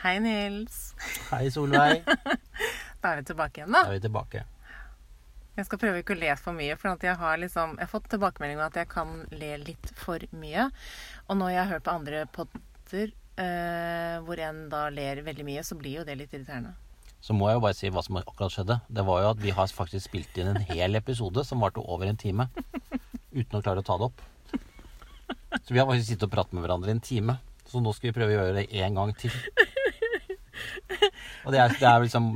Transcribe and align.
Hei, 0.00 0.16
Nils. 0.24 0.94
Hei, 1.30 1.48
Solveig. 1.52 2.04
Da 3.00 3.14
er 3.14 3.22
vi 3.22 3.30
tilbake 3.30 3.62
igjen, 3.62 3.72
Da 3.72 3.80
da. 3.80 3.88
er 3.88 3.96
vi 3.96 4.02
tilbake. 4.04 4.40
Jeg 5.56 5.64
skal 5.66 5.80
prøve 5.80 6.00
ikke 6.02 6.12
å 6.12 6.18
le 6.20 6.34
for 6.36 6.56
mye, 6.56 6.74
for 6.76 6.92
jeg 7.04 7.16
har 7.16 7.38
liksom 7.40 7.72
Jeg 7.78 7.86
har 7.86 7.90
fått 7.90 8.10
tilbakemelding 8.12 8.58
om 8.60 8.64
at 8.66 8.76
jeg 8.76 8.88
kan 8.92 9.14
le 9.32 9.54
litt 9.62 9.88
for 9.96 10.20
mye. 10.36 10.66
Og 11.28 11.38
når 11.40 11.54
jeg 11.54 11.60
har 11.62 11.70
hørt 11.74 11.86
på 11.88 11.94
andre 11.94 12.20
podder 12.36 13.12
eh, 13.40 14.18
hvor 14.26 14.42
en 14.44 14.60
da 14.72 14.82
ler 14.92 15.22
veldig 15.24 15.46
mye, 15.48 15.64
så 15.64 15.78
blir 15.80 16.00
jo 16.02 16.04
det 16.08 16.18
litt 16.20 16.36
irriterende. 16.36 16.74
Så 17.24 17.32
må 17.36 17.48
jeg 17.48 17.56
jo 17.58 17.64
bare 17.64 17.76
si 17.76 17.88
hva 17.92 18.04
som 18.04 18.20
akkurat 18.20 18.52
skjedde. 18.52 18.78
Det 18.88 19.04
var 19.08 19.24
jo 19.24 19.32
at 19.32 19.40
vi 19.44 19.52
har 19.56 19.72
faktisk 19.80 20.10
spilt 20.10 20.36
inn 20.40 20.52
en 20.54 20.62
hel 20.70 20.96
episode 21.00 21.44
som 21.48 21.60
varte 21.64 21.80
over 21.84 22.08
en 22.08 22.20
time. 22.20 22.48
Uten 23.32 23.58
å 23.58 23.64
klare 23.64 23.80
å 23.80 23.86
ta 23.88 23.96
det 24.00 24.08
opp. 24.10 24.20
Så 25.64 25.72
vi 25.72 25.80
har 25.80 25.88
faktisk 25.88 26.12
sittet 26.12 26.28
og 26.28 26.32
pratet 26.36 26.56
med 26.56 26.64
hverandre 26.64 26.92
i 26.92 26.96
en 26.96 27.04
time. 27.04 27.36
Så 27.68 27.80
nå 27.84 27.92
skal 27.96 28.10
vi 28.10 28.16
prøve 28.20 28.32
å 28.32 28.38
gjøre 28.42 28.56
det 28.60 28.68
en 28.84 28.96
gang 29.00 29.12
til. 29.20 29.32
Og 31.44 31.54
det 31.54 31.60
er, 31.62 31.74
det 31.80 31.88
er 31.88 32.04
liksom 32.04 32.32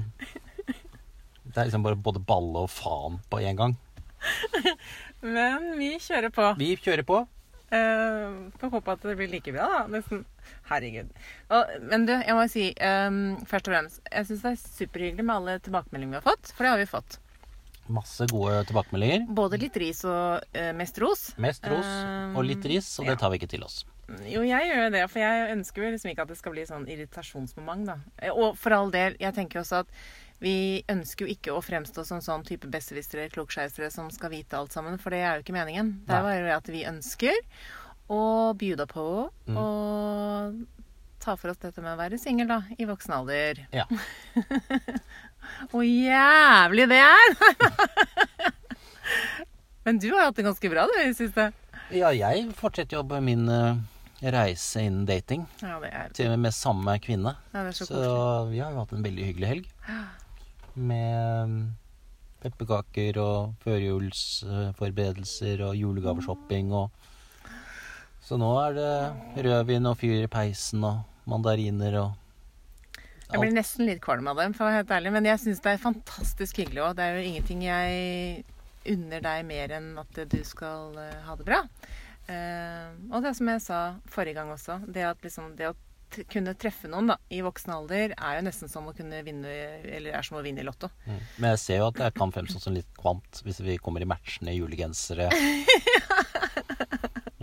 Det 1.45 1.57
er 1.61 1.69
liksom 1.69 1.85
bare 1.87 1.99
både 1.99 2.23
balle 2.25 2.65
og 2.67 2.71
faen 2.73 3.21
på 3.31 3.41
en 3.45 3.61
gang. 3.61 3.77
Men 5.25 5.73
vi 5.79 5.95
kjører 6.03 6.33
på. 6.35 6.51
Vi 6.61 6.75
kjører 6.81 7.07
på. 7.07 7.23
Uh, 7.75 8.53
får 8.61 8.71
håpe 8.71 8.93
at 8.93 9.05
det 9.09 9.17
blir 9.19 9.31
like 9.33 9.53
bra, 9.55 9.67
da. 9.73 9.83
Nesten. 9.91 10.25
Herregud. 10.69 11.11
Og, 11.53 11.71
men 11.91 12.05
du, 12.09 12.13
jeg 12.13 12.37
må 12.37 12.45
si 12.53 12.67
um, 12.77 13.21
først 13.49 13.69
og 13.69 13.73
fremst 13.73 14.11
Jeg 14.13 14.27
syns 14.29 14.43
det 14.45 14.51
er 14.51 14.59
superhyggelig 14.61 15.25
med 15.25 15.35
alle 15.35 15.55
tilbakemeldingene 15.65 16.19
vi 16.19 16.21
har 16.21 16.27
fått. 16.27 16.53
For 16.53 16.67
det 16.67 16.75
har 16.75 16.83
vi 16.83 16.91
fått. 16.91 17.19
Masse 17.93 18.29
gode 18.31 18.63
tilbakemeldinger. 18.69 19.27
Både 19.37 19.61
litt 19.61 19.77
ris 19.81 20.05
og 20.09 20.45
uh, 20.57 20.71
mest 20.77 21.01
ros. 21.03 21.27
Mest 21.41 21.67
ros 21.69 21.89
Um, 21.89 22.39
og 22.39 22.47
litt 22.49 22.65
ris, 22.69 22.87
og 23.01 23.11
det 23.11 23.19
tar 23.21 23.33
vi 23.33 23.41
ikke 23.41 23.51
til 23.57 23.65
oss. 23.67 23.83
Jo, 24.29 24.43
jeg 24.45 24.69
gjør 24.69 24.83
jo 24.85 24.91
det, 24.93 25.05
for 25.11 25.19
jeg 25.23 25.53
ønsker 25.55 25.83
jo 25.87 25.91
liksom 25.95 26.11
ikke 26.13 26.23
at 26.27 26.29
det 26.35 26.37
skal 26.39 26.53
bli 26.53 26.65
sånn 26.69 26.85
irritasjonsmoment, 26.93 27.87
da. 27.89 27.97
Og 28.35 28.59
for 28.61 28.77
all 28.77 28.91
del, 28.93 29.17
jeg 29.23 29.33
tenker 29.37 29.59
jo 29.59 29.65
også 29.65 29.81
at 29.85 29.95
vi 30.45 30.83
ønsker 30.93 31.25
jo 31.25 31.33
ikke 31.33 31.55
å 31.57 31.63
fremstå 31.65 32.05
som 32.05 32.21
sånn 32.21 32.45
type 32.45 32.69
besserwissere, 32.69 33.31
klokscheisere 33.33 33.89
som 33.95 34.11
skal 34.13 34.33
vite 34.35 34.59
alt 34.59 34.75
sammen, 34.77 34.99
for 35.01 35.15
det 35.15 35.23
er 35.25 35.39
jo 35.39 35.45
ikke 35.47 35.57
meningen. 35.57 35.95
Det 36.05 36.13
er 36.19 36.27
bare 36.27 36.57
at 36.59 36.69
vi 36.69 36.83
ønsker 36.91 37.39
å 38.13 38.53
bjuda 38.61 38.85
på 38.91 39.07
Mm. 39.49 39.57
og 39.57 40.67
ta 41.25 41.37
for 41.41 41.49
oss 41.55 41.57
dette 41.63 41.81
med 41.81 41.95
å 41.95 41.97
være 42.03 42.19
singel, 42.21 42.47
da, 42.51 42.59
i 42.77 42.85
voksen 42.85 43.15
alder. 43.17 43.63
Ja. 43.73 43.87
Hvor 45.73 45.85
jævlig 45.87 46.89
det 46.93 47.01
er! 47.01 47.37
Men 49.85 49.99
du 50.01 50.11
har 50.15 50.27
hatt 50.29 50.37
det 50.37 50.45
ganske 50.47 50.71
bra, 50.73 50.85
du, 50.89 50.95
i 51.01 51.09
det 51.11 51.17
siste. 51.19 51.51
Ja, 51.93 52.11
jeg 52.17 52.47
fortsetter 52.57 52.99
jo 52.99 53.03
på 53.09 53.19
min 53.25 53.49
eh, 53.53 53.77
reise 54.21 54.81
innen 54.85 55.07
dating. 55.07 55.47
Ja, 55.61 55.81
det 55.83 55.91
er, 55.93 56.09
Til 56.15 56.27
og 56.27 56.31
med 56.37 56.43
med 56.47 56.53
samme 56.55 56.99
kvinne. 57.03 57.35
ja, 57.53 57.65
det 57.65 57.75
så 57.77 57.85
Så 57.87 58.45
vi 58.51 58.59
har 58.59 58.71
jo 58.73 58.79
hatt 58.79 58.93
en 58.93 59.03
veldig 59.05 59.25
hyggelig 59.25 59.49
helg. 59.49 59.65
Med 60.75 61.49
mm, 61.49 61.71
pepperkaker 62.43 63.19
og 63.23 63.55
førjulsforberedelser 63.63 65.61
og 65.69 65.77
julegaveshopping 65.77 66.73
og 66.75 66.91
Så 68.25 68.37
nå 68.41 68.51
er 68.59 68.73
det 68.75 69.13
rødvin 69.45 69.87
og 69.87 69.99
fyr 70.01 70.23
i 70.25 70.27
peisen 70.27 70.85
og 70.85 70.97
mandariner 71.29 71.95
og 72.01 72.13
Jeg 73.31 73.41
blir 73.41 73.53
nesten 73.55 73.87
litt 73.87 74.01
kvalm 74.05 74.27
av 74.31 74.37
dem, 74.37 74.53
for 74.55 74.65
å 74.65 74.67
være 74.69 74.77
helt 74.83 74.91
ærlig. 74.95 75.13
Men 75.13 75.25
jeg 75.27 75.39
syns 75.43 75.61
det 75.65 75.71
er 75.73 75.79
fantastisk 75.83 76.57
hyggelig 76.61 76.83
òg. 76.85 76.97
Det 76.97 77.05
er 77.05 77.13
jo 77.17 77.23
ingenting 77.29 77.61
jeg 77.65 78.45
unner 78.95 79.21
deg 79.25 79.45
mer 79.49 79.69
enn 79.79 79.89
at 79.99 80.15
du 80.31 80.41
skal 80.47 80.99
eh, 81.01 81.23
ha 81.25 81.35
det 81.39 81.47
bra. 81.49 81.61
Eh, 82.31 82.93
og 83.13 83.25
det 83.25 83.35
som 83.37 83.51
jeg 83.53 83.65
sa 83.65 83.81
forrige 84.11 84.39
gang 84.39 84.53
også, 84.55 84.81
det 84.89 85.05
at 85.09 85.25
liksom 85.25 85.57
det 85.59 85.73
å 85.73 85.77
kunne 86.31 86.55
treffe 86.55 86.87
noen 86.91 87.11
da, 87.11 87.17
i 87.35 87.41
voksen 87.43 87.73
alder 87.75 88.13
er 88.15 88.37
jo 88.37 88.45
nesten 88.47 88.71
som 88.71 88.87
å 88.87 88.93
kunne 88.95 89.19
vinne 89.27 89.51
Eller 89.51 90.15
er 90.15 90.23
som 90.23 90.37
å 90.39 90.45
vinne 90.45 90.63
i 90.63 90.67
Lotto. 90.67 90.89
Mm. 91.09 91.19
Men 91.43 91.55
jeg 91.55 91.63
ser 91.65 91.83
jo 91.83 91.89
at 91.89 91.99
det 91.99 92.13
kan 92.19 92.35
fremstå 92.35 92.63
som 92.63 92.77
litt 92.77 92.91
kvant 92.99 93.43
hvis 93.47 93.59
vi 93.65 93.81
kommer 93.83 94.05
i 94.05 94.09
matchende 94.09 94.55
julegensere. 94.55 95.31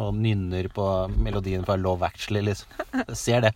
Og 0.01 0.15
nynner 0.17 0.69
på 0.73 0.85
melodien 1.21 1.65
fra 1.67 1.75
Love 1.77 2.07
Actually, 2.07 2.41
liksom. 2.47 2.71
Jeg 3.03 3.17
ser 3.19 3.43
det. 3.45 3.51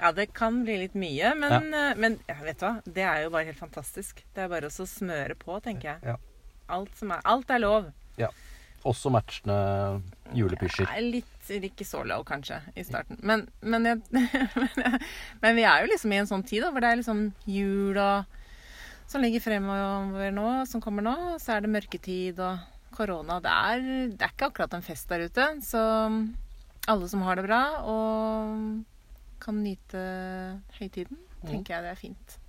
Ja, 0.00 0.10
det 0.16 0.30
kan 0.36 0.62
bli 0.64 0.76
litt 0.82 0.96
mye, 0.98 1.32
men, 1.36 1.70
ja. 1.72 1.92
men 1.96 2.18
ja, 2.28 2.36
vet 2.42 2.60
du 2.60 2.66
hva? 2.66 2.74
Det 2.84 3.04
er 3.04 3.24
jo 3.24 3.32
bare 3.32 3.48
helt 3.48 3.60
fantastisk. 3.60 4.20
Det 4.34 4.44
er 4.44 4.50
bare 4.52 4.68
å 4.68 4.86
smøre 4.88 5.36
på, 5.40 5.56
tenker 5.64 5.94
jeg. 5.94 6.12
Ja. 6.12 6.16
Alt, 6.72 6.92
som 6.98 7.12
er, 7.14 7.22
alt 7.28 7.52
er 7.52 7.62
lov. 7.62 7.90
Også 8.88 9.10
matchende 9.12 9.56
julepysjer. 10.36 10.88
Er 10.88 11.04
litt 11.04 11.84
så 11.84 12.02
low, 12.06 12.22
kanskje, 12.24 12.60
i 12.78 12.84
starten. 12.86 13.18
Men, 13.26 13.46
men, 13.60 13.88
jeg, 13.88 14.00
men, 14.14 14.68
jeg, 14.76 15.00
men 15.42 15.56
vi 15.58 15.64
er 15.66 15.82
jo 15.82 15.90
liksom 15.90 16.12
i 16.14 16.20
en 16.22 16.30
sånn 16.30 16.44
tid 16.46 16.64
da, 16.64 16.70
hvor 16.72 16.84
det 16.84 16.92
er 16.92 17.00
liksom 17.00 17.24
jula 17.50 18.10
som 19.10 19.24
ligger 19.24 19.42
fremover 19.42 20.30
nå, 20.32 20.46
som 20.70 20.82
kommer 20.82 21.04
nå. 21.04 21.16
Så 21.42 21.56
er 21.56 21.64
det 21.64 21.72
mørketid 21.74 22.38
og 22.46 22.60
korona. 22.94 23.40
Det 23.42 23.50
er, 23.50 23.88
det 24.14 24.26
er 24.26 24.34
ikke 24.36 24.52
akkurat 24.52 24.76
en 24.78 24.86
fest 24.86 25.10
der 25.10 25.26
ute. 25.26 25.48
Så 25.66 25.82
alle 26.90 27.10
som 27.10 27.24
har 27.26 27.40
det 27.40 27.48
bra 27.48 27.62
og 27.90 29.42
kan 29.42 29.58
nyte 29.64 30.04
høytiden, 30.78 31.18
tenker 31.42 31.74
jeg 31.74 31.84
det 31.86 31.90
er 31.90 32.00
fint. 32.00 32.40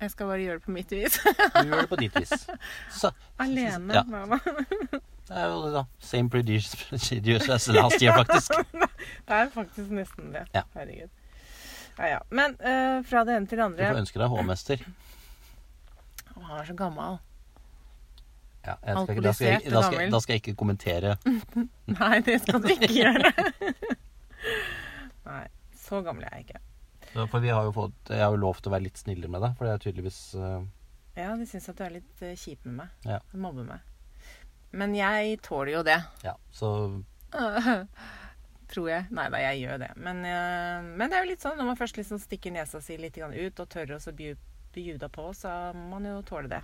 Jeg 0.00 0.12
skal 0.14 0.30
bare 0.30 0.40
gjøre 0.40 0.60
det 0.60 0.64
på 0.64 0.72
mitt 0.72 0.92
vis. 0.96 1.18
Du 1.20 1.66
gjør 1.68 1.82
det 1.82 1.88
på 1.90 1.98
ditt 2.00 2.14
vis. 2.16 2.46
Så, 3.00 3.10
Alene. 3.42 3.98
Ja. 3.98 4.04
mamma. 4.08 4.38
det 5.30 5.38
er 5.38 5.46
jo 5.46 5.58
det, 5.62 5.72
da. 5.76 5.84
Same 6.02 6.30
producer 6.30 6.80
as 7.54 7.68
last 7.68 8.02
year, 8.02 8.16
faktisk. 8.18 8.50
Det 9.30 9.36
er 9.36 9.48
faktisk 9.54 9.90
nesten 9.94 10.32
det. 10.34 10.42
Ja. 10.54 10.62
Herregud. 10.74 11.10
Ja, 11.98 12.06
ja. 12.06 12.18
Men 12.30 12.56
uh, 12.60 13.04
fra 13.06 13.22
det 13.24 13.36
ene 13.36 13.46
til 13.46 13.58
det 13.58 13.64
andre 13.64 13.86
Du 13.86 13.94
får 13.94 14.00
ønske 14.02 14.20
deg 14.20 14.32
H-mester. 14.32 14.82
Han 16.34 16.48
er 16.58 16.66
så 16.66 16.74
gammel. 16.74 17.20
Ja, 18.66 18.74
Alkoholisert 18.82 19.22
da, 19.24 19.32
skal 19.32 19.46
jeg, 19.52 19.72
da, 19.72 19.82
skal, 19.86 20.10
da 20.12 20.20
skal 20.24 20.34
jeg 20.34 20.42
ikke 20.42 20.56
kommentere. 20.58 21.14
Nei, 22.00 22.16
det 22.26 22.40
skal 22.42 22.60
du 22.64 22.68
ikke 22.74 22.90
gjøre. 23.00 23.30
Nei, 25.30 25.44
så 25.86 26.02
gammel 26.06 26.26
er 26.26 26.40
jeg 26.40 26.48
ikke. 26.48 26.64
Så, 27.12 27.28
For 27.30 27.42
vi 27.42 27.50
har 27.50 27.64
jo 27.66 27.72
fått 27.74 28.12
Jeg 28.12 28.22
har 28.22 28.30
jo 28.30 28.38
lovt 28.38 28.68
å 28.68 28.70
være 28.70 28.84
litt 28.84 29.00
snillere 29.00 29.30
med 29.30 29.42
deg, 29.46 29.54
for 29.58 29.66
det 29.66 29.72
er 29.72 29.80
tydeligvis 29.86 30.18
uh... 30.38 30.60
Ja, 31.18 31.32
de 31.38 31.46
syns 31.48 31.66
at 31.70 31.78
du 31.78 31.82
er 31.86 31.96
litt 31.96 32.22
eh, 32.22 32.36
kjip 32.38 32.66
med 32.68 32.82
meg. 32.84 32.92
Ja. 33.06 33.22
Mobber 33.34 33.66
meg. 33.66 33.89
Men 34.70 34.94
jeg 34.94 35.40
tåler 35.42 35.72
jo 35.78 35.84
det. 35.86 35.98
Ja, 36.26 36.36
så 36.54 36.70
Tror 38.70 38.86
jeg. 38.86 39.06
Nei 39.10 39.26
da, 39.32 39.40
jeg 39.42 39.64
gjør 39.64 39.80
det. 39.82 39.90
Men, 39.98 40.22
eh, 40.26 40.90
men 40.94 41.10
det 41.10 41.18
er 41.18 41.24
jo 41.24 41.30
litt 41.32 41.42
sånn 41.42 41.56
når 41.58 41.72
man 41.72 41.78
først 41.78 41.98
liksom 41.98 42.20
stikker 42.22 42.54
nesa 42.54 42.78
si 42.82 42.98
litt 43.00 43.18
ut 43.18 43.62
og 43.62 43.70
tør 43.70 43.96
å 43.96 44.12
bjuda 44.14 45.08
på, 45.10 45.30
så 45.34 45.72
må 45.74 45.96
man 45.96 46.06
jo 46.06 46.20
tåle 46.26 46.50
det. 46.52 46.60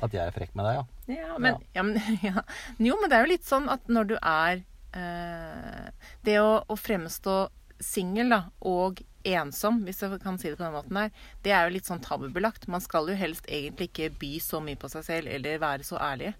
at 0.00 0.14
jeg 0.14 0.22
er 0.22 0.32
frekk 0.32 0.54
med 0.54 0.64
deg, 0.64 0.78
ja. 0.78 0.84
Ja, 1.18 1.38
men, 1.38 1.56
ja. 1.74 1.82
men 1.82 1.98
ja. 2.28 2.44
Jo, 2.78 2.96
men 3.00 3.10
det 3.10 3.18
er 3.18 3.26
jo 3.26 3.32
litt 3.34 3.48
sånn 3.48 3.66
at 3.68 3.90
når 3.90 4.12
du 4.12 4.16
er 4.20 4.62
eh, 4.94 5.90
Det 6.22 6.38
å, 6.40 6.62
å 6.62 6.76
fremstå 6.78 7.34
singel 7.80 8.32
og 8.60 9.02
ensom, 9.26 9.82
hvis 9.84 10.02
jeg 10.04 10.20
kan 10.22 10.38
si 10.40 10.50
det 10.50 10.58
på 10.58 10.64
den 10.64 10.76
måten 10.76 10.96
der, 10.96 11.10
det 11.44 11.52
er 11.52 11.66
jo 11.66 11.74
litt 11.74 11.88
sånn 11.88 12.02
tabubelagt. 12.04 12.68
Man 12.70 12.82
skal 12.84 13.08
jo 13.10 13.16
helst 13.18 13.48
egentlig 13.48 13.90
ikke 13.90 14.12
by 14.20 14.32
så 14.44 14.60
mye 14.64 14.78
på 14.80 14.88
seg 14.92 15.04
selv, 15.06 15.32
eller 15.32 15.60
være 15.60 15.86
så 15.86 15.98
ærlig. 16.00 16.34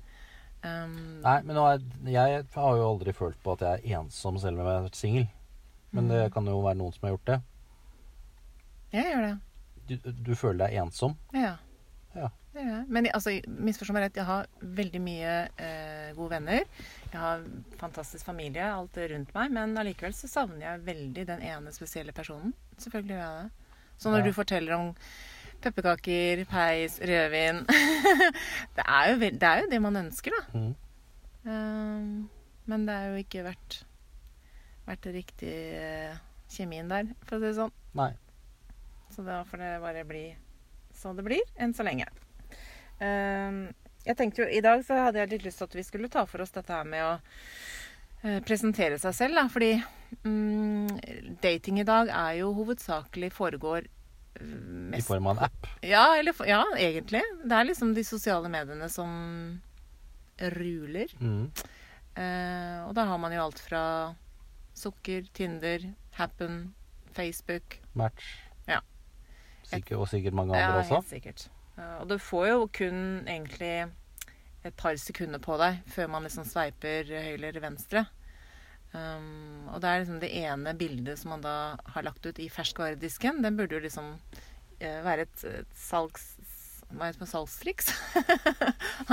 Um, 0.62 1.20
Nei, 1.24 1.38
men 1.48 1.56
er, 1.56 1.84
jeg 2.12 2.42
har 2.54 2.74
jo 2.76 2.88
aldri 2.90 3.14
følt 3.16 3.38
på 3.42 3.54
at 3.56 3.62
jeg 3.64 3.80
er 3.94 4.00
ensom 4.00 4.36
selv 4.42 4.58
om 4.60 4.66
jeg 4.66 4.74
har 4.76 4.82
vært 4.88 4.98
singel. 4.98 5.28
Men 5.96 6.08
det 6.12 6.18
kan 6.34 6.46
jo 6.46 6.58
være 6.62 6.78
noen 6.78 6.92
som 6.94 7.06
har 7.08 7.14
gjort 7.16 7.30
det. 7.32 7.38
jeg 8.92 9.06
gjør 9.12 9.24
det. 9.26 9.32
Du, 9.88 9.94
du 10.30 10.34
føler 10.38 10.66
deg 10.66 10.76
ensom? 10.84 11.16
Ja. 11.34 11.56
Ja. 12.14 12.28
Det 12.52 12.62
gjør 12.64 12.74
jeg. 12.76 12.84
Men 12.90 13.08
altså, 13.14 13.32
misforstå 13.66 13.94
meg 13.94 14.04
rett, 14.04 14.18
jeg 14.20 14.26
har 14.28 14.46
veldig 14.78 15.00
mye 15.02 15.32
eh, 15.62 16.12
gode 16.16 16.30
venner. 16.36 16.64
Jeg 17.12 17.18
har 17.22 17.42
fantastisk 17.80 18.26
familie, 18.26 18.66
alt 18.66 18.98
rundt 19.12 19.34
meg. 19.34 19.52
Men 19.54 19.74
allikevel 19.78 20.14
så 20.18 20.30
savner 20.30 20.66
jeg 20.66 20.84
veldig 20.86 21.26
den 21.32 21.42
ene 21.46 21.74
spesielle 21.74 22.14
personen. 22.14 22.52
Selvfølgelig 22.82 23.16
gjør 23.16 23.24
jeg 23.26 23.44
det. 23.48 23.76
Så 24.00 24.10
når 24.14 24.22
Ja. 24.22 24.26
du 24.30 24.32
forteller 24.38 24.76
om 24.78 24.92
pepperkaker, 25.64 26.44
peis, 26.50 26.98
rødvin 27.00 27.62
det, 28.76 28.84
er 28.84 29.10
jo, 29.10 29.18
det 29.20 29.48
er 29.48 29.64
jo 29.64 29.70
det 29.70 29.80
man 29.84 30.00
ønsker, 30.04 30.36
da. 30.36 30.58
Mm. 30.58 30.74
Um, 31.44 32.28
men 32.70 32.86
det 32.86 32.96
er 32.96 33.10
jo 33.10 33.22
ikke 33.22 33.46
vært, 33.46 33.80
vært 34.88 35.06
det 35.06 35.14
riktig 35.16 35.54
kjemien 36.50 36.90
der, 36.90 37.12
for 37.26 37.38
å 37.38 37.42
si 37.42 37.48
det 37.48 37.56
sånn. 37.58 37.74
Nei. 37.98 38.12
Så 39.10 39.24
da 39.26 39.40
får 39.48 39.62
det 39.62 39.74
bare 39.82 40.06
bli 40.06 40.24
så 41.00 41.14
det 41.16 41.24
blir, 41.24 41.44
enn 41.56 41.72
så 41.72 41.84
lenge. 41.86 42.06
Um, 43.00 43.70
jeg 44.04 44.16
tenkte 44.18 44.42
jo, 44.42 44.48
I 44.52 44.60
dag 44.64 44.82
så 44.84 44.98
hadde 45.06 45.22
jeg 45.22 45.30
litt 45.32 45.46
lyst 45.46 45.62
til 45.62 45.70
at 45.70 45.76
vi 45.78 45.84
skulle 45.86 46.10
ta 46.12 46.26
for 46.28 46.44
oss 46.44 46.52
dette 46.52 46.74
her 46.74 46.88
med 46.88 47.04
å 47.04 47.14
uh, 47.16 48.40
presentere 48.44 48.98
seg 49.00 49.16
selv. 49.16 49.38
Da, 49.38 49.46
fordi 49.52 49.72
um, 50.28 50.90
dating 51.40 51.80
i 51.80 51.88
dag 51.88 52.12
er 52.12 52.40
jo 52.42 52.52
hovedsakelig 52.58 53.32
foregår 53.36 53.88
eh, 54.38 54.98
I 54.98 55.02
form 55.02 55.26
av 55.26 55.36
en 55.38 55.44
app. 55.44 55.66
ja, 55.82 56.04
eller, 56.18 56.34
ja, 56.46 56.62
egentlig. 56.76 57.22
Det 57.44 57.52
er 57.56 57.64
liksom 57.68 57.94
de 57.94 58.04
sosiale 58.04 58.48
mediene 58.52 58.88
som 58.88 59.60
ruler. 60.40 61.08
Mm. 61.20 61.50
Eh, 62.16 62.78
og 62.88 62.94
da 62.96 63.04
har 63.10 63.18
man 63.22 63.32
jo 63.34 63.42
alt 63.44 63.58
fra 63.62 63.82
sukker, 64.74 65.26
Tinder, 65.36 65.84
Happen, 66.16 66.74
Facebook. 67.12 67.78
Match. 67.94 68.36
Ja. 68.68 68.80
Sikker, 69.70 69.98
og 70.00 70.08
sikkert 70.08 70.34
mange 70.34 70.56
Ja, 70.56 70.72
også. 70.78 70.80
også. 70.80 70.94
helt 70.94 71.08
sikkert. 71.08 71.48
Og 72.00 72.08
du 72.08 72.18
får 72.18 72.46
jo 72.48 72.66
kun 72.76 73.26
egentlig 73.28 73.88
et 74.64 74.74
par 74.76 74.96
sekunder 75.00 75.38
på 75.40 75.56
deg 75.56 75.78
før 75.88 76.10
man 76.12 76.22
liksom 76.26 76.44
sveiper 76.44 77.04
høyre 77.08 77.48
eller 77.48 77.60
venstre. 77.62 78.02
Um, 78.90 79.68
og 79.70 79.78
det 79.82 79.90
er 79.90 80.00
liksom 80.02 80.18
det 80.22 80.32
ene 80.34 80.72
bildet 80.74 81.20
som 81.20 81.30
man 81.36 81.44
da 81.44 81.54
har 81.94 82.06
lagt 82.06 82.24
ut 82.26 82.40
i 82.42 82.48
ferskvaredisken. 82.50 83.38
Den 83.44 83.58
burde 83.58 83.78
jo 83.78 83.84
liksom 83.84 84.16
uh, 84.16 85.00
være 85.06 85.28
et, 85.28 85.44
et 85.62 85.78
salgs... 85.78 86.32
Hva 86.90 87.06
heter 87.06 87.22
det? 87.22 87.30
Salgstriks? 87.30 87.92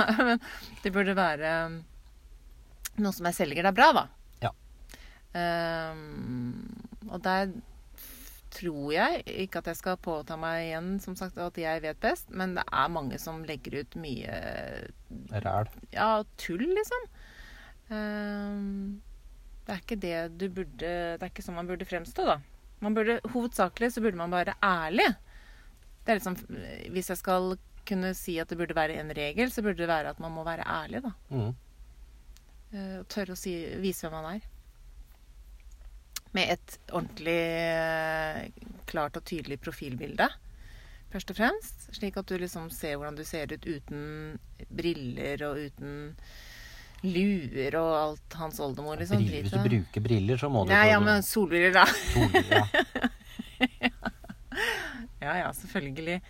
Nei, 0.00 0.10
Men 0.32 0.42
det 0.82 0.94
burde 0.94 1.14
være 1.14 1.54
um, 1.68 1.78
noe 2.98 3.14
som 3.14 3.28
jeg 3.30 3.38
selger 3.38 3.68
deg 3.68 3.76
bra, 3.78 3.92
da. 3.94 4.04
Ja. 4.42 4.52
Um, 5.38 6.64
og 7.06 7.22
der 7.22 7.52
tror 8.58 8.90
jeg 8.90 9.22
ikke 9.44 9.60
at 9.60 9.68
jeg 9.70 9.78
skal 9.78 10.00
påta 10.02 10.34
meg 10.40 10.64
igjen 10.64 10.94
som 11.04 11.14
sagt, 11.18 11.38
at 11.38 11.58
jeg 11.60 11.84
vet 11.84 12.00
best, 12.02 12.32
men 12.34 12.56
det 12.56 12.64
er 12.66 12.90
mange 12.90 13.18
som 13.22 13.44
legger 13.46 13.84
ut 13.84 13.98
mye 14.00 14.38
Ræl. 15.30 15.70
ja, 15.94 16.08
tull, 16.40 16.64
liksom. 16.66 17.06
Um, 17.92 18.98
det 19.68 19.74
er 19.74 19.80
ikke 19.82 20.00
det 20.00 20.18
du 20.40 20.46
burde 20.48 20.90
Det 21.20 21.20
er 21.20 21.28
ikke 21.28 21.44
sånn 21.44 21.58
man 21.58 21.68
burde 21.68 21.84
fremstå, 21.84 22.24
da. 22.24 22.38
Man 22.80 22.94
burde, 22.96 23.18
Hovedsakelig 23.34 23.90
så 23.92 24.00
burde 24.00 24.16
man 24.16 24.32
være 24.32 24.54
ærlig. 24.64 25.10
Det 26.04 26.14
er 26.14 26.20
liksom 26.20 26.38
Hvis 26.94 27.10
jeg 27.12 27.20
skal 27.20 27.58
kunne 27.88 28.12
si 28.16 28.38
at 28.40 28.48
det 28.48 28.56
burde 28.60 28.76
være 28.76 28.96
en 29.00 29.12
regel, 29.16 29.52
så 29.52 29.64
burde 29.64 29.80
det 29.80 29.88
være 29.90 30.12
at 30.12 30.20
man 30.20 30.32
må 30.32 30.44
være 30.44 30.64
ærlig, 30.68 31.02
da. 31.04 31.12
Mm. 31.32 31.52
Eh, 32.68 32.96
tørre 33.08 33.32
å 33.32 33.38
si, 33.38 33.54
vise 33.80 34.04
hvem 34.04 34.16
man 34.16 34.34
er. 34.34 34.48
Med 36.36 36.52
et 36.52 36.74
ordentlig 36.92 37.38
eh, 37.64 38.66
klart 38.90 39.16
og 39.16 39.24
tydelig 39.28 39.56
profilbilde, 39.64 40.28
først 41.14 41.32
og 41.32 41.40
fremst. 41.40 41.88
Slik 41.96 42.20
at 42.20 42.28
du 42.28 42.36
liksom 42.36 42.68
ser 42.72 42.98
hvordan 42.98 43.16
du 43.16 43.24
ser 43.24 43.56
ut 43.56 43.64
uten 43.64 44.36
briller 44.68 45.48
og 45.48 45.64
uten 45.70 45.96
luer 47.04 47.76
og 47.78 47.90
alt 47.98 48.36
hans 48.40 48.58
oldemor. 48.64 48.98
Liksom. 48.98 49.20
Briller, 49.22 49.44
hvis 49.46 49.54
du 49.54 49.62
bruker 49.62 50.04
briller, 50.08 50.40
så 50.40 50.50
må 50.50 50.64
du 50.66 50.72
Nei, 50.72 50.88
ja, 50.90 50.98
men 51.02 51.22
solbriller, 51.26 51.72
da. 51.76 51.86
solbriller, 52.14 52.58
ja. 52.58 53.08
Ja, 55.18 55.32
ja, 55.40 55.48
selvfølgelig. 55.52 56.20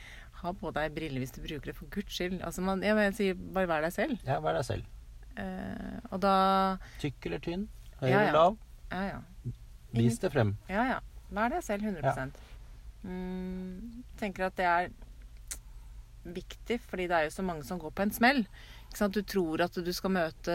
Ha 0.41 0.53
på 0.57 0.71
deg 0.75 0.95
briller 0.97 1.21
hvis 1.23 1.33
du 1.35 1.41
bruker 1.45 1.71
det 1.71 1.75
for 1.77 1.91
guds 1.93 2.15
skyld. 2.15 2.39
Altså, 2.47 2.63
man, 2.65 2.83
jeg, 2.85 2.97
jeg 3.09 3.15
sier 3.19 3.41
bare 3.55 3.69
vær 3.71 3.85
deg 3.85 3.93
selv. 3.95 4.21
ja, 4.27 4.39
vær 4.45 4.57
deg 4.59 4.65
selv. 4.69 4.87
Eh, 5.39 5.99
og 6.11 6.21
da 6.23 6.33
Tykk 7.03 7.29
eller 7.29 7.43
tynn, 7.45 7.67
høy 8.01 8.09
Ja, 8.11 8.23
eller 8.23 8.39
lav. 8.39 8.57
Ja, 8.91 9.03
ja. 9.13 9.53
Vis 9.95 10.19
det 10.23 10.33
frem. 10.35 10.55
Ja, 10.71 10.87
ja. 10.95 10.99
Vær 11.35 11.53
deg 11.53 11.63
selv 11.67 11.85
100 11.85 12.31
mm, 13.05 14.03
tenker 14.19 14.49
at 14.49 14.57
det 14.59 14.67
er 14.67 14.89
viktig, 16.29 16.81
fordi 16.89 17.07
det 17.09 17.17
er 17.19 17.29
jo 17.29 17.35
så 17.37 17.45
mange 17.45 17.65
som 17.69 17.79
går 17.81 17.93
på 17.97 18.05
en 18.07 18.13
smell. 18.13 18.43
Du 18.97 19.23
tror 19.23 19.63
at 19.63 19.75
du 19.75 19.91
skal 19.95 20.15
møte 20.15 20.55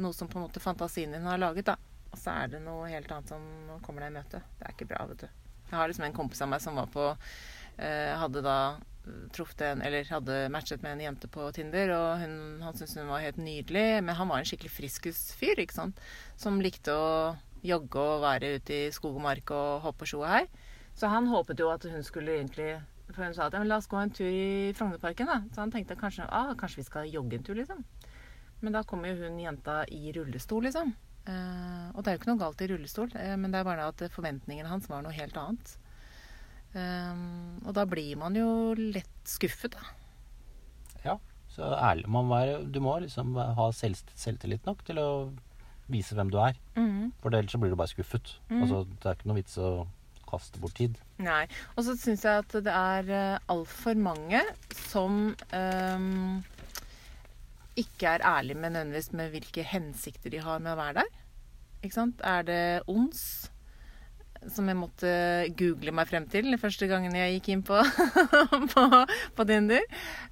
noe 0.00 0.16
som 0.16 0.30
på 0.30 0.40
en 0.40 0.46
måte 0.46 0.62
fantasien 0.62 1.12
din 1.14 1.26
har 1.28 1.38
laget, 1.38 1.68
da. 1.68 1.76
Og 2.14 2.18
så 2.18 2.32
er 2.44 2.50
det 2.54 2.62
noe 2.62 2.88
helt 2.90 3.10
annet 3.10 3.30
som 3.30 3.44
kommer 3.84 4.04
deg 4.04 4.12
i 4.12 4.16
møte. 4.16 4.40
Det 4.58 4.66
er 4.66 4.74
ikke 4.74 4.90
bra, 4.90 5.04
vet 5.10 5.24
du. 5.24 5.28
Jeg 5.70 5.78
har 5.78 5.90
liksom 5.90 6.06
en 6.06 6.16
kompis 6.16 6.42
av 6.44 6.50
meg 6.50 6.62
som 6.62 6.76
var 6.78 6.90
på 6.92 7.06
eh, 7.10 8.12
Hadde 8.20 8.42
da 8.44 8.58
eh, 8.76 9.24
truffet 9.34 9.64
en 9.66 9.80
Eller 9.82 10.06
hadde 10.06 10.36
matchet 10.52 10.84
med 10.84 10.94
en 10.94 11.04
jente 11.08 11.30
på 11.32 11.48
Tinder, 11.56 11.90
og 11.96 12.22
hun, 12.22 12.36
han 12.62 12.76
syntes 12.76 12.98
hun 13.00 13.10
var 13.10 13.24
helt 13.24 13.40
nydelig. 13.42 13.86
Men 14.04 14.18
han 14.18 14.30
var 14.30 14.42
en 14.42 14.48
skikkelig 14.50 14.74
friskusfyr, 14.76 15.64
ikke 15.64 15.78
sant. 15.78 16.02
Som 16.38 16.62
likte 16.62 16.94
å 16.94 17.34
jogge 17.64 18.00
og 18.00 18.22
være 18.26 18.56
ute 18.58 18.80
i 18.84 18.94
skog 18.94 19.16
og 19.18 19.24
mark 19.24 19.50
og 19.56 19.86
hoppe 19.86 20.04
på 20.04 20.12
sjo 20.14 20.24
her. 20.28 20.46
Så 20.94 21.10
han 21.10 21.26
håpet 21.26 21.58
jo 21.58 21.72
at 21.72 21.86
hun 21.90 22.04
skulle 22.06 22.36
egentlig 22.38 22.76
For 23.10 23.20
hun 23.20 23.34
sa 23.36 23.48
at 23.48 23.56
ja, 23.56 23.62
la 23.66 23.78
oss 23.80 23.88
gå 23.90 23.98
en 24.00 24.12
tur 24.14 24.28
i 24.28 24.72
Frognerparken, 24.76 25.28
da. 25.28 25.40
Så 25.52 25.60
han 25.60 25.72
tenkte 25.74 25.96
kanskje 26.00 26.28
ah, 26.32 26.54
kanskje 26.58 26.80
vi 26.80 26.86
skal 26.88 27.10
jogge 27.12 27.38
en 27.38 27.44
tur, 27.46 27.58
liksom. 27.58 27.82
Men 28.64 28.76
da 28.76 28.84
kommer 28.88 29.12
jo 29.12 29.26
hun 29.26 29.40
jenta 29.42 29.82
i 29.92 30.12
rullestol, 30.16 30.64
liksom. 30.64 30.94
Eh, 31.24 31.88
og 31.92 32.02
det 32.02 32.10
er 32.10 32.16
jo 32.16 32.20
ikke 32.20 32.30
noe 32.32 32.40
galt 32.40 32.62
i 32.64 32.68
rullestol, 32.68 33.12
eh, 33.20 33.34
men 33.40 33.52
det 33.52 33.60
er 33.60 33.66
bare 33.68 33.88
at 33.92 34.04
forventningene 34.12 34.68
hans 34.68 34.88
var 34.90 35.04
noe 35.04 35.12
helt 35.16 35.36
annet. 35.40 35.74
Eh, 36.74 37.20
og 37.64 37.72
da 37.76 37.84
blir 37.88 38.16
man 38.20 38.36
jo 38.36 38.48
lett 38.78 39.28
skuffet, 39.28 39.76
da. 39.76 39.92
Ja, 41.04 41.18
så 41.52 41.74
ærlig 41.76 42.08
må 42.08 42.24
man 42.24 42.32
være. 42.32 42.62
Du 42.72 42.80
må 42.84 42.96
liksom 43.04 43.36
ha 43.36 43.68
selv, 43.76 44.00
selvtillit 44.16 44.64
nok 44.68 44.80
til 44.88 45.00
å 45.00 45.08
vise 45.92 46.16
hvem 46.16 46.32
du 46.32 46.38
er. 46.40 46.56
For 47.20 47.36
ellers 47.36 47.52
så 47.52 47.60
blir 47.60 47.72
du 47.72 47.76
bare 47.76 47.92
skuffet. 47.92 48.38
Altså, 48.48 48.86
det 48.88 49.10
er 49.10 49.18
ikke 49.18 49.28
noe 49.28 49.40
vits 49.42 49.60
å 49.60 49.74
kaste 50.34 50.60
bort 50.62 50.76
tid. 50.78 50.98
Nei. 51.22 51.44
Og 51.78 51.86
så 51.86 51.96
syns 51.98 52.26
jeg 52.26 52.44
at 52.44 52.58
det 52.66 52.74
er 52.74 53.14
uh, 53.14 53.54
altfor 53.54 53.96
mange 53.98 54.42
som 54.84 55.30
um, 55.54 56.42
ikke 57.78 58.16
er 58.16 58.26
ærlige 58.26 58.58
med 58.58 58.74
nødvendigvis 58.74 59.12
med 59.12 59.34
hvilke 59.34 59.66
hensikter 59.66 60.30
de 60.30 60.42
har 60.42 60.62
med 60.62 60.74
å 60.74 60.78
være 60.78 61.02
der. 61.02 61.18
Ikke 61.84 61.98
sant? 61.98 62.22
Er 62.24 62.46
det 62.46 62.62
ons? 62.90 63.50
Som 64.54 64.68
jeg 64.68 64.76
måtte 64.76 65.10
google 65.56 65.92
meg 65.96 66.08
frem 66.10 66.26
til 66.28 66.50
den 66.50 66.60
første 66.60 66.86
gangen 66.88 67.14
jeg 67.16 67.38
gikk 67.38 67.50
inn 67.54 67.62
på, 67.64 67.78
på, 68.74 68.84
på 69.36 69.46
Tinder. 69.48 69.84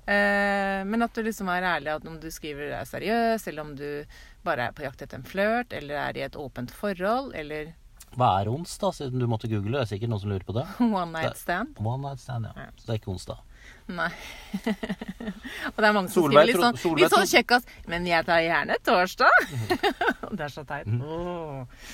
Eh, 0.04 0.80
men 0.84 1.06
at 1.06 1.16
du 1.16 1.22
liksom 1.24 1.48
er 1.48 1.64
ærlig 1.70 1.94
at 1.94 2.08
om 2.08 2.18
du 2.20 2.28
skriver 2.32 2.74
er 2.76 2.88
seriøs, 2.88 3.46
eller 3.48 3.64
om 3.64 3.72
du 3.78 3.86
bare 4.44 4.68
er 4.68 4.76
på 4.76 4.84
jakt 4.84 5.04
etter 5.04 5.20
en 5.20 5.28
flørt, 5.28 5.72
eller 5.76 5.96
er 6.02 6.18
i 6.18 6.26
et 6.26 6.36
åpent 6.36 6.74
forhold, 6.76 7.32
eller 7.38 7.72
Hva 8.18 8.28
er 8.42 8.50
onsdag, 8.52 8.92
siden 8.98 9.22
du 9.22 9.26
måtte 9.30 9.48
google? 9.48 9.78
Det 9.78 9.86
er 9.86 9.90
sikkert 9.94 10.12
noen 10.12 10.20
som 10.22 10.32
lurer 10.32 10.44
på 10.48 10.54
det. 10.56 10.66
one 10.84 11.08
night 11.14 11.38
stand. 11.40 11.78
One 11.80 12.02
night 12.04 12.20
stand, 12.20 12.50
ja. 12.50 12.66
Ja. 12.66 12.70
Så 12.76 12.88
det 12.88 12.94
er 12.96 13.00
ikke 13.00 13.12
onsdag. 13.14 13.40
Nei. 13.92 14.08
og 15.72 15.78
det 15.78 15.86
er 15.86 15.94
mange 15.94 16.10
som 16.12 16.26
skriver 16.26 16.48
litt 16.48 16.58
sånn, 16.58 16.76
tro- 16.76 16.82
Solveig 16.82 17.02
litt 17.04 17.14
sånn 17.14 17.28
kjekkas 17.30 17.66
Men 17.90 18.06
jeg 18.06 18.26
tar 18.26 18.42
gjerne 18.44 18.76
torsdag. 18.86 19.46
det 20.36 20.44
er 20.46 20.52
så 20.52 20.64
teit. 20.68 20.90
Åh, 20.90 21.86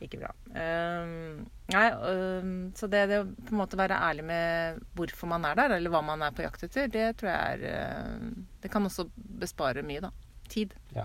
ikke 0.00 0.20
bra. 0.22 0.30
Um, 0.54 1.42
nei, 1.74 1.86
um, 1.92 2.52
så 2.78 2.88
det, 2.90 3.04
det 3.10 3.20
å 3.20 3.26
på 3.28 3.52
en 3.52 3.60
måte 3.60 3.78
være 3.80 3.98
ærlig 4.00 4.24
med 4.30 4.80
hvorfor 4.96 5.28
man 5.34 5.44
er 5.50 5.58
der, 5.60 5.76
eller 5.76 5.92
hva 5.92 6.00
man 6.06 6.24
er 6.24 6.32
på 6.36 6.46
jakt 6.46 6.64
etter, 6.66 6.88
det 6.92 7.10
tror 7.20 7.30
jeg 7.34 7.58
er 7.66 7.66
uh, 7.68 8.30
Det 8.62 8.72
kan 8.72 8.86
også 8.88 9.10
bespare 9.42 9.84
mye, 9.86 10.06
da. 10.08 10.12
Tid. 10.50 10.72
Ja. 10.96 11.04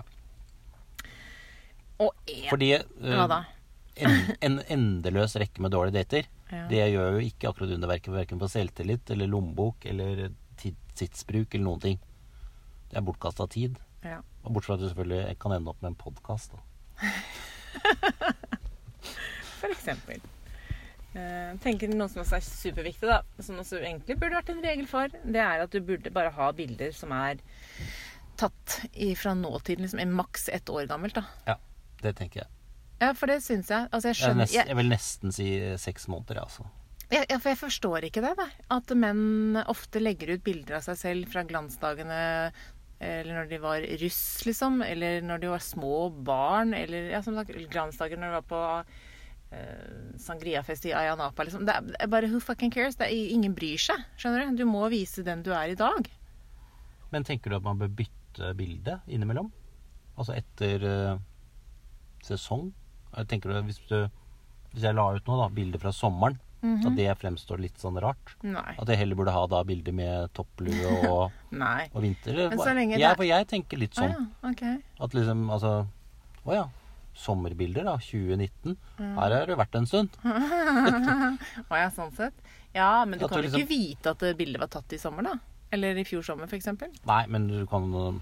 Og 2.02 2.12
én 2.28 2.48
Fordi 2.50 2.72
eh, 2.76 2.82
Hva 3.04 3.28
da? 3.30 3.42
En, 3.96 4.16
en 4.44 4.58
endeløs 4.76 5.36
rekke 5.40 5.62
med 5.64 5.72
dårlige 5.74 5.96
dater, 6.00 6.28
Ja. 6.52 6.66
det 6.70 6.82
gjør 6.92 7.16
jo 7.16 7.22
ikke 7.26 7.48
akkurat 7.50 7.72
underverket 7.74 8.12
verken 8.14 8.38
på 8.38 8.46
selvtillit 8.52 9.10
eller 9.10 9.26
lommebok 9.32 9.84
eller 9.90 10.28
tidsbruk 10.96 11.54
eller 11.54 11.64
noen 11.66 11.80
ting. 11.82 11.98
Det 12.90 12.96
er 13.00 13.04
bortkasta 13.06 13.46
tid. 13.50 13.80
Ja. 14.06 14.20
Og 14.44 14.52
bortsett 14.54 14.68
fra 14.70 14.74
at 14.78 14.80
du 14.84 14.88
selvfølgelig 14.92 15.38
kan 15.42 15.52
ende 15.56 15.72
opp 15.72 15.80
med 15.82 15.90
en 15.94 15.98
podkast. 15.98 16.54
For 19.60 19.72
eksempel. 19.72 20.20
Eh, 21.16 21.52
tenker 21.64 21.88
noe 21.96 22.08
som 22.12 22.20
også 22.22 22.36
er 22.38 22.44
superviktig, 22.44 23.08
da, 23.08 23.22
som 23.42 23.58
også 23.62 23.78
egentlig 23.80 24.18
burde 24.20 24.36
vært 24.36 24.50
en 24.52 24.60
regel 24.64 24.86
for, 24.90 25.08
det 25.24 25.40
er 25.40 25.62
at 25.64 25.72
du 25.72 25.80
burde 25.80 26.12
bare 26.12 26.32
ha 26.36 26.50
bilder 26.56 26.92
som 26.94 27.12
er 27.16 27.40
tatt 28.36 28.74
fra 29.16 29.32
nåtiden, 29.32 29.86
liksom 29.86 30.12
maks 30.18 30.50
ett 30.52 30.68
år 30.68 30.84
gammelt. 30.90 31.16
da. 31.16 31.24
Ja, 31.48 31.56
det 32.04 32.12
tenker 32.20 32.42
jeg. 32.44 32.50
Ja, 33.02 33.12
for 33.12 33.28
det 33.28 33.42
syns 33.44 33.70
jeg. 33.72 33.88
Altså, 33.92 34.12
jeg 34.12 34.22
Jeg, 34.22 34.36
nest, 34.40 34.56
jeg, 34.56 34.76
vil 34.78 34.88
nesten 34.88 35.34
si 35.34 35.48
seks 35.80 36.06
måneder, 36.08 36.40
altså. 36.46 36.64
jeg, 37.10 37.26
ja, 37.28 37.36
For 37.36 37.52
jeg 37.52 37.60
forstår 37.60 38.08
ikke 38.08 38.22
det, 38.24 38.32
da. 38.38 38.46
At 38.78 38.94
menn 38.96 39.58
ofte 39.66 40.00
legger 40.00 40.36
ut 40.36 40.46
bilder 40.46 40.78
av 40.78 40.86
seg 40.86 40.98
selv 41.02 41.32
fra 41.32 41.44
glansdagene 41.44 42.22
eller 42.98 43.34
når 43.36 43.50
de 43.50 43.58
var 43.60 43.84
russ, 44.00 44.22
liksom. 44.46 44.80
Eller 44.82 45.20
når 45.24 45.42
de 45.42 45.52
var 45.52 45.64
små 45.64 46.08
barn. 46.24 46.72
Eller 46.74 47.10
ja, 47.12 47.20
som 47.22 47.36
sagt, 47.36 47.52
glansdager 47.72 48.20
når 48.20 48.32
de 48.32 48.38
var 48.38 48.46
på 48.48 48.62
uh, 49.52 50.14
sangriafest 50.20 50.88
i 50.88 50.94
Ayanapa. 50.96 51.44
Liksom. 51.44 51.66
Det 51.68 51.76
er, 51.76 52.08
bare 52.12 52.30
who 52.32 52.40
fucking 52.40 52.72
cares? 52.72 52.96
Det 52.96 53.10
er, 53.10 53.34
ingen 53.36 53.54
bryr 53.56 53.80
seg. 53.80 54.00
Skjønner 54.16 54.48
du? 54.48 54.62
Du 54.62 54.70
må 54.70 54.86
vise 54.92 55.24
den 55.26 55.44
du 55.44 55.52
er 55.52 55.74
i 55.74 55.78
dag. 55.78 56.08
Men 57.12 57.28
tenker 57.28 57.52
du 57.52 57.60
at 57.60 57.66
man 57.66 57.80
bør 57.80 57.92
bytte 58.00 58.54
bilde 58.56 58.98
innimellom? 59.06 59.52
Altså 60.16 60.32
etter 60.38 60.88
uh, 60.88 61.20
sesong? 62.24 62.70
Jeg 63.16 63.28
tenker 63.30 63.52
du, 63.52 63.60
hvis, 63.68 63.78
du, 63.88 64.08
hvis 64.74 64.82
jeg 64.84 64.94
la 64.96 65.06
ut 65.16 65.26
nå, 65.28 65.38
da, 65.40 65.48
bilder 65.56 65.82
fra 65.82 65.92
sommeren, 65.96 66.38
at 66.66 66.96
det 66.98 67.06
fremstår 67.20 67.60
litt 67.62 67.78
sånn 67.78 67.98
rart? 68.02 68.32
Nei. 68.42 68.72
At 68.80 68.88
jeg 68.90 68.98
heller 68.98 69.14
burde 69.18 69.32
ha 69.34 69.44
da 69.46 69.60
bilder 69.64 69.94
med 69.94 70.32
topplue 70.34 70.88
og, 71.12 71.30
og 71.30 72.00
vinter? 72.02 72.40
jeg, 72.48 73.12
for 73.14 73.24
jeg 73.28 73.46
tenker 73.52 73.78
litt 73.78 73.94
sånn. 73.94 74.10
sånn. 74.16 74.26
ja, 74.42 74.50
okay. 74.50 74.80
At 74.98 75.14
liksom, 75.14 75.46
altså 75.52 75.74
Å 76.46 76.56
ja. 76.56 76.64
Sommerbilder, 77.16 77.86
da. 77.88 77.94
2019. 78.02 78.74
Her 79.00 79.32
har 79.32 79.46
det 79.48 79.56
vært 79.56 79.76
en 79.78 79.86
stund. 79.88 80.16
Å 80.26 81.78
ja, 81.80 81.86
sånn 81.94 82.12
sett. 82.16 82.34
Ja, 82.76 83.04
men 83.08 83.18
du 83.18 83.24
At 83.24 83.30
kan 83.32 83.40
jo 83.40 83.46
liksom- 83.46 83.62
ikke 83.62 83.70
vite 83.70 84.12
at 84.12 84.24
bildet 84.36 84.60
var 84.60 84.68
tatt 84.68 84.92
i 84.92 84.98
sommer, 85.00 85.24
da. 85.24 85.38
Eller 85.72 85.96
i 85.96 86.04
fjor 86.04 86.22
sommer, 86.22 86.44
f.eks. 86.44 86.68
Nei, 87.08 87.22
men 87.32 87.48
du 87.48 87.62
kan 87.70 87.88
uh, 87.94 88.18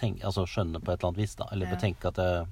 tenke, 0.00 0.24
altså 0.24 0.46
skjønne 0.48 0.80
på 0.80 0.92
et 0.94 0.98
eller 0.98 1.12
annet 1.12 1.20
vis, 1.22 1.34
da. 1.36 1.46
Eller 1.52 1.66
Ja. 1.70 1.76
tenke 1.76 2.08
at 2.08 2.14
det, 2.16 2.46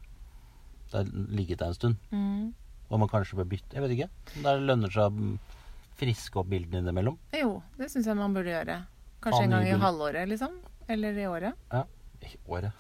det 0.95 1.03
har 1.03 1.11
ligget 1.35 1.59
der 1.61 1.73
en 1.73 1.77
stund. 1.77 1.97
Mm. 2.15 2.55
Og 2.91 3.01
man 3.03 3.11
kanskje 3.11 3.39
bør 3.41 3.49
bytte. 3.51 3.75
Jeg 3.75 3.83
vet 3.83 3.95
ikke. 3.97 4.09
Der 4.45 4.63
lønner 4.63 4.91
det 4.91 4.95
seg 4.95 5.11
å 5.11 5.37
friske 5.99 6.39
opp 6.41 6.49
bildene 6.51 6.83
innimellom. 6.85 7.17
Jo, 7.35 7.57
det 7.79 7.91
syns 7.91 8.07
jeg 8.11 8.19
man 8.19 8.35
burde 8.37 8.53
gjøre. 8.55 8.79
Kanskje 9.25 9.45
en 9.47 9.55
gang 9.57 9.69
i 9.69 9.77
halvåret, 9.85 10.29
liksom. 10.31 10.57
Eller 10.91 11.19
i 11.19 11.27
året. 11.27 11.59
Ja. 11.73 11.85
I 12.25 12.37
året. 12.47 12.73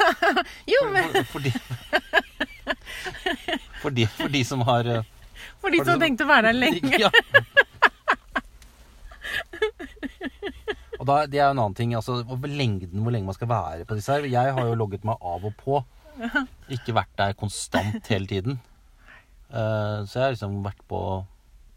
Jo, 0.72 0.80
men 0.92 1.08
for, 1.08 1.24
for, 1.34 1.44
de, 1.44 1.52
for, 3.80 3.90
de, 3.96 4.06
for 4.18 4.32
de 4.32 4.42
som 4.44 4.64
har 4.68 4.88
eh, 4.90 5.06
for 5.60 5.72
de 5.72 5.80
som 5.80 5.94
har 5.94 6.02
tenkt 6.02 6.24
å 6.24 6.28
være 6.28 6.50
der 6.50 6.58
lenge. 6.58 6.98
Ja. 7.00 7.10
Og 11.00 11.08
da, 11.08 11.16
Det 11.28 11.40
er 11.40 11.48
jo 11.48 11.54
en 11.54 11.62
annen 11.62 11.76
ting. 11.76 11.94
altså 11.94 12.22
hvor 12.24 12.48
lengden, 12.48 13.02
hvor 13.04 13.12
lenge 13.12 13.28
man 13.28 13.36
skal 13.36 13.50
være 13.50 13.84
på 13.88 13.96
disse 13.98 14.12
her. 14.12 14.28
Jeg 14.30 14.54
har 14.56 14.68
jo 14.68 14.76
logget 14.78 15.04
meg 15.04 15.20
av 15.20 15.44
og 15.44 15.56
på. 15.60 15.82
Ikke 16.74 16.94
vært 16.96 17.14
der 17.18 17.36
konstant 17.38 18.10
hele 18.12 18.30
tiden. 18.30 18.60
Uh, 19.50 20.02
så 20.08 20.18
jeg 20.18 20.24
har 20.24 20.34
liksom 20.34 20.60
vært 20.64 20.82
på 20.90 21.00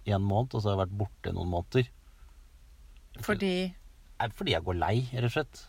en 0.08 0.24
måned, 0.24 0.53
og 0.56 0.62
så 0.62 0.70
har 0.70 0.77
jeg 0.77 0.84
vært 0.86 1.00
borte 1.01 1.34
noen 1.36 1.51
måneder. 1.51 1.89
Fordi 3.25 3.53
Nei, 4.17 4.29
fordi 4.34 4.53
jeg 4.56 4.65
går 4.65 4.77
lei, 4.79 4.96
rett 5.13 5.27
og 5.27 5.34
slett. 5.36 5.60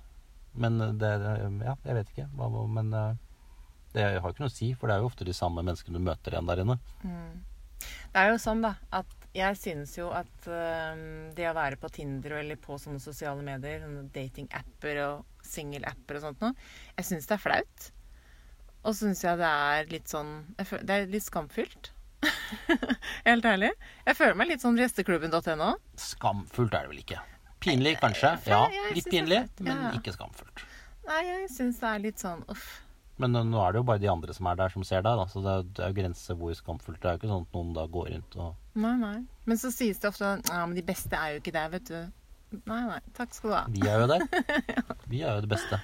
Men 0.58 0.78
det 1.00 1.10
Ja, 1.20 1.74
jeg 1.84 1.96
vet 1.98 2.12
ikke. 2.14 2.28
Men 2.72 2.94
eh, 2.96 3.18
det 3.92 4.06
har 4.06 4.32
ikke 4.32 4.44
noe 4.44 4.52
å 4.52 4.54
si, 4.54 4.72
for 4.72 4.88
det 4.88 4.96
er 4.96 5.04
jo 5.04 5.10
ofte 5.10 5.26
de 5.28 5.36
samme 5.36 5.64
menneskene 5.64 6.00
du 6.00 6.04
møter 6.04 6.34
igjen 6.34 6.48
der 6.48 6.62
inne. 6.64 6.78
Det 8.08 8.22
er 8.22 8.32
jo 8.32 8.40
sånn, 8.40 8.64
da, 8.64 8.72
at 8.94 9.28
jeg 9.36 9.58
synes 9.60 9.92
jo 9.98 10.08
at 10.16 10.48
uh, 10.48 10.96
det 11.36 11.46
å 11.50 11.54
være 11.56 11.78
på 11.80 11.90
Tinder 11.92 12.38
eller 12.40 12.58
på 12.60 12.78
sånne 12.80 13.02
sosiale 13.02 13.44
medier, 13.44 13.82
sånne 13.84 14.08
datingapper 14.14 15.02
og 15.04 15.44
singelapper 15.46 16.18
og 16.18 16.24
sånt 16.24 16.42
noe, 16.42 16.68
jeg 16.96 17.10
syns 17.10 17.28
det 17.28 17.36
er 17.36 17.44
flaut. 17.44 17.90
Og 18.88 18.94
så 18.96 19.04
syns 19.04 19.20
jeg 19.26 19.36
det 19.40 19.48
er 19.52 19.88
litt 19.92 20.08
sånn 20.08 20.30
jeg 20.56 20.66
føl- 20.70 20.84
Det 20.88 20.94
er 20.96 21.06
litt 21.12 21.26
skamfylt. 21.26 21.90
Helt 23.28 23.44
ærlig. 23.46 23.68
Jeg 24.08 24.16
føler 24.18 24.38
meg 24.40 24.48
litt 24.54 24.64
sånn 24.64 24.78
gjesteklubben.no. 24.80 25.74
Skamfullt 26.00 26.74
er 26.74 26.86
det 26.88 26.92
vel 26.94 27.02
ikke? 27.04 27.20
Pinlig, 27.62 27.96
kanskje? 28.00 28.32
Ja, 28.48 28.62
litt 28.94 29.08
pinlig, 29.10 29.42
men 29.60 29.80
ja. 29.84 29.92
ikke 29.98 30.14
skamfullt. 30.14 30.62
Nei, 31.08 31.22
jeg 31.26 31.48
syns 31.52 31.80
det 31.82 31.88
er 31.90 32.02
litt 32.04 32.22
sånn 32.22 32.44
uff. 32.52 32.66
Men 33.18 33.32
nå- 33.34 33.58
er 33.66 33.72
det 33.74 33.80
jo 33.80 33.86
bare 33.88 33.98
de 34.02 34.08
andre 34.12 34.34
som 34.36 34.46
er 34.46 34.58
der, 34.60 34.70
som 34.70 34.84
ser 34.86 35.02
deg, 35.02 35.18
da. 35.18 35.24
Så 35.26 35.42
det 35.42 35.50
er, 35.56 35.64
det 35.74 35.84
er 35.88 35.96
grenser 35.96 36.38
hvor 36.38 36.54
skamfullt. 36.54 37.00
Det 37.02 37.10
er 37.10 37.16
jo 37.16 37.20
ikke 37.22 37.30
sånn 37.32 37.46
at 37.48 37.56
noen 37.58 37.72
da 37.76 37.86
går 37.98 38.12
rundt 38.14 38.36
og 38.38 38.54
Nei, 38.78 38.94
nei. 39.00 39.16
Men 39.50 39.58
så 39.58 39.72
sies 39.74 39.98
det 39.98 40.06
ofte 40.12 40.36
ja, 40.38 40.60
men 40.64 40.76
de 40.78 40.84
beste 40.86 41.18
er 41.18 41.34
jo 41.34 41.40
ikke 41.42 41.54
der, 41.56 41.72
vet 41.74 41.88
du. 41.90 41.98
Nei, 42.64 42.80
nei. 42.86 43.00
Takk 43.18 43.34
skal 43.34 43.50
du 43.50 43.56
ha. 43.58 43.64
Vi 43.74 43.82
er 43.90 44.04
jo 44.04 44.10
der. 44.14 44.26
Vi 45.12 45.22
er 45.26 45.34
jo 45.40 45.46
det 45.48 45.50
beste. 45.56 45.80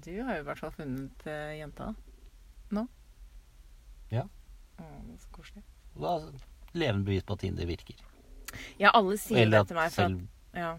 Du 0.00 0.12
har 0.22 0.38
jo 0.38 0.44
i 0.44 0.46
hvert 0.46 0.62
fall 0.62 0.72
funnet 0.72 1.26
uh, 1.28 1.52
jenta 1.56 1.90
nå. 2.72 2.86
Ja. 4.12 4.24
Å, 4.80 4.86
det 5.04 5.16
er 5.16 5.20
så 5.20 5.30
koselig. 5.36 5.62
Da 6.00 6.14
er 6.16 6.30
levende 6.72 7.04
bevis 7.08 7.26
på 7.28 7.36
at 7.36 7.44
Tinder 7.44 7.68
virker. 7.68 8.00
Ja, 8.80 8.92
alle 8.92 9.18
sier 9.20 9.44
Eller 9.44 9.62
det 9.62 9.72
til 9.72 9.78
meg. 9.78 9.92
For 9.92 10.00
selv 10.00 10.22
at, 10.24 10.60
ja. 10.62 10.72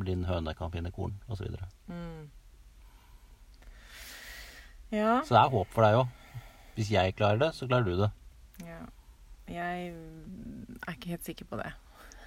blind 0.00 0.28
høne 0.28 0.54
kan 0.56 0.72
finne 0.74 0.92
korn, 0.92 1.16
osv. 1.28 1.40
Så, 1.40 1.48
videre. 1.48 1.68
Mm. 1.88 2.30
ja. 4.92 5.20
så 5.24 5.36
det 5.36 5.42
er 5.42 5.54
håp 5.56 5.72
for 5.72 5.88
deg 5.88 6.00
òg. 6.02 6.18
Hvis 6.76 6.92
jeg 6.92 7.16
klarer 7.16 7.40
det, 7.40 7.52
så 7.56 7.68
klarer 7.68 7.88
du 7.88 8.04
det. 8.04 8.10
ja. 8.68 8.82
Jeg 9.52 9.88
er 10.86 10.94
ikke 10.94 11.10
helt 11.12 11.26
sikker 11.26 11.48
på 11.50 11.58
det. 11.60 11.72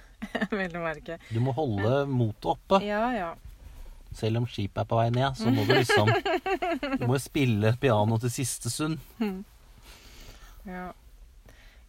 Vil 0.58 0.70
du 0.70 0.78
merke. 0.78 1.18
Du 1.32 1.40
må 1.42 1.54
holde 1.56 2.04
motet 2.06 2.48
oppe. 2.52 2.78
Ja, 2.84 3.08
ja. 3.16 3.30
Selv 4.16 4.40
om 4.40 4.46
skipet 4.48 4.80
er 4.82 4.88
på 4.88 4.98
vei 4.98 5.08
ned, 5.12 5.36
så 5.36 5.52
må 5.52 5.66
du 5.68 5.74
liksom 5.76 6.08
Du 7.00 7.06
må 7.10 7.18
spille 7.20 7.74
piano 7.80 8.16
til 8.22 8.32
siste 8.32 8.72
stund. 8.72 8.98
ja. 10.76 10.92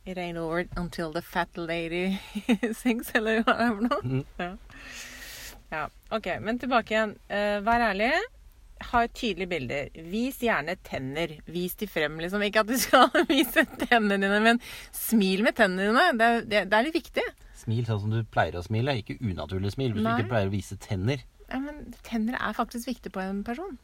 It 0.07 0.17
ain't 0.17 0.39
over 0.39 0.65
until 0.77 1.11
the 1.11 1.21
fat 1.21 1.57
lady 1.57 2.17
sings, 2.81 3.11
eller 3.15 3.43
hva 3.43 3.55
det 3.59 3.65
er 3.65 3.75
for 3.75 3.87
noe. 3.87 4.01
Mm. 4.03 4.25
Ja. 4.39 4.49
ja. 5.73 5.83
OK, 6.15 6.29
men 6.43 6.59
tilbake 6.61 6.95
igjen. 6.95 7.15
Eh, 7.27 7.57
vær 7.65 7.83
ærlig. 7.89 8.11
Ha 8.91 9.01
tydelige 9.09 9.51
bilder. 9.51 9.89
Vis 10.11 10.39
gjerne 10.43 10.77
tenner. 10.85 11.33
Vis 11.51 11.75
de 11.79 11.89
frem, 11.91 12.19
liksom. 12.23 12.43
Ikke 12.47 12.63
at 12.63 12.71
du 12.71 12.77
skal 12.79 13.11
vise 13.31 13.65
tennene 13.83 14.19
dine, 14.21 14.39
men 14.43 14.63
smil 14.95 15.43
med 15.47 15.57
tennene 15.59 15.89
dine. 15.89 16.07
Det 16.15 16.29
er, 16.29 16.47
det, 16.53 16.63
det 16.71 16.79
er 16.79 16.87
litt 16.87 16.99
viktig. 17.01 17.25
Smil 17.57 17.87
sånn 17.89 18.03
som 18.05 18.13
du 18.13 18.21
pleier 18.31 18.55
å 18.55 18.63
smile, 18.63 18.95
ikke 19.01 19.19
unaturlig 19.19 19.73
smil. 19.75 19.91
Hvis 19.95 20.07
Nei. 20.07 20.15
du 20.15 20.23
ikke 20.23 20.35
pleier 20.37 20.51
å 20.51 20.55
vise 20.55 20.79
tenner. 20.87 21.23
Ja, 21.47 21.59
men 21.63 21.93
tenner 22.03 22.37
er 22.39 22.55
faktisk 22.57 22.89
viktig 22.89 23.13
på 23.15 23.23
en 23.23 23.43
person. 23.47 23.77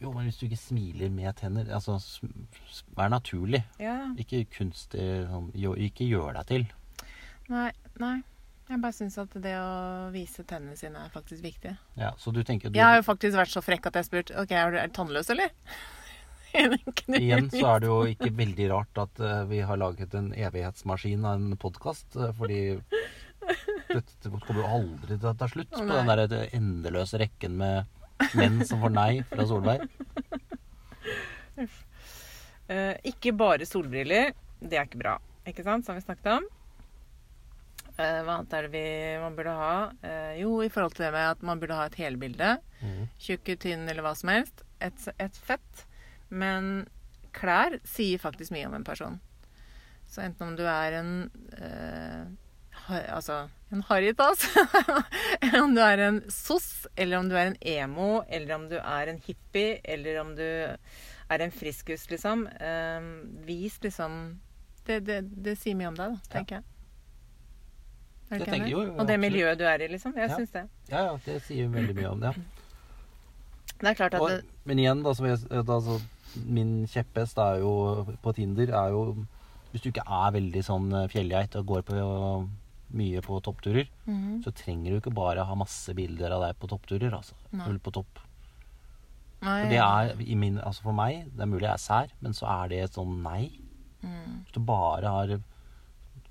Jo, 0.00 0.12
men 0.14 0.28
hvis 0.28 0.38
du 0.40 0.46
ikke 0.46 0.56
smiler 0.56 1.10
med 1.12 1.34
tenner 1.36 1.68
Altså, 1.76 1.98
vær 2.96 3.10
naturlig. 3.12 3.62
Ja. 3.80 4.14
Ikke 4.20 4.46
kunstig 4.48 5.06
sånn 5.28 5.50
Ikke 5.76 6.08
gjør 6.08 6.38
deg 6.38 6.48
til. 6.48 6.66
Nei. 7.52 7.70
Nei. 8.00 8.18
Jeg 8.70 8.78
bare 8.78 8.94
syns 8.94 9.16
at 9.18 9.32
det 9.42 9.56
å 9.58 10.10
vise 10.14 10.44
tennene 10.46 10.78
sine 10.78 11.00
er 11.02 11.10
faktisk 11.10 11.42
viktig. 11.42 11.72
Ja, 11.98 12.12
så 12.22 12.30
du 12.30 12.44
tenker 12.46 12.70
du, 12.70 12.78
Jeg 12.78 12.86
har 12.86 13.00
jo 13.00 13.06
faktisk 13.08 13.40
vært 13.40 13.50
så 13.50 13.62
frekk 13.66 13.88
at 13.88 13.96
jeg 13.98 14.04
har 14.04 14.06
spurt 14.06 14.30
OK, 14.38 14.52
er 14.54 14.76
du 14.76 14.94
tannløs, 14.94 15.30
eller? 15.34 15.50
Igjen 17.18 17.50
så 17.50 17.64
er 17.72 17.82
det 17.82 17.90
jo 17.90 17.98
ikke 18.10 18.30
veldig 18.34 18.68
rart 18.72 19.00
at 19.02 19.20
eh, 19.22 19.42
vi 19.50 19.60
har 19.66 19.78
laget 19.78 20.14
en 20.18 20.30
evighetsmaskin 20.34 21.26
av 21.26 21.38
en 21.38 21.58
podkast, 21.62 22.14
fordi 22.38 22.60
dette 23.90 24.30
kommer 24.30 24.60
jo 24.62 24.68
aldri 24.78 25.16
til 25.16 25.30
å 25.30 25.36
ta 25.38 25.48
slutt 25.50 25.72
på 25.72 25.86
den 25.88 26.10
der 26.10 26.24
eh, 26.26 26.54
endeløse 26.56 27.20
rekken 27.20 27.56
med 27.60 28.36
menn 28.36 28.60
som 28.68 28.82
får 28.84 28.92
nei 28.94 29.12
fra 29.30 29.46
Solveig. 29.48 29.86
Eh, 32.70 32.94
ikke 33.10 33.32
bare 33.34 33.66
solbriller. 33.66 34.30
Det 34.62 34.78
er 34.78 34.86
ikke 34.86 35.00
bra. 35.00 35.16
Ikke 35.48 35.64
sant? 35.66 35.82
Som 35.86 35.96
vi 35.98 36.04
snakket 36.04 36.28
om. 36.36 36.44
Eh, 37.96 38.20
hva 38.22 38.36
annet 38.36 38.54
er 38.54 38.68
det 38.68 38.72
vi, 38.72 38.84
man 39.20 39.34
burde 39.36 39.54
ha? 39.58 39.72
Eh, 40.06 40.36
jo, 40.40 40.52
i 40.62 40.70
forhold 40.72 40.94
til 40.94 41.08
det 41.08 41.12
med 41.16 41.32
at 41.32 41.42
man 41.44 41.60
burde 41.60 41.76
ha 41.76 41.88
et 41.88 41.98
helbilde. 41.98 42.52
Mm. 42.78 43.08
Tjukk, 43.20 43.50
tynn 43.64 43.88
eller 43.90 44.06
hva 44.06 44.14
som 44.16 44.30
helst. 44.32 44.62
Et, 44.80 45.08
et 45.18 45.40
fett. 45.48 45.82
Men 46.30 46.86
klær 47.36 47.80
sier 47.88 48.22
faktisk 48.22 48.54
mye 48.54 48.68
om 48.70 48.78
en 48.78 48.86
person. 48.86 49.18
Så 50.10 50.22
enten 50.24 50.52
om 50.52 50.56
du 50.58 50.64
er 50.66 50.96
en 51.00 51.12
eh, 51.58 52.22
Altså 52.90 53.48
en 53.72 53.82
harrytass, 53.86 54.42
eller 55.42 55.60
om 55.62 55.74
du 55.76 55.80
er 55.84 56.00
en 56.08 56.16
soss, 56.32 56.86
eller 56.98 57.20
om 57.20 57.28
du 57.30 57.36
er 57.38 57.52
en 57.52 57.58
emo, 57.62 58.22
eller 58.28 58.54
om 58.56 58.64
du 58.68 58.74
er 58.80 59.12
en 59.12 59.20
hippie, 59.22 59.76
eller 59.84 60.18
om 60.24 60.32
du 60.34 60.42
er 60.42 61.44
en 61.44 61.52
friskus, 61.54 62.08
liksom. 62.10 62.46
Eh, 62.58 63.06
vis 63.46 63.76
liksom 63.84 64.40
det, 64.88 65.00
det, 65.06 65.20
det 65.44 65.54
sier 65.60 65.76
mye 65.78 65.92
om 65.92 65.94
deg, 66.00 66.16
da, 66.16 66.30
tenker 66.34 66.56
jeg. 66.58 66.64
Er 68.30 68.38
Det 68.38 68.46
tenker- 68.48 68.66
jeg 68.66 68.72
jo, 68.72 68.82
jo, 68.88 68.94
Og 68.98 69.06
det 69.06 69.20
miljøet 69.22 69.58
du 69.58 69.64
er 69.66 69.82
i, 69.82 69.88
liksom. 69.90 70.14
Jeg 70.18 70.30
Ja. 70.30 70.36
syns 70.36 70.50
det. 70.54 70.64
Ja, 70.90 71.04
ja, 71.06 71.16
det 71.24 71.42
sier 71.46 71.68
veldig 71.70 71.94
mye 71.96 72.10
om 72.10 72.20
det. 72.20 72.34
Det 73.80 73.88
er 73.88 73.94
klart 73.94 74.14
at 74.14 74.20
Og, 74.20 74.28
det, 74.30 74.44
men 74.64 74.78
igjen, 74.78 75.02
da, 75.02 75.12
som 75.14 75.26
jeg, 75.26 75.38
altså, 75.50 75.80
så, 75.86 76.00
min 76.46 76.86
kjepphest 76.86 77.38
er 77.38 77.60
jo 77.62 77.70
på 78.22 78.34
Tinder 78.36 78.70
er 78.70 78.90
jo 78.94 79.26
Hvis 79.72 79.82
du 79.82 79.88
ikke 79.90 80.02
er 80.06 80.30
veldig 80.34 80.62
sånn 80.66 80.92
eh, 80.92 81.06
fjellgeit 81.10 81.54
og 81.56 81.66
går 81.66 81.82
på 81.86 81.94
mye 82.92 83.20
på 83.22 83.40
toppturer, 83.42 83.88
Mhm. 84.06 84.42
så 84.44 84.50
trenger 84.52 84.90
du 84.90 85.00
ikke 85.00 85.14
bare 85.14 85.44
ha 85.44 85.54
masse 85.54 85.94
bilder 85.94 86.32
av 86.32 86.42
deg 86.42 86.58
på 86.58 86.68
toppturer. 86.68 87.12
altså. 87.12 87.34
Nei. 87.52 87.78
På 87.78 87.92
topp. 87.92 88.18
Nei, 89.42 89.62
For 89.62 89.68
det 89.70 89.78
er 89.78 90.20
i 90.20 90.34
min, 90.34 90.58
altså 90.58 90.82
for 90.82 90.92
meg, 90.92 91.30
det 91.34 91.40
er 91.40 91.46
mulig 91.46 91.62
jeg 91.62 91.72
er 91.72 91.76
sær, 91.78 92.08
men 92.20 92.32
så 92.32 92.46
er 92.64 92.68
det 92.68 92.78
et 92.84 92.92
sånn 92.92 93.22
nei. 93.22 93.50
Mm. 94.02 94.44
Hvis 94.44 94.52
du 94.52 94.60
bare 94.60 95.04
har 95.08 95.40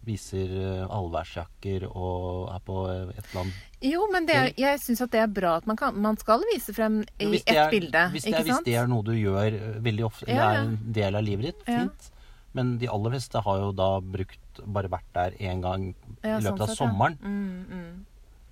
viser 0.06 0.50
eh, 0.50 0.86
allværsjakker 0.89 1.84
og 1.89 2.50
er 2.54 2.62
på 2.66 2.75
eh, 2.89 3.10
et 3.18 3.25
eller 3.30 3.42
annet 3.44 3.54
Jo, 3.82 4.06
men 4.12 4.25
det 4.25 4.36
er, 4.36 4.48
jeg 4.58 4.80
syns 4.80 5.01
at 5.06 5.12
det 5.12 5.20
er 5.22 5.28
bra 5.28 5.58
at 5.60 5.68
man, 5.68 5.75
kan, 5.78 5.96
man 6.01 6.18
skal 6.18 6.42
vise 6.54 6.74
frem 6.74 7.01
i 7.20 7.25
Hvis 7.34 7.44
ett 7.46 7.56
er- 7.58 7.70
bilde. 7.70 8.06
Hvis 8.13 8.24
det, 8.25 8.34
er, 8.34 8.44
hvis 8.48 8.63
det 8.66 8.75
er 8.80 8.88
noe 8.88 9.04
du 9.04 9.12
gjør 9.13 9.48
eh, 9.54 9.80
veldig 9.86 10.06
ofte, 10.08 10.28
Ja, 10.28 10.36
ja. 10.36 10.50
er 10.51 10.63
en 10.63 10.94
del 10.96 11.16
av 11.20 11.24
livet 11.24 11.46
ditt, 11.51 11.63
Ja. 11.68 11.80
fint. 11.84 12.12
Men 12.54 12.78
de 12.82 12.88
aller 12.89 13.12
fleste 13.12 13.42
har 13.46 13.60
jo 13.60 13.72
da 13.78 14.00
brukt 14.01 14.49
bare 14.66 14.89
vært 14.92 15.10
der 15.13 15.32
én 15.39 15.62
gang 15.62 15.94
Ja, 16.24 16.38
i 16.38 16.42
løpet 16.42 16.44
sånn 16.44 16.62
av 16.62 16.68
sett, 16.68 16.78
ja. 16.80 16.86
sommeren. 16.86 17.18
Mm, 17.22 17.66
mm, 17.70 18.06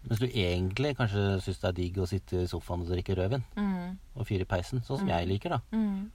Mens 0.07 0.19
du 0.21 0.27
egentlig 0.29 0.93
kanskje 0.95 1.23
syns 1.43 1.57
det 1.59 1.67
er 1.67 1.75
digg 1.81 1.97
å 1.99 2.07
sitte 2.07 2.43
i 2.43 2.47
sofaen 2.47 2.81
og 2.85 2.87
drikke 2.93 3.15
rødvin 3.17 3.43
mm, 3.57 3.97
og 4.15 4.27
fyre 4.29 4.45
i 4.45 4.49
peisen, 4.49 4.79
sånn 4.85 4.99
som 5.01 5.07
Mm. 5.07 5.13
jeg 5.17 5.27
liker, 5.27 5.49
da. 5.49 5.59
mm. 5.71 6.11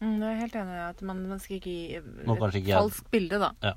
Mm, 0.00 0.18
det 0.20 0.26
er 0.26 0.32
jeg 0.34 0.40
helt 0.40 0.56
enig 0.60 0.74
i. 0.76 0.80
At 0.90 1.02
man, 1.02 1.20
man 1.28 1.38
skal 1.40 1.56
ikke 1.56 1.70
gi 1.72 1.94
et 1.96 2.04
ikke 2.04 2.74
falskt 2.76 3.04
jeg- 3.06 3.10
bilde, 3.10 3.38
da. 3.40 3.52
Ja. 3.62 3.72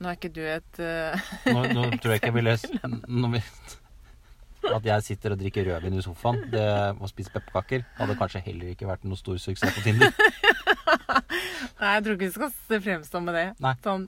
Nå 0.00 0.08
er 0.08 0.14
ikke 0.16 0.30
du 0.32 0.40
et 0.46 0.78
uh, 0.78 1.18
Nå, 1.52 1.62
nå 1.74 1.84
tror 1.98 2.12
jeg 2.14 2.20
ikke 2.20 2.28
jeg 2.30 2.34
ville 2.38 2.52
At 4.74 4.84
jeg 4.84 5.02
sitter 5.06 5.32
og 5.34 5.38
drikker 5.40 5.64
rødvin 5.66 5.94
i 5.98 6.02
sofaen 6.02 6.50
det, 6.52 6.64
og 7.00 7.08
spiser 7.10 7.30
pepperkaker, 7.34 7.84
hadde 7.98 8.16
kanskje 8.18 8.42
heller 8.44 8.72
ikke 8.74 8.86
vært 8.90 9.04
noe 9.06 9.16
stor 9.16 9.38
suksess 9.38 9.74
på 9.74 9.84
Tinder. 9.86 10.10
Nei, 11.80 11.92
jeg 11.94 12.04
tror 12.04 12.14
ikke 12.16 12.24
vi 12.26 12.34
skal 12.34 12.52
se 12.68 12.80
fremstå 12.84 13.20
med 13.24 13.34
det. 13.38 13.46
Nei. 13.64 13.74
Sånn 13.84 14.04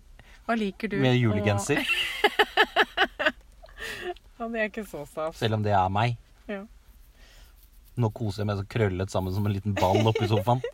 Hva 0.47 0.57
liker 0.59 0.91
du? 0.93 0.97
Med 1.03 1.17
julegenser, 1.19 1.81
ja, 4.41 4.47
det 4.49 4.61
er 4.61 4.69
ikke 4.71 4.87
så 4.89 5.05
stas. 5.07 5.37
selv 5.39 5.59
om 5.59 5.63
det 5.67 5.75
er 5.77 5.89
meg. 5.93 6.17
Ja. 6.51 6.63
Nå 8.01 8.09
koser 8.17 8.43
jeg 8.43 8.49
meg 8.51 8.61
så 8.61 8.67
krøllet 8.73 9.13
sammen 9.13 9.35
som 9.37 9.47
en 9.47 9.55
liten 9.55 9.75
ball 9.77 10.01
oppi 10.09 10.27
sofaen. 10.31 10.63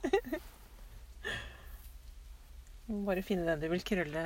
Må 2.87 3.01
bare 3.09 3.23
finne 3.27 3.49
den 3.49 3.65
du 3.65 3.67
vil 3.73 3.83
krølle 3.83 4.23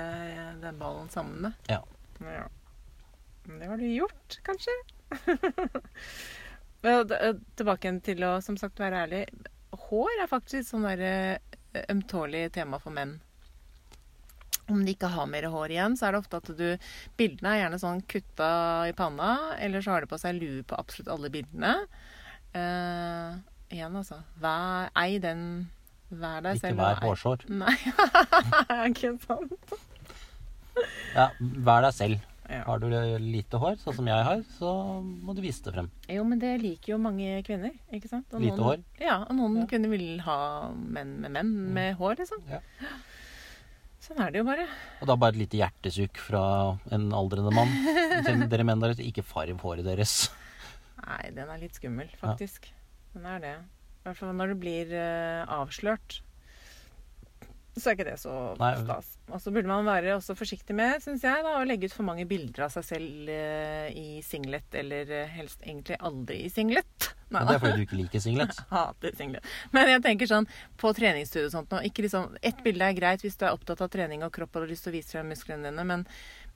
den 0.61 0.81
ballen 0.81 1.09
sammen 1.13 1.47
med. 1.47 1.71
Ja. 1.73 1.81
ja. 2.21 2.45
Det 3.49 3.71
har 3.71 3.81
du 3.81 3.87
gjort, 3.89 4.37
kanskje? 4.45 4.75
Men, 6.85 7.11
eh, 7.17 7.35
Tilbake 7.57 7.89
igjen 7.89 8.03
til 8.05 8.21
å 8.29 8.35
som 8.45 8.59
sagt 8.61 8.81
være 8.81 9.07
ærlig. 9.07 9.23
Hår 9.89 10.13
er 10.21 10.29
faktisk 10.31 10.69
sånn 10.69 10.85
der 10.85 11.01
eh, 11.07 11.50
ømtålig 11.91 12.47
tema 12.55 12.79
for 12.83 12.95
menn. 12.95 13.19
Om 14.71 14.85
de 14.87 14.93
ikke 14.95 15.09
har 15.11 15.27
mer 15.27 15.49
hår 15.51 15.73
igjen, 15.75 15.97
så 15.99 16.07
er 16.09 16.15
det 16.15 16.21
ofte 16.23 16.39
at 16.39 16.51
du 16.55 16.67
Bildene 17.19 17.57
er 17.57 17.61
gjerne 17.65 17.81
sånn 17.83 18.03
kutta 18.11 18.51
i 18.91 18.95
panna, 18.95 19.31
eller 19.59 19.83
så 19.83 19.97
har 19.97 20.05
de 20.05 20.11
på 20.13 20.19
seg 20.23 20.39
lue 20.39 20.63
på 20.63 20.79
absolutt 20.79 21.11
alle 21.11 21.31
bildene. 21.35 21.73
Uh, 22.55 23.35
igjen, 23.71 23.95
altså. 23.99 24.21
Vær, 24.43 24.91
ei 24.99 25.19
den 25.23 25.45
Vær 26.11 26.41
deg 26.43 26.57
Ikke 26.59 26.67
selv. 26.73 26.81
vær 26.81 26.97
og 26.97 27.03
ei- 27.05 27.09
hårsår. 27.11 27.45
Nei, 27.55 27.77
ikke 28.91 29.13
sant? 29.23 29.75
Ja, 31.15 31.29
vær 31.39 31.85
deg 31.87 31.95
selv. 31.95 32.25
Ja. 32.51 32.65
Har 32.67 32.81
du 32.83 32.89
lite 33.23 33.61
hår, 33.63 33.77
sånn 33.79 33.95
som 34.01 34.09
jeg 34.11 34.25
har, 34.27 34.41
så 34.57 34.71
må 35.05 35.37
du 35.37 35.43
vise 35.45 35.63
det 35.63 35.75
frem. 35.77 35.87
Jo, 36.11 36.25
men 36.27 36.41
det 36.43 36.57
liker 36.59 36.97
jo 36.97 36.99
mange 36.99 37.39
kvinner, 37.47 37.77
ikke 37.95 38.11
sant? 38.11 38.27
Og 38.35 38.43
Lite 38.43 38.57
noen, 38.59 38.67
hår? 38.67 38.83
Ja, 39.05 39.21
og 39.23 39.37
noen 39.39 39.61
Ja. 39.61 39.63
Mm. 39.63 39.69
kvinner 39.71 39.93
vil 39.95 40.07
ha 40.27 40.39
menn 40.75 41.13
med 41.23 41.31
menn 41.37 41.53
med 41.77 41.95
hår, 42.01 42.19
liksom. 42.19 42.43
Ja. 42.51 42.59
Sånn 44.01 44.19
er 44.25 44.33
det 44.33 44.41
jo 44.41 44.47
bare. 44.49 44.65
Og 44.99 45.07
da 45.07 45.15
bare 45.21 45.37
et 45.37 45.43
lite 45.45 45.61
hjertesukk 45.61 46.19
fra 46.19 46.43
en 46.91 47.11
aldrende 47.15 47.53
mann 47.55 47.71
til 48.27 48.43
dere 48.51 48.65
menn 48.67 48.81
der 48.83 48.97
ute. 48.97 49.05
Ikke 49.07 49.23
farg 49.23 49.61
håret 49.63 49.87
deres. 49.87 50.31
Nei, 51.05 51.31
den 51.37 51.53
er 51.53 51.61
litt 51.61 51.77
skummel, 51.79 52.09
faktisk. 52.19 52.67
Den 53.15 53.27
er 53.29 53.39
det. 53.45 53.55
I 54.01 54.09
hvert 54.09 54.17
fall 54.17 54.35
når 54.35 54.55
det 54.55 54.59
blir 54.63 54.93
uh, 54.97 55.45
avslørt. 55.61 56.23
Så 57.81 57.91
er 57.93 57.97
ikke 57.97 58.09
det 58.11 58.19
så 58.21 58.35
stas. 58.57 59.13
Og 59.31 59.41
så 59.43 59.53
burde 59.55 59.71
man 59.71 59.87
være 59.89 60.17
også 60.17 60.37
forsiktig 60.39 60.77
med, 60.77 61.01
syns 61.05 61.25
jeg, 61.25 61.45
da, 61.47 61.57
å 61.61 61.67
legge 61.69 61.89
ut 61.89 61.95
for 61.97 62.07
mange 62.07 62.27
bilder 62.29 62.67
av 62.67 62.75
seg 62.75 62.87
selv 62.87 63.31
eh, 63.33 63.89
i 63.97 64.21
singlet, 64.27 64.69
eller 64.83 65.11
eh, 65.23 65.33
helst 65.39 65.65
egentlig 65.65 65.97
aldri 66.01 66.43
i 66.47 66.53
singlet. 66.53 67.11
Nei 67.31 67.45
det 67.47 67.55
er 67.55 67.63
fordi 67.63 67.79
du 67.79 67.85
ikke 67.87 67.99
liker 68.01 68.23
singlet. 68.25 68.57
Hater 68.75 69.15
singlet. 69.17 69.47
Men 69.75 69.93
jeg 69.93 70.03
tenker 70.03 70.31
sånn 70.31 70.49
på 70.81 70.91
treningsstudio 70.99 71.47
og 71.47 71.55
sånt 71.55 71.75
nå. 71.75 71.81
Ikke 71.87 72.03
liksom, 72.05 72.35
ett 72.43 72.61
bilde 72.67 72.89
er 72.91 72.97
greit 72.99 73.23
hvis 73.23 73.39
du 73.39 73.45
er 73.47 73.55
opptatt 73.55 73.83
av 73.87 73.91
trening 73.93 74.25
og 74.27 74.33
kropp 74.35 74.57
og 74.59 74.65
har 74.67 74.73
lyst 74.73 74.87
til 74.87 74.93
å 74.93 74.97
vise 74.99 75.15
frem 75.15 75.31
musklene 75.31 75.71
dine, 75.71 75.87
men, 75.87 76.05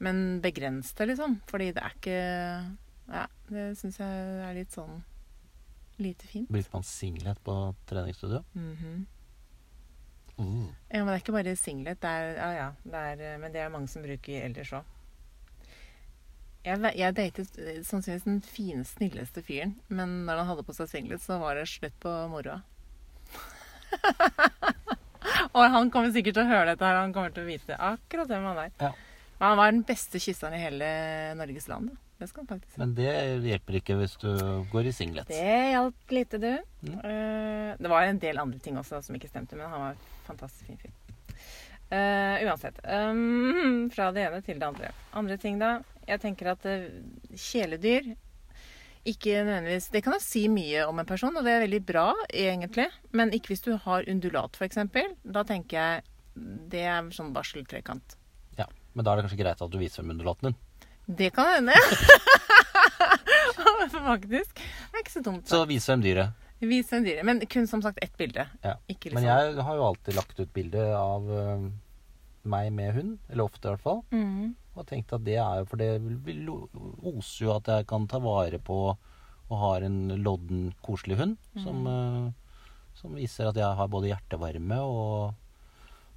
men 0.03 0.23
begrens 0.45 0.91
det, 0.99 1.13
liksom. 1.13 1.39
Fordi 1.51 1.71
det 1.77 1.85
er 1.85 1.99
ikke 1.99 2.21
Ja, 3.15 3.27
det 3.53 3.67
syns 3.79 4.01
jeg 4.01 4.39
er 4.49 4.55
litt 4.57 4.75
sånn 4.75 5.03
lite 6.03 6.27
fint. 6.27 6.49
Blir 6.51 6.67
man 6.73 6.83
singlet 6.83 7.39
på 7.47 7.55
treningsstudio? 7.87 8.43
Mhm. 8.59 9.05
Uh. 10.39 10.67
Ja, 10.91 11.01
men 11.01 11.13
det 11.13 11.15
er 11.15 11.23
ikke 11.23 11.37
bare 11.37 11.55
singlet. 11.59 12.01
Det 12.03 12.11
er, 12.11 12.35
ja, 12.39 12.51
ja, 12.57 12.69
det 12.83 13.03
er, 13.11 13.23
eh, 13.23 13.39
men 13.43 13.55
det 13.55 13.63
er 13.63 13.73
mange 13.73 13.91
som 13.93 14.05
bruker 14.05 14.47
ellers 14.49 14.73
òg. 14.75 14.91
Jeg, 16.65 16.81
jeg 16.97 17.17
datet 17.19 17.59
eh, 17.61 17.81
sannsynligvis 17.85 18.27
den 18.27 18.41
fine, 18.47 18.85
snilleste 18.89 19.45
fyren, 19.45 19.77
men 19.93 20.23
når 20.25 20.41
han 20.41 20.51
hadde 20.53 20.67
på 20.67 20.77
seg 20.77 20.89
singlet, 20.91 21.23
så 21.23 21.39
var 21.43 21.59
det 21.59 21.69
slutt 21.71 21.97
på 22.03 22.13
moroa. 22.33 22.63
Og 25.55 25.63
han 25.71 25.91
kommer 25.93 26.11
sikkert 26.15 26.39
til 26.39 26.45
å 26.45 26.51
høre 26.51 26.73
dette 26.73 26.87
her, 26.87 27.03
han 27.03 27.13
kommer 27.15 27.35
til 27.35 27.45
å 27.45 27.51
vite 27.51 27.77
akkurat 27.79 28.31
hvem 28.31 28.49
han 28.51 28.63
er. 28.67 28.73
Ja. 28.81 28.95
Men 29.39 29.47
han 29.51 29.61
var 29.61 29.71
den 29.73 29.85
beste 29.87 30.21
kysseren 30.23 30.57
i 30.57 30.63
hele 30.63 30.89
Norges 31.39 31.69
land. 31.71 31.93
da. 31.93 32.01
Det 32.19 32.29
skal 32.31 32.45
han 32.45 32.51
faktisk 32.55 32.73
si. 32.73 32.81
Men 32.81 32.93
det 32.95 33.13
hjelper 33.51 33.79
ikke 33.81 33.97
hvis 33.99 34.15
du 34.23 34.31
går 34.73 34.89
i 34.89 34.93
singlet. 34.95 35.29
Det 35.29 35.55
hjalp 35.75 36.15
lite, 36.15 36.39
du. 36.41 36.53
Mm. 36.87 36.99
Eh, 37.11 37.71
det 37.81 37.91
var 37.91 38.07
en 38.07 38.21
del 38.23 38.39
andre 38.41 38.61
ting 38.63 38.79
også 38.81 39.03
som 39.03 39.19
ikke 39.19 39.29
stemte, 39.29 39.59
men 39.59 39.69
han 39.69 39.89
var 39.89 39.99
fantastisk 40.27 40.69
fin 40.69 40.81
film. 40.81 40.95
Uh, 41.93 42.43
uansett. 42.49 42.81
Um, 42.85 43.89
fra 43.95 44.11
det 44.15 44.25
ene 44.27 44.43
til 44.45 44.61
det 44.61 44.69
andre. 44.69 44.93
Andre 45.15 45.39
ting, 45.41 45.61
da. 45.63 45.77
Jeg 46.09 46.23
tenker 46.25 46.55
at 46.55 46.67
uh, 46.69 46.87
kjæledyr 47.33 48.15
ikke 49.05 49.43
nødvendigvis 49.45 49.91
Det 49.93 50.01
kan 50.05 50.15
jo 50.17 50.21
si 50.25 50.47
mye 50.49 50.87
om 50.89 50.99
en 51.01 51.09
person, 51.09 51.37
og 51.37 51.45
det 51.45 51.53
er 51.53 51.65
veldig 51.67 51.81
bra, 51.85 52.07
egentlig. 52.33 52.89
Men 53.13 53.35
ikke 53.37 53.53
hvis 53.53 53.65
du 53.67 53.75
har 53.85 54.09
undulat, 54.09 54.57
f.eks. 54.57 54.81
Da 55.23 55.45
tenker 55.45 55.77
jeg 55.77 56.05
det 56.73 56.87
er 56.89 57.11
sånn 57.15 57.35
barseltrekant. 57.35 58.17
Ja. 58.59 58.67
Men 58.95 59.05
da 59.05 59.13
er 59.13 59.21
det 59.21 59.27
kanskje 59.27 59.43
greit 59.43 59.61
at 59.63 59.71
du 59.71 59.79
viser 59.79 60.01
frem 60.01 60.15
undulaten 60.17 60.51
din. 60.51 60.57
Det 61.05 61.31
kan 61.37 61.51
hende. 61.53 61.77
Faktisk. 63.95 64.57
Det 64.57 64.97
er 64.97 65.05
ikke 65.05 65.13
så 65.13 65.23
dumt. 65.25 65.47
Så 65.49 65.61
vis 65.69 65.85
frem 65.87 66.03
dyret. 66.03 66.33
Vis 66.69 66.91
frem 66.91 67.07
dyret. 67.07 67.25
Men 67.27 67.43
kun 67.51 67.67
som 67.71 67.83
sagt 67.85 68.03
ett 68.05 68.15
bilde. 68.21 68.47
Ja. 68.63 68.77
Ikke 68.87 69.11
liksom 69.11 69.21
Men 69.21 69.31
jeg 69.31 69.65
har 69.67 69.75
jo 69.79 69.89
alltid 69.89 70.19
lagt 70.19 70.41
ut 70.41 70.53
bilde 70.55 70.85
av 70.99 71.31
uh, 71.31 71.67
meg 72.43 72.71
med 72.75 72.95
hund. 72.99 73.17
Eller 73.31 73.49
ofte, 73.49 73.67
i 73.67 73.73
hvert 73.73 73.85
fall. 73.85 74.03
Mm. 74.15 74.55
Og 74.75 74.87
tenkt 74.89 75.15
at 75.15 75.27
det 75.27 75.37
er 75.39 75.61
jo 75.61 75.67
For 75.71 75.81
det 75.81 75.91
oser 77.07 77.45
jo 77.47 77.51
at 77.55 77.67
jeg 77.71 77.87
kan 77.91 78.09
ta 78.11 78.19
vare 78.23 78.59
på 78.63 78.79
og 79.45 79.59
har 79.61 79.85
en 79.85 80.09
lodden, 80.25 80.71
koselig 80.83 81.19
hund 81.21 81.35
som, 81.61 81.85
uh, 81.85 82.33
som 82.97 83.13
viser 83.13 83.51
at 83.51 83.59
jeg 83.61 83.77
har 83.79 83.89
både 83.93 84.09
hjertevarme 84.09 84.79
og 84.81 85.35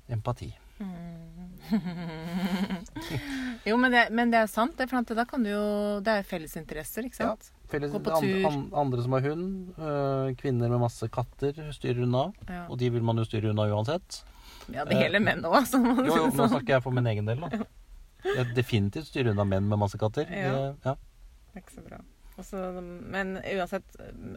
empati. 0.07 0.47
Jo, 3.67 3.75
men 3.81 3.91
det, 3.91 4.05
men 4.15 4.31
det 4.31 4.39
er 4.39 4.47
sant. 4.47 4.77
Det, 4.77 4.85
for 4.87 5.15
da 5.17 5.25
kan 5.27 5.43
du 5.43 5.49
jo 5.49 5.63
Det 6.05 6.13
er 6.19 6.27
fellesinteresser, 6.27 7.07
ikke 7.07 7.17
sant? 7.17 7.49
Felles, 7.67 7.91
Gå 7.91 7.99
på 7.99 8.19
tur. 8.21 8.45
an, 8.47 8.59
andre 8.79 9.03
som 9.03 9.11
har 9.17 9.25
hund, 9.27 9.73
øh, 9.77 10.29
kvinner 10.39 10.69
med 10.71 10.79
masse 10.79 11.07
katter, 11.11 11.57
styrer 11.75 12.03
unna. 12.05 12.29
Ja, 12.47 12.61
Og 12.71 12.77
de 12.79 12.89
vil 12.93 13.03
man 13.03 13.17
jo 13.19 13.25
styre 13.27 13.49
unna 13.51 13.65
uansett. 13.73 14.21
ja 14.71 14.85
det 14.87 14.95
gjelder 15.01 15.19
menn 15.23 15.43
òg, 15.43 15.55
altså. 15.63 15.81
Jo, 15.83 16.05
jo, 16.15 16.27
nå 16.31 16.47
snakker 16.47 16.77
jeg 16.77 16.83
for 16.85 16.95
min 16.95 17.07
egen 17.11 17.25
del, 17.27 17.41
da. 17.43 17.65
Jeg 18.27 18.53
definitivt 18.55 19.07
styrer 19.11 19.31
unna 19.35 19.43
menn 19.47 19.67
med 19.67 19.79
masse 19.79 19.99
katter. 19.99 20.27
Ja. 20.31 20.53
Det, 20.53 20.77
ja. 20.85 20.95
Det 20.95 21.59
er 21.59 21.65
ikke 21.65 21.75
så 21.75 21.83
bra. 21.89 21.99
Også, 22.37 22.59
men 23.09 23.35
uansett, 23.41 23.95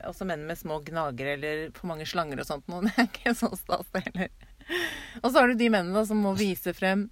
også 0.09 0.25
menn 0.25 0.47
med 0.49 0.57
små 0.57 0.79
gnagere 0.87 1.35
eller 1.37 1.71
for 1.77 1.91
mange 1.91 2.07
slanger 2.09 2.41
og 2.41 2.47
sånt 2.49 2.67
noe, 2.73 2.81
det 2.87 2.95
er 2.99 3.09
ikke 3.11 3.35
så 3.37 3.51
stas, 3.61 3.87
det 3.93 4.03
heller. 4.09 4.31
Og 5.23 5.27
så 5.31 5.37
har 5.43 5.49
du 5.51 5.55
de 5.61 5.69
mennene 5.71 5.95
da, 5.99 6.05
som 6.09 6.17
må 6.25 6.33
vise 6.39 6.73
frem 6.75 7.07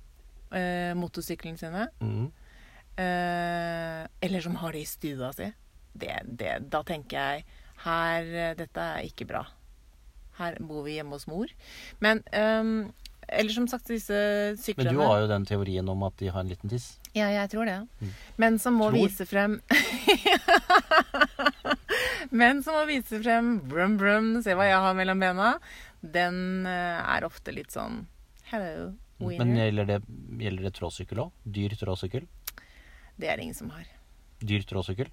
eh, 0.50 0.94
motorsyklene 0.96 1.60
sine. 1.60 1.88
Mm. 2.00 2.30
Eh, 2.98 4.02
eller 4.26 4.40
som 4.42 4.56
har 4.62 4.72
det 4.74 4.80
i 4.82 4.88
stua 4.88 5.30
si. 5.36 5.50
Det, 5.92 6.14
det, 6.38 6.52
da 6.70 6.82
tenker 6.86 7.18
jeg 7.18 7.44
her 7.84 8.22
eh, 8.34 8.54
Dette 8.58 8.80
er 8.98 9.02
ikke 9.08 9.26
bra. 9.28 9.44
Her 10.38 10.58
bor 10.62 10.84
vi 10.86 10.92
hjemme 10.98 11.16
hos 11.16 11.26
mor. 11.30 11.50
Men 12.04 12.22
um, 12.32 12.92
Eller 13.28 13.52
som 13.52 13.66
sagt, 13.68 13.88
disse 13.90 14.14
Men 14.78 14.92
du 14.94 15.00
har 15.02 15.20
jo 15.24 15.28
den 15.30 15.44
teorien 15.48 15.88
om 15.88 16.02
at 16.06 16.16
de 16.20 16.28
har 16.30 16.40
en 16.44 16.48
liten 16.50 16.70
tiss. 16.70 16.98
Ja, 17.16 17.26
jeg 17.34 17.50
tror 17.50 17.64
det. 17.66 17.80
Mm. 18.00 18.12
Men 18.36 18.58
som 18.62 18.74
må 18.78 18.90
Tror? 18.92 19.00
vise 19.02 19.26
frem 19.26 19.58
Men 22.30 22.62
som 22.62 22.76
må 22.76 22.84
vise 22.88 23.20
frem 23.22 23.58
brum, 23.68 23.96
brum, 23.98 24.30
se 24.44 24.54
hva 24.56 24.66
jeg 24.68 24.80
har 24.84 24.96
mellom 24.96 25.20
bena. 25.22 25.52
Den 26.00 26.66
eh, 26.68 27.12
er 27.16 27.26
ofte 27.26 27.52
litt 27.54 27.72
sånn 27.74 28.04
Hello, 28.52 28.92
Men 29.20 29.28
winner. 29.28 29.64
gjelder 29.66 29.88
det, 29.90 29.98
gjelder 30.40 30.68
det 30.68 30.72
tråsykkel 30.78 31.20
òg? 31.26 31.32
Dyr 31.44 31.74
tråsykkel? 31.76 32.28
Det 33.18 33.28
er 33.28 33.36
det 33.40 33.48
ingen 33.48 33.58
som 33.58 33.72
har. 33.74 33.88
Dyr 34.40 34.64
tråsykkel? 34.68 35.10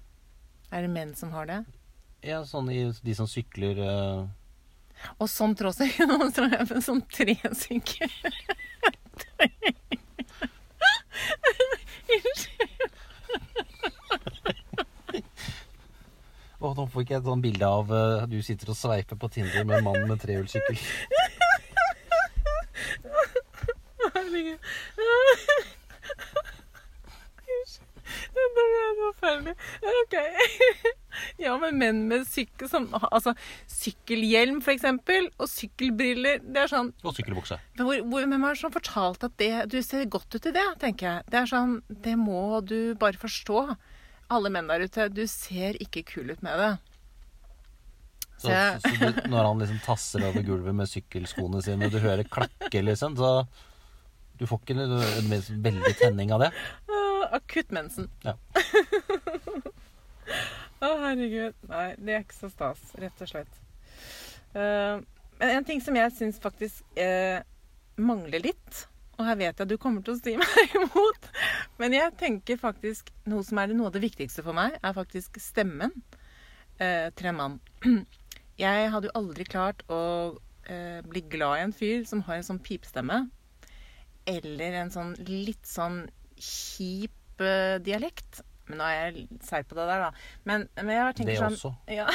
Er 0.74 0.82
det 0.82 0.90
menn 0.90 1.14
som 1.14 1.30
har 1.34 1.46
det? 1.48 1.60
Ja, 2.26 2.40
sånn 2.46 2.70
i 2.72 2.80
de 2.90 3.14
som 3.14 3.28
sykler 3.30 3.78
uh... 3.78 4.26
Og 5.20 5.28
sånn 5.30 5.54
tråsykkel. 5.58 6.08
Nå 6.10 6.30
tror 6.34 6.50
jeg 6.54 6.68
på 6.70 6.80
sånn 6.82 7.02
tresykkel. 7.12 8.10
Å, 16.56 16.72
nå 16.72 16.86
får 16.88 17.04
ikke 17.04 17.12
jeg 17.12 17.20
et 17.20 17.28
sånt 17.28 17.44
bilde 17.44 17.66
av 17.68 17.90
uh, 17.92 18.24
du 18.26 18.40
sitter 18.42 18.72
og 18.72 18.78
sveiper 18.78 19.18
på 19.20 19.28
Tinder 19.30 19.66
med 19.68 19.76
en 19.78 19.84
mann 19.86 20.08
med 20.08 20.18
trehjulssykkel. 20.22 20.80
Herregud. 24.16 24.58
Det 28.36 28.64
er 28.66 28.94
forferdelig. 29.00 29.56
Ok. 30.02 30.16
Ja, 31.40 31.54
men 31.56 31.78
menn 31.80 32.00
med 32.10 32.26
sykkel 32.28 32.68
som 32.68 32.90
Altså, 32.92 33.32
sykkelhjelm, 33.72 34.58
for 34.64 34.74
eksempel, 34.74 35.30
og 35.40 35.48
sykkelbriller. 35.48 36.42
Det 36.44 36.60
er 36.60 36.68
sånn 36.68 36.90
Og 37.00 37.14
sykkelbukse. 37.16 37.56
Men 37.78 37.88
Hvor, 37.88 38.02
hvor, 38.10 38.26
hvem 38.28 38.44
har 38.44 38.58
sånn 38.60 38.74
fortalt 38.74 39.24
at 39.24 39.36
det, 39.40 39.48
du 39.72 39.78
ser 39.84 40.04
godt 40.12 40.36
ut 40.36 40.50
i 40.50 40.52
det, 40.52 40.66
tenker 40.82 41.08
jeg. 41.08 41.24
Det 41.32 41.38
er 41.40 41.48
sånn, 41.48 41.78
det 41.88 42.18
må 42.20 42.60
du 42.68 42.92
bare 43.00 43.16
forstå. 43.20 43.62
Alle 44.36 44.52
menn 44.52 44.68
der 44.68 44.84
ute, 44.84 45.08
du 45.08 45.24
ser 45.30 45.78
ikke 45.80 46.04
kul 46.04 46.34
ut 46.34 46.44
med 46.44 46.60
det. 46.60 46.70
Så, 48.36 48.52
så, 48.52 48.80
så 48.84 48.92
du, 49.00 49.22
når 49.32 49.48
han 49.48 49.62
liksom 49.64 49.80
tasser 49.86 50.26
over 50.28 50.44
gulvet 50.44 50.76
med 50.76 50.90
sykkelskoene 50.90 51.62
sine, 51.64 51.88
og 51.88 51.94
du 51.96 52.02
hører 52.04 52.28
klakke, 52.28 52.82
liksom, 52.84 53.16
så 53.16 53.46
Du 54.36 54.44
får 54.44 54.60
ikke 54.60 54.74
du, 54.76 54.98
veldig 55.64 55.94
tenning 55.96 56.34
av 56.36 56.42
det. 56.44 56.50
Akutt 57.34 57.72
mensen. 57.74 58.08
Ja. 58.24 58.36
Å, 60.84 60.90
herregud. 61.02 61.56
Nei, 61.70 61.88
det 61.98 62.14
er 62.14 62.24
ikke 62.24 62.36
så 62.36 62.50
stas, 62.52 62.82
rett 63.00 63.22
og 63.24 63.30
slett. 63.30 63.60
Eh, 64.56 64.98
men 65.40 65.54
en 65.58 65.68
ting 65.68 65.80
som 65.84 65.96
jeg 65.96 66.12
syns 66.16 66.38
faktisk 66.40 66.84
uh, 66.96 67.40
mangler 68.00 68.44
litt, 68.44 68.86
Og 69.16 69.24
her 69.24 69.36
vet 69.40 69.48
jeg 69.48 69.64
at 69.64 69.70
du 69.70 69.78
kommer 69.80 70.04
til 70.04 70.12
å 70.12 70.20
si 70.20 70.34
meg 70.40 70.76
imot. 70.76 71.28
Men 71.80 71.96
jeg 71.96 72.16
tenker 72.20 72.60
faktisk 72.60 73.12
noe 73.28 73.44
som 73.44 73.60
er 73.60 73.72
noe 73.72 73.88
av 73.88 73.96
det 73.96 74.04
viktigste 74.04 74.44
for 74.44 74.56
meg, 74.56 74.76
er 74.80 74.96
faktisk 74.96 75.40
stemmen 75.40 75.92
uh, 76.80 77.08
til 77.16 77.32
en 77.32 77.40
mann. 77.40 77.58
Jeg 78.56 78.88
hadde 78.88 79.10
jo 79.10 79.18
aldri 79.18 79.44
klart 79.44 79.82
å 79.92 79.98
eh, 80.64 81.02
bli 81.04 81.20
glad 81.28 81.58
i 81.58 81.64
en 81.66 81.74
fyr 81.76 82.06
som 82.08 82.22
har 82.24 82.38
en 82.38 82.46
sånn 82.46 82.60
pipestemme. 82.64 83.26
Eller 84.24 84.78
en 84.80 84.92
sånn 84.94 85.10
litt 85.28 85.68
sånn 85.68 86.06
kjip 86.40 87.42
eh, 87.44 87.76
dialekt. 87.84 88.42
Men 88.66 88.80
nå 88.80 88.86
er 88.90 88.96
jeg 88.96 89.26
seig 89.46 89.68
på 89.70 89.76
det 89.78 89.84
der, 89.86 90.08
da. 90.08 90.24
Men, 90.48 90.66
men 90.80 90.94
jeg 90.96 91.18
tenker 91.20 91.32
Det 91.32 91.42
sånn 91.42 91.58
også. 91.58 91.74
ja, 92.00 92.06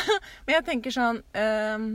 men 0.48 0.58
jeg 0.58 0.66
tenker 0.68 0.96
sånn 0.96 1.22
eh, 1.40 1.86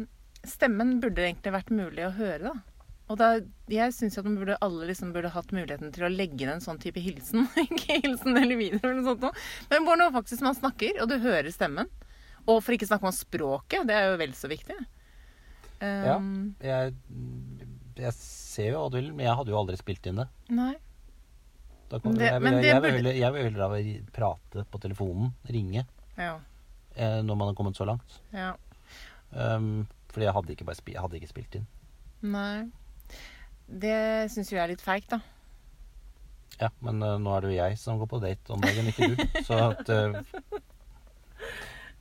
Stemmen 0.46 0.96
burde 1.02 1.26
egentlig 1.26 1.52
vært 1.52 1.72
mulig 1.74 2.06
å 2.06 2.14
høre, 2.16 2.52
da. 2.52 2.76
Og 3.06 3.18
da, 3.20 3.28
jeg 3.70 3.94
syns 3.94 4.16
at 4.18 4.26
burde, 4.26 4.56
alle 4.64 4.88
liksom 4.88 5.12
burde 5.14 5.30
hatt 5.30 5.52
muligheten 5.54 5.92
til 5.94 6.06
å 6.08 6.10
legge 6.10 6.42
inn 6.42 6.56
en 6.56 6.62
sånn 6.62 6.80
type 6.82 7.02
hilsen. 7.02 7.46
Ikke 7.66 8.00
hilsen 8.02 8.34
eller 8.34 8.58
video 8.58 8.80
eller 8.80 8.98
noe 8.98 9.12
sånt. 9.12 9.44
Men 9.70 9.86
bare 9.86 10.00
nå 10.00 10.08
faktisk 10.14 10.42
man 10.46 10.58
snakker, 10.58 10.98
og 11.02 11.10
du 11.12 11.18
hører 11.22 11.50
stemmen. 11.54 11.90
Og 12.46 12.60
for 12.62 12.74
ikke 12.76 12.86
snakke 12.86 13.08
om 13.08 13.14
språket. 13.14 13.86
Det 13.88 13.94
er 13.94 14.12
jo 14.12 14.18
vel 14.20 14.34
så 14.38 14.50
viktig. 14.50 14.74
Ja. 15.82 16.16
Um, 16.16 16.54
Jeg, 16.62 16.92
jeg 17.98 18.12
ser 18.16 18.70
jo 18.70 18.82
hva 18.84 18.90
du 18.90 19.00
vil, 19.00 19.10
men 19.12 19.26
jeg 19.26 19.38
hadde 19.40 19.52
jo 19.52 19.58
aldri 19.58 19.78
spilt 19.80 20.06
inn 20.06 20.22
det. 20.22 20.28
Nei. 20.54 20.74
Det- 21.90 22.02
jeg, 22.02 22.32
jeg, 22.32 22.42
vil, 22.42 22.56
det 22.58 22.64
jeg, 22.66 22.82
vil, 22.82 22.92
burde- 22.98 23.16
jeg 23.18 23.32
vil 23.32 23.42
heller 23.46 24.10
prate 24.12 24.64
på 24.72 24.78
telefonen, 24.82 25.32
ringe, 25.48 25.86
Ja. 26.18 26.38
eh, 26.96 27.20
når 27.22 27.36
man 27.36 27.48
har 27.48 27.54
kommet 27.54 27.76
så 27.76 27.84
langt. 27.86 28.20
ja. 28.32 28.52
Um, 29.36 29.86
fordi 30.08 30.24
jeg 30.24 30.32
hadde 30.32 30.52
ikke, 30.54 30.64
bare 30.64 30.76
spi, 30.78 30.92
jeg 30.94 31.00
hadde 31.02 31.16
ikke 31.18 31.28
spilt 31.28 31.54
inn. 31.58 31.66
Nei. 32.22 32.70
Det 33.68 34.30
syns 34.32 34.48
jo 34.52 34.56
jeg 34.56 34.62
er 34.64 34.68
litt 34.70 34.80
feigt, 34.80 35.10
da. 35.10 35.18
Ja, 36.60 36.68
men 36.80 37.02
uh, 37.02 37.18
nå 37.20 37.34
er 37.36 37.40
det 37.44 37.50
jo 37.50 37.56
jeg 37.58 37.76
som 37.78 37.98
går 38.00 38.06
på 38.08 38.20
date 38.22 38.54
om 38.54 38.60
dagen, 38.64 38.86
ikke 38.88 39.10
du. 39.12 39.16
Så, 39.48 39.58
at, 39.74 39.90
uh, 39.90 40.22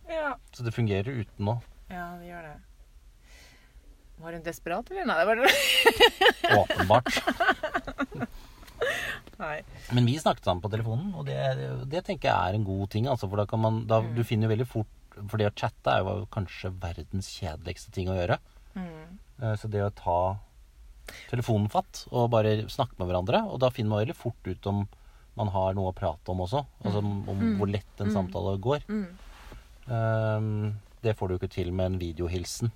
Ja. 0.08 0.36
så 0.54 0.64
det 0.64 0.72
fungerer 0.74 1.10
uten 1.26 1.46
nå. 1.50 1.58
ja, 1.90 2.06
det 2.22 2.28
gjør 2.30 2.42
det. 2.46 2.56
Var 4.22 4.32
hun 4.38 4.44
desperat, 4.46 4.92
eller? 4.92 5.06
Nei, 5.10 5.18
det 5.20 5.28
var 5.28 5.36
det. 5.36 5.50
Åpenbart. 6.56 7.10
Nei. 9.40 9.58
Men 9.92 10.06
vi 10.08 10.16
snakket 10.22 10.48
sammen 10.48 10.64
på 10.64 10.72
telefonen, 10.72 11.10
og 11.18 11.26
det, 11.28 11.36
det 11.92 12.04
tenker 12.08 12.30
jeg 12.30 12.36
er 12.36 12.58
en 12.58 12.68
god 12.68 12.90
ting. 12.94 13.08
Altså, 13.12 13.28
for 13.28 13.42
da 13.42 13.46
kan 13.50 13.60
man, 13.60 13.82
da, 13.90 14.00
Du 14.16 14.22
finner 14.24 14.48
jo 14.48 14.54
veldig 14.54 14.68
fort 14.70 15.18
For 15.30 15.40
det 15.40 15.50
å 15.50 15.56
chatte 15.56 15.92
er 15.92 16.04
jo 16.08 16.26
kanskje 16.32 16.72
verdens 16.80 17.30
kjedeligste 17.36 17.92
ting 17.96 18.12
å 18.12 18.16
gjøre. 18.18 18.38
Mm. 18.76 19.18
Eh, 19.42 19.56
Så 19.60 19.70
det 19.72 19.84
å 19.84 19.92
ta 19.96 20.18
telefonen 21.30 21.70
fatt 21.70 22.06
og 22.10 22.32
bare 22.34 22.64
snakke 22.72 22.98
med 22.98 23.12
hverandre, 23.12 23.44
og 23.48 23.60
da 23.62 23.70
finner 23.70 23.92
man 23.94 24.02
veldig 24.02 24.18
fort 24.18 24.48
ut 24.50 24.70
om 24.72 24.86
man 25.38 25.52
har 25.54 25.76
noe 25.78 25.92
å 25.92 25.96
prate 25.96 26.32
om 26.32 26.42
også. 26.48 26.64
Altså 26.84 27.04
om 27.04 27.28
om 27.30 27.44
hvor 27.60 27.70
lett 27.70 28.02
en 28.02 28.12
samtale 28.16 28.56
går. 28.64 28.88
Mm. 28.90 29.06
Um, 29.86 30.74
det 31.04 31.14
får 31.20 31.28
du 31.28 31.36
jo 31.36 31.40
ikke 31.44 31.54
til 31.54 31.72
med 31.76 31.92
en 31.92 32.00
videohilsen. 32.02 32.72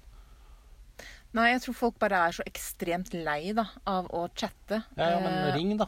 Nei, 1.38 1.52
jeg 1.54 1.62
tror 1.62 1.76
folk 1.78 2.00
bare 2.02 2.24
er 2.28 2.34
så 2.40 2.44
ekstremt 2.50 3.12
lei 3.14 3.52
da, 3.54 3.68
av 3.86 4.08
å 4.18 4.24
chatte. 4.34 4.80
Ja, 4.98 5.10
ja, 5.14 5.20
men 5.22 5.34
Eh, 5.34 5.52
ring, 5.54 5.76
da. 5.78 5.86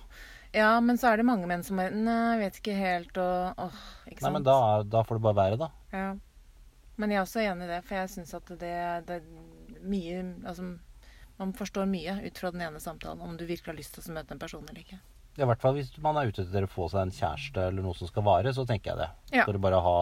ja, 0.54 0.80
men 0.86 1.00
så 1.02 1.10
er 1.12 1.18
det 1.18 1.26
mange 1.26 1.48
menn 1.50 1.64
som 1.66 1.80
er 1.82 1.90
Nei, 1.96 2.18
jeg 2.38 2.42
vet 2.44 2.60
ikke 2.62 2.76
helt 2.78 3.18
og 3.18 3.64
Åh, 3.66 3.80
ikke 4.06 4.20
sant. 4.22 4.28
Nei, 4.28 4.34
men 4.38 4.46
da, 4.46 4.58
da 4.84 5.02
får 5.08 5.18
det 5.18 5.26
bare 5.26 5.40
være, 5.40 5.58
da. 5.64 5.72
Ja. 5.96 6.12
Men 7.02 7.10
jeg 7.10 7.18
er 7.18 7.26
også 7.26 7.42
enig 7.42 7.66
i 7.66 7.72
det, 7.72 7.82
for 7.88 7.98
jeg 7.98 8.10
syns 8.14 8.34
at 8.38 8.52
det, 8.62 8.76
det 9.08 9.16
er 9.22 9.82
mye 9.82 10.20
Altså, 10.46 10.68
man 11.42 11.54
forstår 11.58 11.88
mye 11.90 12.20
ut 12.28 12.38
fra 12.38 12.52
den 12.54 12.62
ene 12.62 12.78
samtalen 12.84 13.24
om 13.26 13.34
du 13.40 13.48
virkelig 13.50 13.72
har 13.74 13.80
lyst 13.80 13.96
til 13.98 14.06
å 14.12 14.14
møte 14.20 14.36
en 14.36 14.42
person 14.44 14.62
eller 14.70 14.84
ikke. 14.84 15.00
I 15.42 15.48
hvert 15.48 15.62
fall 15.64 15.74
hvis 15.80 15.90
man 16.04 16.20
er 16.20 16.28
ute 16.30 16.44
etter 16.44 16.68
å 16.68 16.70
få 16.70 16.86
seg 16.92 17.08
en 17.08 17.16
kjæreste 17.16 17.64
eller 17.72 17.82
noe 17.82 17.96
som 17.98 18.06
skal 18.12 18.22
vare, 18.28 18.52
så 18.54 18.66
tenker 18.68 18.92
jeg 18.92 19.00
det. 19.00 19.10
Ja. 19.40 19.46
For 19.48 19.58
å 19.58 19.62
bare 19.64 19.80
ha 19.82 19.96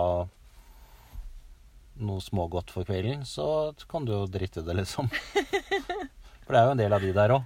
noe 1.99 2.23
smågodt 2.23 2.71
for 2.73 2.87
kvelden, 2.87 3.25
så 3.27 3.73
kan 3.89 4.05
du 4.07 4.13
jo 4.15 4.23
drite 4.31 4.63
det, 4.65 4.75
liksom. 4.81 5.09
For 6.45 6.55
det 6.55 6.61
er 6.61 6.65
jo 6.65 6.73
en 6.73 6.81
del 6.81 6.95
av 6.95 7.03
de 7.05 7.11
der 7.13 7.33
òg. 7.35 7.43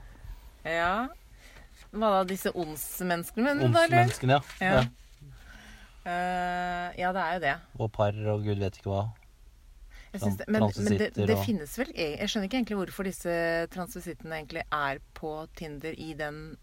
Ja. 0.63 0.91
Hva 1.91 2.11
da, 2.13 2.21
disse 2.29 2.53
eller? 2.55 3.67
Onsmenneskene, 3.67 4.37
ja. 4.37 4.43
Ja. 4.63 4.75
ja. 4.79 4.85
Uh, 6.03 6.87
ja, 6.99 7.11
det 7.15 7.21
er 7.23 7.35
jo 7.35 7.41
det. 7.43 7.51
Og 7.79 7.91
par 7.95 8.15
og 8.33 8.41
gud 8.43 8.59
vet 8.59 8.79
ikke 8.79 8.91
hva. 8.91 9.03
Det 10.13 10.45
men 10.45 10.61
men 10.61 10.97
det, 10.99 11.07
det 11.15 11.33
og- 11.33 11.41
finnes 11.41 11.71
vel 11.79 11.89
e- 11.95 12.17
Jeg 12.19 12.29
skjønner 12.29 12.45
ikke 12.45 12.57
egentlig 12.59 12.77
hvorfor 12.77 13.07
disse 13.07 13.33
transvisittene 13.73 14.35
egentlig 14.37 14.61
er 14.69 14.99
på 15.17 15.31
Tinder 15.57 15.95
i 15.97 16.13
den 16.13 16.55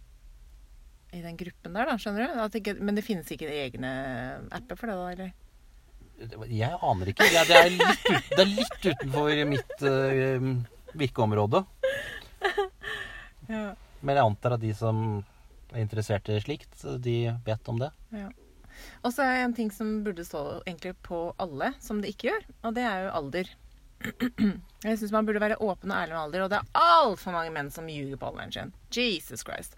i 1.13 1.21
den 1.25 1.37
gruppen 1.37 1.75
der, 1.75 1.89
da. 1.91 1.97
Skjønner 1.99 2.29
du? 2.29 2.43
Det 2.55 2.61
ikke, 2.63 2.77
men 2.79 2.95
det 2.95 3.03
finnes 3.03 3.27
ikke 3.35 3.49
egne 3.51 3.91
apper 4.55 4.79
for 4.79 4.87
det, 4.87 4.95
da? 5.01 5.09
eller? 5.17 5.33
Jeg 6.51 6.77
aner 6.77 7.11
ikke. 7.13 7.27
Ja, 7.33 7.45
det, 7.49 7.57
er 7.57 7.71
litt 7.73 8.05
ut, 8.11 8.31
det 8.31 8.43
er 8.43 8.51
litt 8.51 8.87
utenfor 8.91 9.45
mitt 9.49 9.85
uh, 9.87 10.49
virkeområde. 11.01 11.65
Ja. 13.49 13.71
Men 14.01 14.17
jeg 14.17 14.25
antar 14.25 14.57
at 14.57 14.63
de 14.63 14.73
som 14.77 15.01
er 15.73 15.83
interessert 15.83 16.29
i 16.31 16.39
slikt, 16.43 16.85
de 17.03 17.17
vet 17.47 17.73
om 17.73 17.81
det. 17.81 17.91
Og 19.05 19.13
så 19.13 19.25
er 19.25 19.35
det 19.35 19.47
en 19.47 19.57
ting 19.57 19.73
som 19.75 20.01
burde 20.05 20.25
stå 20.27 20.43
egentlig 20.65 20.95
på 21.07 21.31
alle, 21.41 21.73
som 21.81 22.01
det 22.03 22.15
ikke 22.15 22.31
gjør, 22.31 22.47
og 22.63 22.77
det 22.77 22.87
er 22.87 23.05
jo 23.07 23.17
alder. 23.21 23.51
Jeg 24.87 24.97
syns 24.97 25.13
man 25.13 25.29
burde 25.29 25.43
være 25.43 25.61
åpen 25.61 25.93
og 25.93 25.99
ærlig 25.99 26.17
med 26.17 26.23
alder, 26.23 26.45
og 26.45 26.53
det 26.53 26.61
er 26.61 26.81
altfor 26.81 27.37
mange 27.37 27.53
menn 27.57 27.69
som 27.73 27.89
ljuger 27.91 28.21
på 28.21 28.31
alderen 28.31 28.55
sin. 28.55 28.73
Jesus 28.97 29.45
Christ. 29.45 29.77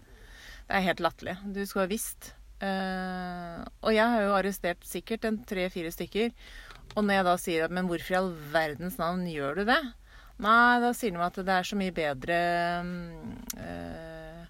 Det 0.67 0.77
er 0.77 0.87
helt 0.87 1.03
latterlig. 1.03 1.35
Du 1.43 1.59
skulle 1.65 1.87
ha 1.87 1.91
visst. 1.91 2.31
Eh, 2.63 3.59
og 3.83 3.91
jeg 3.95 4.05
har 4.13 4.23
jo 4.23 4.37
arrestert 4.37 4.85
sikkert 4.87 5.27
en 5.27 5.41
tre-fire 5.47 5.91
stykker. 5.93 6.31
Og 6.93 7.03
når 7.03 7.17
jeg 7.17 7.25
da 7.27 7.33
sier 7.41 7.65
at 7.65 7.73
Men 7.73 7.87
hvorfor 7.89 8.13
i 8.13 8.19
all 8.19 8.31
verdens 8.53 8.99
navn 8.99 9.25
gjør 9.27 9.61
du 9.61 9.63
det? 9.71 9.81
Nei, 10.43 10.79
da 10.83 10.91
sier 10.97 11.13
de 11.13 11.21
at 11.23 11.37
det 11.45 11.53
er 11.55 11.67
så 11.67 11.77
mye 11.77 11.93
bedre 11.95 12.37
uh, 12.83 14.41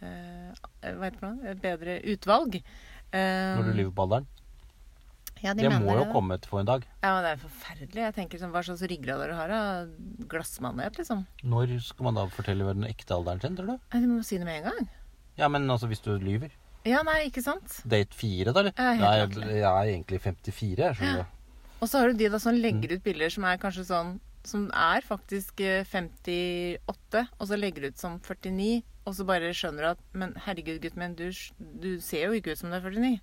eh, 0.00 0.64
Hva 0.82 1.04
heter 1.06 1.20
det? 1.20 1.28
noe? 1.28 1.54
Bedre 1.62 2.00
utvalg. 2.14 2.58
Når 3.16 3.70
du 3.70 3.76
lyver 3.78 3.92
på 3.96 4.04
alderen. 4.04 4.26
ja, 5.40 5.54
de 5.54 5.62
Det 5.62 5.70
mener 5.70 5.84
må 5.86 5.94
jo 5.96 6.06
komme 6.12 6.36
etterpå 6.36 6.56
for 6.56 6.64
en 6.64 6.68
dag. 6.68 6.84
Ja, 7.00 7.14
men 7.14 7.24
det 7.24 7.30
er 7.30 7.40
forferdelig. 7.44 8.02
Jeg 8.02 8.16
tenker 8.18 8.42
sånn, 8.42 8.52
Hva 8.52 8.64
slags 8.66 8.84
ryggrad 8.90 9.22
dere 9.22 9.38
har 9.38 9.54
av 9.56 9.94
glassmanet, 10.28 10.98
liksom? 11.00 11.24
Når 11.46 11.78
skal 11.86 12.08
man 12.10 12.18
da 12.18 12.26
fortelle 12.34 12.68
den 12.74 12.88
ekte 12.90 13.16
alderen 13.16 13.44
sin, 13.44 13.56
tror 13.56 13.72
du? 13.72 13.88
Du 13.94 14.08
må 14.10 14.20
si 14.26 14.40
det 14.42 14.48
med 14.48 14.60
en 14.60 14.70
gang. 14.72 14.90
Ja, 15.38 15.48
men 15.52 15.70
altså 15.70 15.88
hvis 15.88 16.04
du 16.04 16.12
lyver. 16.20 16.52
Ja, 16.86 17.00
nei, 17.06 17.26
ikke 17.28 17.42
sant? 17.42 17.80
Date 17.88 18.14
fire, 18.14 18.52
da, 18.54 18.62
eller? 18.62 18.74
er, 18.76 19.00
helt 19.00 19.02
Nei, 19.02 19.48
jeg, 19.50 19.56
jeg 19.58 19.70
er 19.70 19.90
egentlig 19.94 20.20
54, 20.22 20.84
jeg 20.84 20.98
skjønner 21.00 21.24
du. 21.24 21.32
Og 21.82 21.90
så 21.90 22.00
har 22.00 22.12
du 22.12 22.20
de 22.20 22.28
da 22.32 22.38
som 22.40 22.56
legger 22.56 22.94
ut 22.96 23.02
bilder 23.04 23.32
som 23.32 23.44
er 23.44 23.58
kanskje 23.60 23.82
sånn 23.84 24.14
Som 24.46 24.68
er 24.72 25.04
faktisk 25.04 25.60
eh, 25.60 25.82
58, 25.84 27.24
og 27.36 27.48
så 27.50 27.58
legger 27.58 27.84
du 27.84 27.88
ut 27.90 28.00
som 28.00 28.20
49, 28.22 28.78
og 29.04 29.16
så 29.18 29.26
bare 29.28 29.50
skjønner 29.54 29.82
du 29.84 29.90
at 29.90 30.04
Men 30.16 30.32
herregud, 30.46 30.78
gutten 30.84 31.02
min, 31.02 31.16
du, 31.18 31.26
du 31.58 31.90
ser 32.00 32.28
jo 32.28 32.38
ikke 32.38 32.54
ut 32.54 32.62
som 32.62 32.70
du 32.70 32.78
er 32.78 32.86
49. 32.86 33.18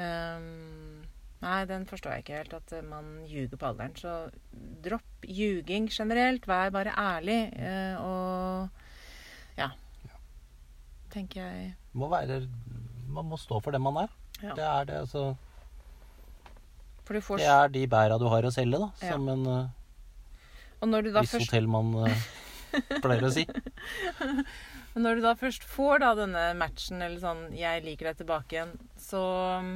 Ehm, 0.00 1.02
nei, 1.42 1.58
den 1.68 1.86
forstår 1.90 2.14
jeg 2.14 2.24
ikke 2.24 2.38
helt, 2.38 2.56
at 2.62 2.74
eh, 2.78 2.86
man 2.86 3.10
ljuger 3.28 3.58
på 3.60 3.70
alderen. 3.72 3.96
Så 3.98 4.14
dropp 4.84 5.26
ljuging 5.26 5.90
generelt. 5.92 6.46
Vær 6.48 6.72
bare 6.74 6.94
ærlig. 6.96 7.40
eh, 7.58 8.00
og 8.00 9.58
ja. 9.58 9.72
Tenker 11.10 11.42
jeg. 11.42 11.70
Må 11.98 12.08
være 12.10 12.44
Man 13.10 13.26
må 13.26 13.38
stå 13.40 13.58
for 13.62 13.74
det 13.74 13.80
man 13.82 14.04
er. 14.04 14.10
Ja. 14.40 14.54
Det 14.54 14.66
er 14.66 14.84
det, 14.88 14.98
altså. 15.04 15.24
Får 17.10 17.40
Det 17.40 17.46
er 17.50 17.68
de 17.74 17.86
bæra 17.90 18.18
du 18.22 18.28
har 18.30 18.46
å 18.46 18.52
selge, 18.54 18.78
da. 18.78 18.90
Ja. 19.02 19.16
Som 19.16 19.26
en 19.32 19.46
uh, 19.50 21.00
viss 21.02 21.32
først 21.32 21.50
hotellmann 21.50 21.90
uh, 21.98 22.20
pleier 23.02 23.26
å 23.26 23.32
si. 23.34 23.42
Når 24.94 25.18
du 25.18 25.24
da 25.24 25.32
først 25.38 25.66
får 25.66 26.04
da 26.04 26.12
denne 26.18 26.44
matchen, 26.58 27.02
eller 27.02 27.18
sånn 27.22 27.48
'jeg 27.54 27.82
liker 27.82 28.10
deg 28.10 28.20
tilbake 28.22 28.56
igjen', 28.56 28.76
så 28.98 29.22
um, 29.58 29.72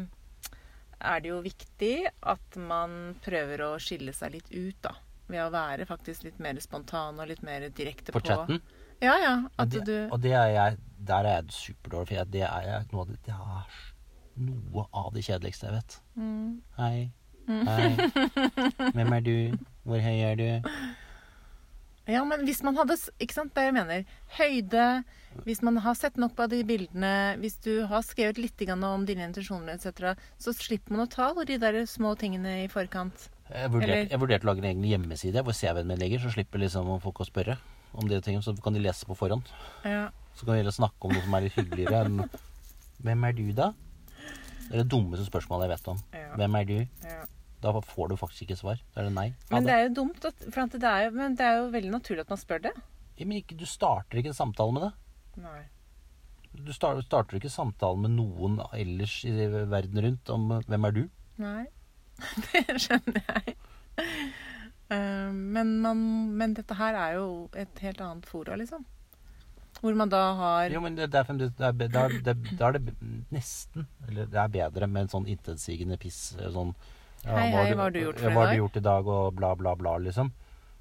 er 1.00 1.20
det 1.20 1.32
jo 1.32 1.40
viktig 1.42 1.96
at 2.22 2.56
man 2.56 3.16
prøver 3.26 3.66
å 3.66 3.74
skille 3.82 4.14
seg 4.14 4.38
litt 4.38 4.54
ut, 4.54 4.78
da. 4.86 4.94
Ved 5.26 5.42
å 5.42 5.50
være 5.50 5.86
faktisk 5.90 6.26
litt 6.26 6.38
mer 6.38 6.58
spontan 6.62 7.18
og 7.18 7.30
litt 7.30 7.42
mer 7.42 7.66
direkte 7.68 8.12
På 8.12 8.20
på 8.20 8.30
chatten. 8.30 8.62
Ja, 9.02 9.18
ja. 9.18 9.34
Og 9.58 9.70
det, 9.72 9.84
du 9.88 9.96
og 10.06 10.20
det 10.22 10.34
er 10.38 10.50
jeg 10.54 10.78
Der 11.04 11.28
er 11.28 11.38
jeg 11.38 11.56
superdårlig, 11.58 12.08
for 12.08 12.18
jeg, 12.20 12.30
det 12.32 12.44
er 12.48 12.88
noe 12.92 13.06
det, 13.08 13.18
det 13.26 13.34
er 13.36 13.78
noe 14.44 14.86
av 14.90 15.12
det 15.14 15.24
kjedeligste 15.26 15.68
jeg 15.68 15.76
vet. 15.78 15.98
mm, 16.18 16.50
Hei. 16.78 17.10
Hei. 17.44 17.88
Hvem 18.96 19.12
er 19.12 19.24
du? 19.24 19.34
Hvor 19.84 20.00
høy 20.00 20.20
er 20.24 20.38
du? 20.40 20.46
Ja, 22.08 22.20
men 22.28 22.44
hvis 22.44 22.62
man 22.64 22.76
hadde 22.76 22.96
Ikke 23.22 23.36
sant, 23.36 23.54
det 23.56 23.66
jeg 23.68 23.76
mener. 23.76 24.08
Høyde. 24.38 24.88
Hvis 25.44 25.62
man 25.66 25.80
har 25.82 25.96
sett 25.98 26.18
nok 26.20 26.36
på 26.38 26.46
de 26.52 26.60
bildene, 26.66 27.34
hvis 27.42 27.56
du 27.64 27.86
har 27.90 28.04
skrevet 28.06 28.38
litt 28.38 28.60
om 28.70 29.06
dine 29.08 29.24
intensjoner 29.26 29.74
etc., 29.74 30.14
så 30.38 30.54
slipper 30.54 30.94
man 30.94 31.06
å 31.06 31.10
ta 31.10 31.32
de 31.34 31.58
der 31.58 31.80
små 31.90 32.14
tingene 32.14 32.64
i 32.64 32.68
forkant. 32.70 33.30
Jeg 33.50 33.72
vurderte, 33.74 34.20
vurdert 34.20 34.44
å 34.44 34.52
lage 34.52 34.62
en 34.62 34.70
egen 34.70 34.84
hjemmeside 34.86 35.42
hvor 35.44 35.56
CV-en 35.56 35.88
min 35.90 35.98
ligger, 36.00 36.22
så 36.22 36.30
slipper 36.32 36.62
liksom 36.62 36.86
folk 37.02 37.20
å 37.20 37.26
spørre 37.28 37.58
om 37.94 38.06
de 38.08 38.20
tingene, 38.22 38.44
så 38.46 38.54
kan 38.62 38.74
de 38.74 38.82
lese 38.84 39.06
på 39.06 39.16
forhånd. 39.18 39.50
Ja. 39.84 40.08
Så 40.34 40.44
kan 40.44 40.54
vi 40.54 40.60
heller 40.62 40.74
snakke 40.74 41.06
om 41.08 41.14
noe 41.14 41.22
som 41.24 41.36
er 41.38 41.46
litt 41.46 41.56
hyggeligere 41.58 42.04
enn 42.08 42.20
Hvem 43.04 43.24
er 43.28 43.34
du, 43.36 43.44
da? 43.52 43.66
Det 44.64 44.72
er 44.72 44.80
det 44.82 44.88
dummeste 44.92 45.26
spørsmålet 45.28 45.66
jeg 45.68 45.72
vet 45.74 45.88
om. 45.92 45.98
Ja. 46.16 46.28
Hvem 46.40 46.54
er 46.60 46.68
du? 46.70 46.76
Ja. 47.04 47.20
Da 47.64 47.72
får 47.84 48.08
du 48.10 48.16
faktisk 48.20 48.46
ikke 48.46 48.56
svar. 48.60 48.80
Da 48.94 49.02
er 49.02 49.08
det 49.08 49.14
nei. 49.16 49.26
Ha 49.50 49.56
Men 49.58 49.66
det 49.66 49.70
det. 49.72 49.76
er 49.76 49.86
jo 49.88 49.94
dumt, 49.98 50.24
at, 50.28 50.46
for 50.54 50.72
det 50.72 50.88
er 50.90 51.04
jo, 51.06 51.10
men 51.18 51.36
det 51.36 51.46
er 51.46 51.58
jo 51.58 51.68
veldig 51.74 51.92
naturlig 51.92 52.24
at 52.24 52.32
man 52.32 52.40
spør 52.40 52.62
det. 52.66 52.72
Ja, 53.18 53.26
men 53.28 53.38
ikke, 53.40 53.56
du 53.60 53.66
starter 53.68 54.20
ikke 54.20 54.32
en 54.32 54.38
samtale 54.40 54.74
med 54.76 54.86
det. 54.86 54.92
Nei. 55.44 55.60
Du 56.54 56.72
starter, 56.72 57.02
starter 57.04 57.38
ikke 57.40 57.50
samtalen 57.52 58.04
med 58.06 58.14
noen 58.16 58.58
ellers 58.78 59.18
i 59.26 59.32
verden 59.32 60.00
rundt 60.06 60.30
om 60.34 60.48
eh, 60.54 60.64
hvem 60.70 60.88
er 60.88 60.96
du? 60.96 61.04
Nei. 61.42 61.64
Det 62.46 62.78
skjønner 62.84 63.20
jeg. 63.26 63.56
Eh, 64.94 65.30
men, 65.34 65.76
man, 65.82 66.02
men 66.38 66.54
dette 66.56 66.76
her 66.78 66.94
er 67.00 67.16
jo 67.18 67.28
et 67.58 67.80
helt 67.84 68.00
annet 68.04 68.28
fora, 68.28 68.56
liksom. 68.60 68.84
Hvor 69.84 69.96
man 70.00 70.08
da 70.08 70.20
har 70.38 70.72
Jo, 70.72 70.80
men 70.80 70.94
det, 70.96 71.10
det 71.12 71.18
er, 71.20 71.26
fremdeles- 71.28 71.56
det 71.58 71.66
er, 71.66 72.04
er 72.06 72.14
det, 72.24 72.34
da 72.56 72.68
er 72.70 72.78
det 72.78 72.94
nesten 73.34 73.84
Eller 74.08 74.30
det 74.32 74.40
er 74.40 74.54
bedre 74.54 74.88
med 74.88 75.04
en 75.04 75.12
sånn 75.12 75.26
intetsigende 75.28 75.98
piss. 76.00 76.30
Sånn 76.54 76.72
ja, 77.24 77.34
Hei, 77.36 77.50
hei, 77.52 77.74
hva 77.74 77.84
har 77.86 77.92
du 77.92 78.00
gjort 78.00 78.22
for 78.22 78.30
i 78.30 78.32
dag? 78.32 78.36
Hva 78.38 78.46
har 78.46 78.54
du 78.54 78.60
gjort 78.62 78.78
i 78.80 78.84
dag, 78.84 79.10
og 79.12 79.36
bla, 79.36 79.52
bla, 79.60 79.74
bla, 79.76 79.98
liksom. 80.06 80.32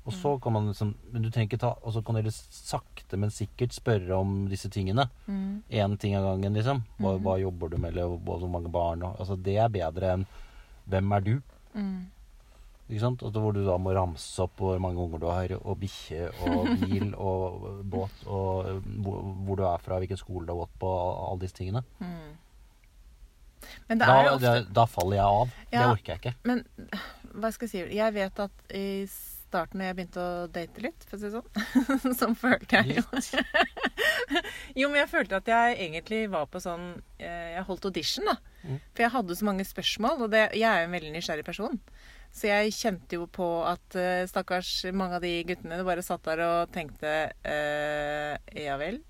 Og 0.03 0.15
så 0.15 0.33
kan 0.43 0.51
man 0.55 0.65
liksom 0.67 0.93
Men 1.11 1.23
du 1.23 1.29
trenger 1.31 1.47
ikke 1.47 1.61
ta 1.63 1.69
Og 1.81 1.93
så 1.95 2.01
kan 2.03 2.17
dere 2.19 2.31
sakte, 2.31 3.19
men 3.19 3.31
sikkert 3.31 3.75
spørre 3.75 4.17
om 4.19 4.47
disse 4.51 4.71
tingene. 4.71 5.09
mm, 5.27 5.97
ting 5.99 6.15
av 6.15 6.23
gangen, 6.27 6.53
liksom. 6.53 6.83
Hva, 6.99 7.17
hva 7.19 7.37
jobber 7.39 7.69
du 7.69 7.77
med, 7.77 7.91
eller 7.93 8.17
hvor 8.23 8.47
mange 8.47 8.71
barn 8.71 9.03
og 9.03 9.19
Altså, 9.19 9.35
det 9.35 9.57
er 9.57 9.69
bedre 9.71 10.13
enn 10.17 10.25
hvem 10.87 11.15
er 11.15 11.21
du? 11.23 11.41
mm, 11.73 11.99
hvor 12.99 13.55
du 13.55 13.63
da 13.65 13.77
må 13.81 13.93
ramse 13.95 14.43
opp 14.43 14.61
hvor 14.61 14.79
mange 14.81 15.01
unger 15.01 15.21
du 15.23 15.27
har, 15.31 15.55
og 15.61 15.79
bikkje 15.81 16.29
og 16.45 16.69
bil 16.83 17.11
og 17.15 17.83
båt, 17.89 18.23
og 18.27 18.83
hvor, 19.05 19.57
du 19.59 19.65
er 19.67 19.83
fra, 19.83 19.99
hvilken 20.03 20.19
skole 20.19 20.47
du 20.47 20.53
har 20.53 20.63
gått 20.65 20.79
på, 20.83 20.93
og 20.93 21.27
alle 21.31 21.45
disse 21.45 21.59
tingene. 21.59 21.83
mm. 21.99 22.31
Men 23.87 23.99
det 23.99 24.07
Da, 24.07 24.15
ofte 24.33 24.43
da, 24.43 24.63
da 24.75 24.83
faller 24.91 25.17
jeg 25.17 25.37
av. 25.39 25.53
Det 25.71 25.83
orker 25.87 26.11
jeg 26.13 26.19
ikke. 26.19 26.33
Men 26.49 26.65
hva 27.33 27.51
skal 27.53 27.69
jeg 27.69 27.71
si 27.71 27.97
Jeg 27.97 28.13
vet 28.15 28.41
at 28.43 28.75
i 28.75 28.87
starten 29.53 29.79
når 29.79 29.89
jeg 29.89 29.97
begynte 29.97 30.23
å 30.23 30.47
date 30.53 30.83
litt, 30.83 31.05
for 31.07 31.17
å 31.17 31.21
si 31.21 31.29
det 31.29 31.35
sånn, 31.35 32.15
så 32.19 32.29
følte 32.37 32.81
jeg 32.81 32.99
jo 32.99 33.03
Jo, 34.79 34.89
men 34.89 35.03
jeg 35.03 35.11
følte 35.11 35.39
at 35.39 35.51
jeg 35.51 35.77
egentlig 35.85 36.23
var 36.33 36.47
på 36.49 36.61
sånn 36.63 36.89
eh, 37.19 37.53
Jeg 37.53 37.67
holdt 37.69 37.87
audition, 37.89 38.31
da. 38.31 38.37
Mm. 38.63 38.79
For 38.81 39.05
jeg 39.05 39.13
hadde 39.17 39.37
så 39.37 39.49
mange 39.49 39.67
spørsmål, 39.67 40.25
og 40.25 40.33
det, 40.33 40.47
jeg 40.57 40.67
er 40.69 40.83
jo 40.83 40.89
en 40.89 40.97
veldig 40.97 41.13
nysgjerrig 41.17 41.45
person. 41.45 41.77
Så 42.33 42.49
jeg 42.49 42.73
kjente 42.73 43.19
jo 43.19 43.27
på 43.29 43.47
at 43.69 43.97
eh, 43.99 44.23
stakkars 44.29 44.71
mange 44.95 45.19
av 45.19 45.25
de 45.25 45.35
guttene 45.45 45.83
bare 45.85 46.05
satt 46.05 46.25
der 46.25 46.41
og 46.47 46.71
tenkte 46.73 47.11
eh, 47.45 48.33
Ja 48.57 48.79
vel. 48.81 49.03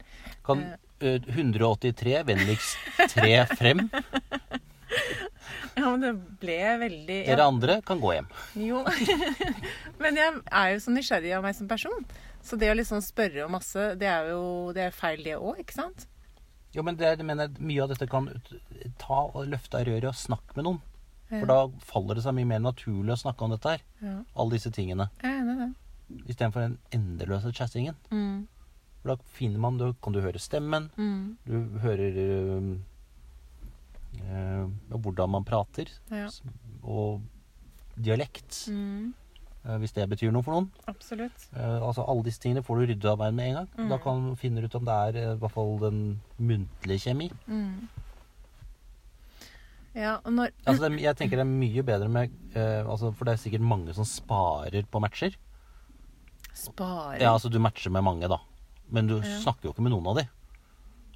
Kan 0.43 0.65
eh, 0.99 1.23
183 1.31 2.19
vennligst 2.27 2.77
tre 3.15 3.37
frem? 3.55 3.87
Ja, 5.73 5.87
men 5.89 6.03
det 6.03 6.11
ble 6.37 6.57
veldig 6.83 7.15
ja. 7.23 7.29
Dere 7.31 7.47
andre 7.49 7.79
kan 7.85 7.97
gå 8.01 8.11
hjem. 8.13 8.27
Jo. 8.61 8.83
Men 10.03 10.19
jeg 10.19 10.35
er 10.45 10.67
jo 10.75 10.83
så 10.83 10.93
nysgjerrig 10.93 11.31
av 11.33 11.41
meg 11.45 11.57
som 11.57 11.69
person. 11.69 12.05
Så 12.45 12.59
det 12.61 12.69
å 12.69 12.75
liksom 12.77 13.01
spørre 13.01 13.47
om 13.47 13.55
masse, 13.55 13.87
det 13.97 14.05
er 14.05 14.29
jo 14.29 14.43
det 14.75 14.85
er 14.85 14.93
feil, 14.93 15.23
det 15.25 15.33
òg, 15.39 15.63
ikke 15.63 15.73
sant? 15.73 16.05
Jo, 16.73 16.83
men 16.85 16.97
det, 16.97 17.05
jeg 17.05 17.25
mener, 17.25 17.51
mye 17.61 17.83
av 17.85 17.91
dette 17.91 18.07
kan 18.09 18.29
ta 19.01 19.19
og 19.29 19.45
løfte 19.49 19.79
av 19.79 19.85
røret 19.89 20.09
og 20.09 20.17
snakke 20.17 20.57
med 20.57 20.67
noen. 20.67 20.79
For 21.39 21.45
da 21.49 21.67
faller 21.79 22.15
det 22.15 22.23
seg 22.23 22.33
mye 22.35 22.45
mer 22.45 22.59
naturlig 22.59 23.13
å 23.15 23.21
snakke 23.23 23.41
om 23.45 23.51
dette 23.55 23.69
her. 23.75 23.81
Ja, 24.01 24.15
Alle 24.35 24.51
disse 24.57 24.71
tingene. 24.71 25.09
Istedenfor 26.27 26.61
den 26.61 26.77
endeløse 26.93 27.51
chattingen. 27.55 27.95
Mm, 28.11 28.47
For 29.01 29.15
da 29.15 29.21
finner 29.35 29.59
man, 29.59 29.77
da 29.77 29.91
kan 30.03 30.13
du 30.13 30.21
høre 30.21 30.39
stemmen. 30.39 30.89
mm, 30.97 31.37
Du 31.45 31.79
hører 31.79 32.17
øh, 32.23 32.77
øh, 34.31 34.69
hvordan 34.89 35.29
man 35.29 35.43
prater. 35.45 35.85
ja. 36.11 36.27
Og 36.83 37.21
dialekt, 38.03 38.67
Mm, 38.69 39.13
øh, 39.65 39.77
hvis 39.79 39.91
det 39.93 40.09
betyr 40.09 40.31
noe 40.31 40.43
for 40.43 40.51
noen. 40.51 40.71
absolutt. 40.87 41.49
Eh, 41.55 41.81
altså 41.87 42.03
Alle 42.07 42.23
disse 42.23 42.39
tingene 42.41 42.63
får 42.63 42.75
du 42.79 42.85
ryddet 42.93 43.05
av 43.05 43.17
veien 43.19 43.35
med 43.35 43.47
en 43.47 43.53
gang. 43.55 43.69
Mm. 43.77 43.89
Da 43.89 43.97
kan 43.97 44.29
du 44.29 44.35
finne 44.35 44.63
ut 44.63 44.75
om 44.75 44.85
det 44.85 44.93
er 44.93 45.15
eh, 45.29 45.33
i 45.35 45.37
hvert 45.39 45.51
fall 45.51 45.79
den 45.79 46.21
muntlige 46.39 46.99
kjemi. 46.99 47.31
Mm. 47.47 47.87
Ja, 49.93 50.15
når 50.25 50.51
Altså 50.65 50.89
det, 50.89 51.01
Jeg 51.03 51.15
tenker 51.19 51.37
det 51.37 51.45
er 51.45 51.49
mye 51.51 51.83
bedre 51.85 52.09
med 52.09 52.31
eh, 52.57 52.81
altså 52.81 53.11
For 53.13 53.25
det 53.29 53.35
er 53.35 53.41
sikkert 53.43 53.61
mange 53.65 53.93
som 53.93 54.07
sparer 54.07 54.87
på 54.89 55.01
matcher. 55.03 55.35
Sparer 56.53 57.21
Ja, 57.21 57.33
altså 57.35 57.51
Du 57.53 57.59
matcher 57.61 57.93
med 57.93 58.05
mange, 58.05 58.27
da. 58.29 58.39
Men 58.93 59.07
du 59.07 59.19
Ja. 59.19 59.39
snakker 59.41 59.69
jo 59.69 59.73
ikke 59.73 59.85
med 59.85 59.93
noen 59.93 60.07
av 60.07 60.17
de. 60.17 60.25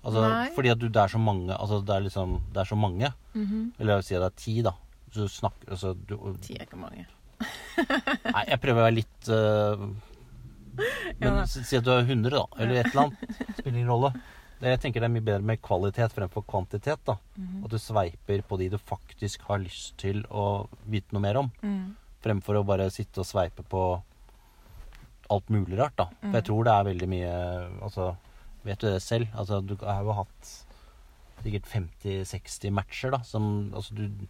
Altså, 0.03 0.21
Nei. 0.29 0.49
fordi 0.55 0.69
at 0.71 0.79
du, 0.79 0.87
det 0.87 1.01
er 1.01 1.07
så 1.11 1.19
mange 1.19 1.51
Altså 1.57 1.81
det 1.83 1.95
er 1.95 2.05
liksom 2.05 2.37
Det 2.53 2.61
er 2.61 2.69
så 2.69 2.77
mange. 2.77 3.13
Mhm. 3.33 3.73
Eller 3.79 3.93
jeg 3.93 3.97
vil 4.03 4.07
si 4.09 4.15
at 4.15 4.21
det 4.21 4.29
er 4.31 4.43
ti, 4.43 4.61
da. 4.61 4.73
Så 5.11 5.25
du 5.25 5.27
snakker 5.31 5.71
altså, 5.71 5.93
du, 6.07 6.17
Ti 6.41 6.55
er 6.59 6.65
ikke 6.67 6.77
mange. 6.79 7.05
Nei, 8.33 8.43
jeg 8.49 8.59
prøver 8.61 8.81
å 8.81 8.85
være 8.87 8.95
litt 8.97 9.27
uh, 9.29 9.87
Men 11.19 11.37
Ja 11.37 11.45
si 11.45 11.77
at 11.77 11.85
du 11.85 11.91
er 11.93 12.05
100, 12.05 12.29
da. 12.33 12.45
Eller 12.59 12.81
et 12.81 12.91
eller 12.91 13.07
annet. 13.07 13.37
Spiller 13.57 13.77
ingen 13.79 13.89
rolle. 13.91 14.13
Det, 14.59 14.71
jeg 14.73 14.79
tenker 14.81 15.03
det 15.03 15.07
er 15.09 15.13
mye 15.13 15.25
bedre 15.27 15.45
med 15.45 15.61
kvalitet 15.61 16.13
fremfor 16.15 16.43
kvantitet. 16.49 16.99
da. 17.05 17.17
Mhm. 17.37 17.63
At 17.65 17.69
du 17.71 17.77
sveiper 17.77 18.41
på 18.47 18.57
de 18.57 18.69
du 18.73 18.77
faktisk 18.77 19.41
har 19.47 19.59
lyst 19.59 19.97
til 20.01 20.23
å 20.31 20.67
vite 20.89 21.13
noe 21.13 21.21
mer 21.21 21.37
om. 21.37 21.51
Mm. 21.61 21.95
Fremfor 22.23 22.57
å 22.57 22.65
bare 22.65 22.89
sitte 22.89 23.19
og 23.21 23.25
sveipe 23.29 23.63
på 23.69 23.83
alt 25.29 25.49
mulig 25.51 25.77
rart, 25.77 25.95
da. 25.97 26.05
For 26.21 26.31
jeg 26.31 26.43
Mm. 26.43 26.47
tror 26.47 26.63
det 26.63 26.73
er 26.73 26.83
veldig 26.93 27.09
mye 27.09 27.81
Altså, 27.83 28.17
vet 28.63 28.79
du 28.79 28.87
det 28.87 29.01
selv? 29.01 29.27
Altså, 29.35 29.61
du 29.65 29.75
har 29.85 30.03
jo 30.03 30.13
hatt 30.13 30.65
sikkert 31.43 31.65
50-60 31.67 32.71
matcher, 32.71 33.11
da, 33.11 33.19
som 33.23 33.71
Altså, 33.73 33.93
du 33.95 34.27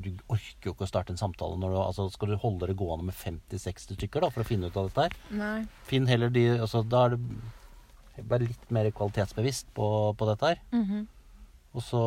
du 0.00 0.10
orker 0.30 0.64
jo 0.64 0.72
ikke 0.72 0.84
å 0.86 0.88
starte 0.88 1.10
en 1.10 1.16
samtale 1.18 1.58
når 1.58 1.70
du 1.74 1.76
altså 1.76 2.10
Skal 2.12 2.28
du 2.28 2.36
holde 2.36 2.66
det 2.68 2.76
gående 2.76 3.04
med 3.04 3.14
50-60 3.14 3.96
stykker 3.98 4.20
da, 4.20 4.30
for 4.30 4.40
å 4.42 4.46
finne 4.46 4.66
ut 4.70 4.76
av 4.76 4.88
dette 4.88 5.02
her? 5.02 5.10
Nei. 5.30 5.66
Finn 5.84 6.06
heller 6.06 6.30
de 6.30 6.46
altså, 6.58 6.82
Da 6.88 7.04
er 7.06 7.08
det 7.16 7.20
Vær 8.28 8.40
litt 8.42 8.70
mer 8.74 8.90
kvalitetsbevisst 8.90 9.68
på, 9.76 9.88
på 10.18 10.28
dette 10.30 10.46
her. 10.54 10.58
Mhm. 10.72 11.06
Og 11.74 11.82
så 11.84 12.02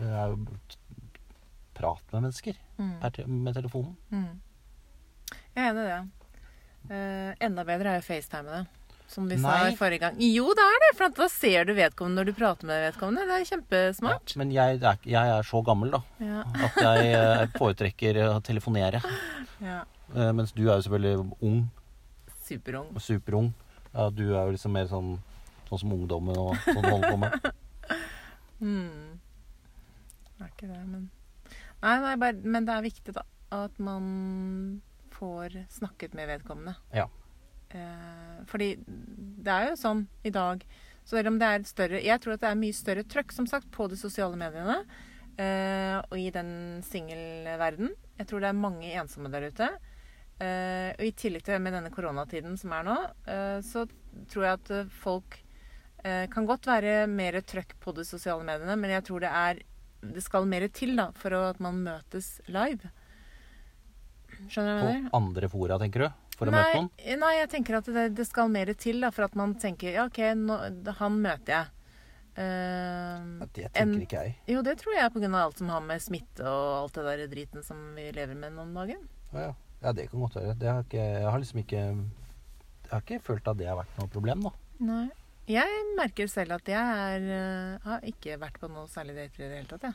eh, 0.00 0.06
er 0.06 0.28
jo 0.34 0.38
prat 1.74 2.02
med 2.12 2.22
mennesker 2.28 2.56
Mm. 2.80 2.94
per 3.00 3.10
te 3.12 3.24
med 3.28 3.52
telefonen. 3.54 3.96
Mm. 4.10 4.40
Jeg 5.56 5.64
er 5.66 5.70
enig 5.70 5.82
i 5.82 5.88
det. 5.90 5.96
Uh, 6.90 7.34
enda 7.44 7.64
bedre 7.68 7.90
er 7.92 7.98
jo 8.00 8.06
FaceTime-ene. 8.06 8.66
Som 9.10 9.26
vi 9.28 9.36
sa 9.36 9.50
Nei. 9.66 9.72
i 9.72 9.76
forrige 9.76 9.98
gang. 10.04 10.16
Jo, 10.22 10.46
det 10.56 10.64
er 10.64 10.78
det! 10.84 10.90
For 10.96 11.10
da 11.18 11.26
ser 11.28 11.64
du 11.68 11.74
vedkommende 11.74 12.22
når 12.22 12.28
du 12.30 12.32
prater 12.38 12.64
med 12.70 12.80
vedkommende. 12.86 13.26
Det 13.28 13.36
er 13.40 13.48
kjempesmart. 13.50 14.32
Ja, 14.32 14.38
men 14.38 14.52
jeg 14.54 14.78
er, 14.80 14.96
jeg 15.04 15.32
er 15.34 15.42
så 15.42 15.60
gammel, 15.66 15.90
da, 15.92 16.00
Ja. 16.24 16.44
at 16.68 16.78
jeg 16.80 17.12
eh, 17.18 17.46
foretrekker 17.58 18.20
å 18.28 18.40
telefonere. 18.46 19.02
ja. 19.60 19.82
Mens 20.32 20.52
du 20.56 20.62
er 20.68 20.76
jo 20.78 20.82
selvfølgelig 20.86 21.36
ung 21.42 21.58
Superung. 22.46 22.88
superung. 22.98 23.52
Ja, 23.94 24.08
du 24.10 24.24
er 24.36 24.44
jo 24.46 24.54
liksom 24.54 24.72
mer 24.76 24.86
sånn, 24.90 25.16
sånn 25.68 25.80
som 25.82 25.92
ungdommen 25.96 26.36
og 26.38 26.54
sånn 26.66 26.84
holder 26.86 27.10
på 27.10 27.16
med. 27.24 27.50
Mm. 28.60 29.16
Det 30.36 30.44
er 30.44 30.50
ikke 30.52 30.66
det, 30.68 30.80
men 30.84 31.06
Nei, 31.80 31.94
nei 32.02 32.10
bare, 32.20 32.36
men 32.44 32.66
det 32.68 32.74
er 32.74 32.82
viktig, 32.84 33.14
da. 33.16 33.22
At 33.56 33.78
man 33.80 34.82
får 35.16 35.56
snakket 35.72 36.12
med 36.14 36.28
vedkommende. 36.28 36.74
Ja. 36.92 37.06
Eh, 37.72 38.42
fordi 38.50 38.74
det 38.84 39.54
er 39.54 39.70
jo 39.70 39.78
sånn 39.80 40.02
i 40.26 40.32
dag 40.34 40.64
Så 41.06 41.14
selv 41.16 41.30
om 41.30 41.36
det 41.38 41.46
er 41.46 41.62
større 41.68 42.00
Jeg 42.02 42.18
tror 42.20 42.34
at 42.34 42.42
det 42.42 42.48
er 42.50 42.58
mye 42.58 42.74
større 42.74 43.04
trøkk, 43.06 43.30
som 43.32 43.46
sagt, 43.48 43.70
på 43.72 43.86
de 43.88 43.96
sosiale 43.96 44.36
mediene. 44.36 44.80
eh, 45.40 45.96
og 46.10 46.18
i 46.20 46.28
den 46.34 46.82
singelverden. 46.84 47.94
Jeg 48.18 48.26
tror 48.28 48.40
det 48.44 48.50
er 48.50 48.60
mange 48.60 48.92
ensomme 48.92 49.30
der 49.32 49.48
ute. 49.48 49.70
Eh, 50.40 50.90
og 50.96 51.04
i 51.04 51.12
tillegg 51.12 51.44
til 51.44 51.60
med 51.60 51.74
denne 51.76 51.90
koronatiden 51.92 52.56
som 52.56 52.72
er 52.72 52.86
nå, 52.86 52.96
uh, 53.28 53.58
så 53.60 53.84
tror 54.32 54.46
jeg 54.46 54.56
at 54.56 54.70
eh, 54.72 54.94
folk 55.02 55.36
uh, 56.00 56.24
kan 56.32 56.46
godt 56.48 56.64
være 56.70 57.02
mer 57.12 57.36
trøkk 57.44 57.74
på 57.82 57.92
de 57.98 58.06
sosiale 58.08 58.46
mediene, 58.46 58.78
men 58.80 58.94
jeg 58.94 59.04
tror 59.04 59.20
det 59.26 59.34
er 59.36 59.60
det 60.00 60.22
skal 60.24 60.48
mer 60.48 60.64
til 60.72 60.94
da, 60.96 61.10
for 61.20 61.36
at 61.36 61.60
man 61.60 61.82
møtes 61.84 62.38
live. 62.48 62.88
Skjønner 64.48 64.80
du 64.80 65.10
På 65.10 65.20
andre 65.20 65.50
fora, 65.52 65.76
tenker 65.82 66.06
du? 66.06 66.08
For 66.40 66.48
å 66.48 66.54
nei, 66.54 66.62
møte 66.62 66.78
noen? 66.78 67.18
Nei, 67.20 67.34
jeg 67.36 67.50
tenker 67.52 67.76
at 67.82 67.90
det, 67.92 68.06
det 68.16 68.24
skal 68.24 68.48
mer 68.48 68.72
til 68.80 69.04
da, 69.04 69.12
for 69.12 69.28
at 69.28 69.36
man 69.36 69.52
tenker 69.60 69.92
ja, 69.92 70.06
OK, 70.08 70.22
nå, 70.40 70.56
han 71.02 71.20
møter 71.20 71.58
jeg. 71.58 71.76
Uh, 72.40 73.44
Det 73.52 73.68
en- 73.76 73.98
ikke 74.00 74.22
jeg. 74.24 74.38
jo, 74.48 74.62
det 74.64 74.78
tror 74.80 74.96
jeg 74.96 75.12
pga. 75.12 75.28
alt 75.36 75.58
som 75.60 75.68
har 75.68 75.82
med 75.84 76.00
smitte 76.00 76.46
og 76.48 76.68
alt 76.78 76.96
det 76.96 77.04
der 77.10 77.26
driten 77.34 77.66
som 77.66 77.90
vi 77.92 78.08
lever 78.16 78.38
med 78.38 78.54
noen 78.54 78.70
om 78.70 78.78
dagen. 78.80 79.04
Ja, 79.34 79.50
ja. 79.50 79.52
Ja, 79.82 79.92
det 79.96 80.08
kan 80.10 80.20
godt 80.20 80.36
være. 80.36 80.54
Det 80.60 80.68
har 80.68 80.82
ikke, 80.84 81.04
jeg 81.20 81.30
har 81.30 81.38
liksom 81.38 81.58
ikke 81.62 81.80
Jeg 81.80 82.92
har 82.92 83.00
ikke 83.06 83.20
følt 83.22 83.48
at 83.48 83.58
det 83.58 83.68
har 83.70 83.78
vært 83.78 83.98
noe 84.00 84.10
problem, 84.10 84.42
da. 84.48 84.50
Nei. 84.80 85.08
Jeg 85.50 85.82
merker 85.96 86.28
selv 86.30 86.54
at 86.58 86.68
jeg 86.68 86.78
er, 86.78 87.24
eh, 87.34 87.78
har 87.86 88.04
ikke 88.06 88.36
vært 88.38 88.58
på 88.62 88.68
noe 88.70 88.86
særlig 88.90 89.16
dater 89.16 89.44
i 89.44 89.48
det 89.48 89.56
hele 89.58 89.70
tatt, 89.70 89.88
jeg. 89.88 89.94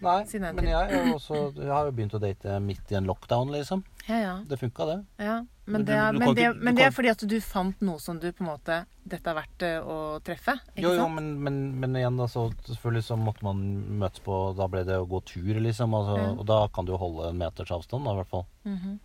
Nei, 0.00 0.24
Siden 0.24 0.46
den 0.48 0.56
men 0.56 0.68
jeg, 0.70 1.00
også, 1.12 1.40
jeg 1.58 1.68
har 1.68 1.88
jo 1.88 1.92
begynt 1.92 2.14
å 2.16 2.20
date 2.22 2.54
midt 2.64 2.92
i 2.92 2.96
en 2.96 3.08
lockdown, 3.08 3.50
liksom. 3.52 3.82
Ja. 4.06 4.20
ja, 4.22 4.34
Det 4.48 4.58
funka, 4.60 4.86
det. 4.88 4.98
ja. 5.20 5.40
Men 5.70 5.84
det, 5.86 5.94
er, 5.96 6.12
du 6.12 6.18
men, 6.18 6.34
det, 6.34 6.44
ikke- 6.48 6.64
men 6.66 6.76
det 6.78 6.84
er 6.86 6.94
fordi 6.96 7.10
at 7.12 7.24
du 7.30 7.36
fant 7.40 7.80
noe 7.86 7.98
som 8.02 8.18
du 8.20 8.26
på 8.32 8.42
en 8.44 8.48
måte 8.50 8.78
Dette 9.10 9.30
er 9.32 9.36
verdt 9.38 9.64
å 9.86 9.96
treffe. 10.26 10.54
Ikke 10.74 10.82
Jo, 10.84 10.90
jo, 10.94 11.02
sant? 11.04 11.14
men, 11.16 11.28
men, 11.46 11.60
men 11.80 11.96
igjen, 12.00 12.18
da, 12.20 12.26
så 12.30 12.48
selvfølgelig 12.68 13.04
så 13.06 13.16
måtte 13.18 13.46
man 13.46 13.62
møtes 14.02 14.22
på 14.26 14.38
Da 14.58 14.66
ble 14.70 14.84
det 14.86 14.98
å 15.00 15.06
gå 15.08 15.22
tur, 15.30 15.60
liksom. 15.64 15.94
Altså, 15.96 16.16
mm. 16.20 16.38
Og 16.42 16.46
da 16.50 16.60
kan 16.74 16.86
du 16.88 16.92
jo 16.94 17.00
holde 17.00 17.30
en 17.32 17.38
meters 17.40 17.72
avstand, 17.74 18.04
da, 18.06 18.12
i 18.14 18.20
hvert 18.20 18.32
fall. 18.34 18.46
Mhm. 18.68 18.98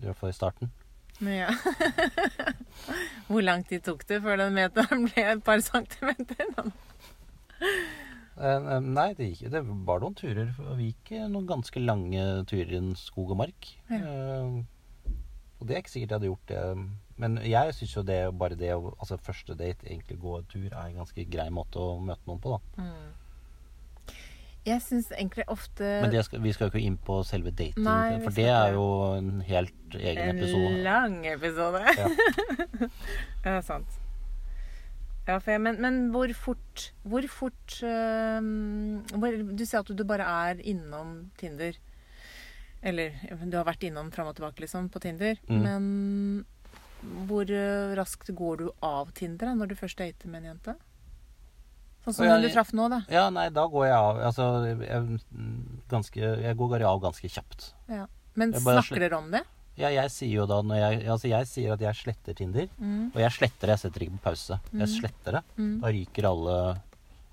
I 0.00 0.06
hvert 0.08 0.16
fall 0.22 0.32
i 0.32 0.36
starten. 0.36 0.70
Men 1.20 1.34
ja. 1.42 1.50
Hvor 3.28 3.44
lang 3.44 3.64
tid 3.68 3.82
tok 3.84 4.06
det 4.08 4.22
før 4.24 4.40
den 4.40 4.54
meteren 4.56 5.04
ble 5.10 5.24
et 5.34 5.42
par 5.46 5.60
centimeter? 5.64 6.46
Eh, 8.40 8.56
eh, 8.56 8.78
nei, 8.80 9.10
det, 9.18 9.26
gikk, 9.34 9.50
det 9.52 9.60
var 9.84 10.00
noen 10.00 10.14
turer. 10.16 10.54
Vi 10.78 10.86
gikk 10.94 11.10
eh, 11.18 11.26
noen 11.28 11.44
ganske 11.50 11.82
lange 11.82 12.22
turer 12.48 12.70
i 12.72 12.78
en 12.78 12.94
skog 12.96 13.34
og 13.34 13.36
mark. 13.42 13.68
Ja. 13.92 13.98
Og 15.60 15.68
det 15.68 15.76
er 15.76 15.82
ikke 15.82 15.92
sikkert 15.92 16.10
jeg 16.10 16.18
hadde 16.18 16.30
gjort 16.30 16.50
det. 16.50 16.60
Men 17.20 17.38
jeg 17.44 17.74
syns 17.76 17.96
jo 17.96 18.02
det 18.08 18.20
bare 18.40 18.56
det 18.56 18.72
å 18.72 18.94
Altså 18.96 19.20
første 19.20 19.54
date, 19.54 19.84
egentlig 19.86 20.20
gå 20.20 20.38
en 20.38 20.50
tur, 20.50 20.68
er 20.70 20.86
en 20.88 21.00
ganske 21.02 21.26
grei 21.28 21.48
måte 21.52 21.80
å 21.80 21.98
møte 22.00 22.24
noen 22.28 22.40
på, 22.40 22.56
da. 22.56 22.84
Mm. 22.84 23.16
Jeg 24.68 24.82
syns 24.84 25.08
egentlig 25.16 25.46
ofte 25.48 25.86
Men 26.02 26.12
det 26.12 26.24
skal, 26.26 26.42
vi 26.44 26.52
skal 26.52 26.68
jo 26.68 26.74
ikke 26.74 26.84
inn 26.84 26.98
på 27.00 27.22
selve 27.24 27.52
dating, 27.52 27.84
Nei, 27.86 28.18
for 28.20 28.36
det 28.36 28.48
er 28.52 28.74
jo 28.76 28.86
en 29.16 29.40
helt 29.48 29.96
egen 29.96 30.20
En 30.20 30.36
episode. 30.36 30.82
lang 30.84 31.16
episode. 31.30 31.80
Ja. 31.96 32.08
ja, 33.46 33.54
sant. 33.64 34.00
Ja, 35.28 35.38
for 35.38 35.52
jeg, 35.54 35.62
men, 35.64 35.78
men 35.80 36.00
hvor 36.12 36.32
fort 36.34 36.90
Hvor 37.04 37.24
fort 37.30 37.76
øh, 37.86 38.40
hvor, 39.14 39.36
Du 39.52 39.64
sier 39.64 39.80
at 39.80 39.92
du 39.96 40.04
bare 40.08 40.26
er 40.26 40.60
innom 40.64 41.30
Tinder. 41.40 41.76
Eller 42.82 43.12
du 43.50 43.56
har 43.58 43.66
vært 43.68 43.82
innom 43.84 44.10
fram 44.14 44.30
og 44.30 44.36
tilbake, 44.38 44.60
liksom, 44.64 44.88
på 44.92 45.00
Tinder. 45.04 45.36
Mm. 45.48 45.60
Men 45.62 46.46
hvor 47.28 47.48
øh, 47.48 47.94
raskt 47.96 48.30
går 48.36 48.56
du 48.62 48.70
av 48.84 49.10
Tinder 49.16 49.50
da, 49.50 49.54
når 49.56 49.68
du 49.72 49.74
først 49.78 49.98
dater 50.00 50.28
med 50.28 50.42
en 50.44 50.52
jente? 50.54 50.74
Sånn 52.04 52.14
som 52.16 52.24
ja, 52.24 52.34
den 52.38 52.46
du 52.48 52.54
traff 52.54 52.72
nå, 52.72 52.86
da. 52.88 53.02
Ja, 53.12 53.26
nei, 53.32 53.48
da 53.52 53.66
går 53.68 53.86
jeg 53.90 53.96
av. 53.96 54.20
Altså, 54.30 54.44
jeg, 54.80 55.20
ganske, 55.92 56.20
jeg 56.46 56.56
går 56.56 56.84
av 56.88 57.00
ganske 57.02 57.28
kjapt. 57.28 57.72
Ja. 57.92 58.06
Men 58.40 58.54
snakker 58.56 59.02
dere 59.02 59.18
om 59.18 59.28
det? 59.34 59.42
Ja, 59.80 59.88
jeg 59.92 60.10
sier 60.12 60.40
jo 60.42 60.46
da 60.48 60.60
jeg, 60.76 61.04
altså 61.08 61.28
jeg 61.30 61.48
sier 61.48 61.74
at 61.76 61.82
jeg 61.84 61.96
sletter 62.00 62.36
Tinder. 62.36 62.68
Mm. 62.80 63.10
Og 63.14 63.20
jeg 63.20 63.32
sletter 63.36 63.68
det, 63.68 63.76
jeg 63.76 63.82
setter 63.84 64.04
ikke 64.06 64.16
på 64.18 64.24
pause. 64.30 64.58
Jeg 64.72 64.80
Mm. 64.88 64.94
sletter 64.96 65.32
det. 65.38 65.42
Mm. 65.56 65.74
Da 65.80 65.92
ryker 65.92 66.28
alle 66.30 66.56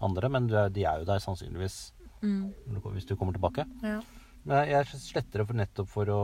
andre, 0.01 0.29
men 0.29 0.47
du 0.47 0.55
de 0.69 0.83
er 0.85 0.99
jo 0.99 1.05
der 1.05 1.19
sannsynligvis 1.19 1.91
Mm. 2.21 2.53
hvis 2.93 3.05
du 3.05 3.15
kommer 3.15 3.33
tilbake. 3.33 3.65
Ja. 3.83 4.01
Men 4.47 4.69
jeg 4.71 4.87
sletter 5.03 5.41
det 5.41 5.47
for 5.49 5.59
nettopp 5.59 5.89
for 5.91 6.09
å 6.13 6.21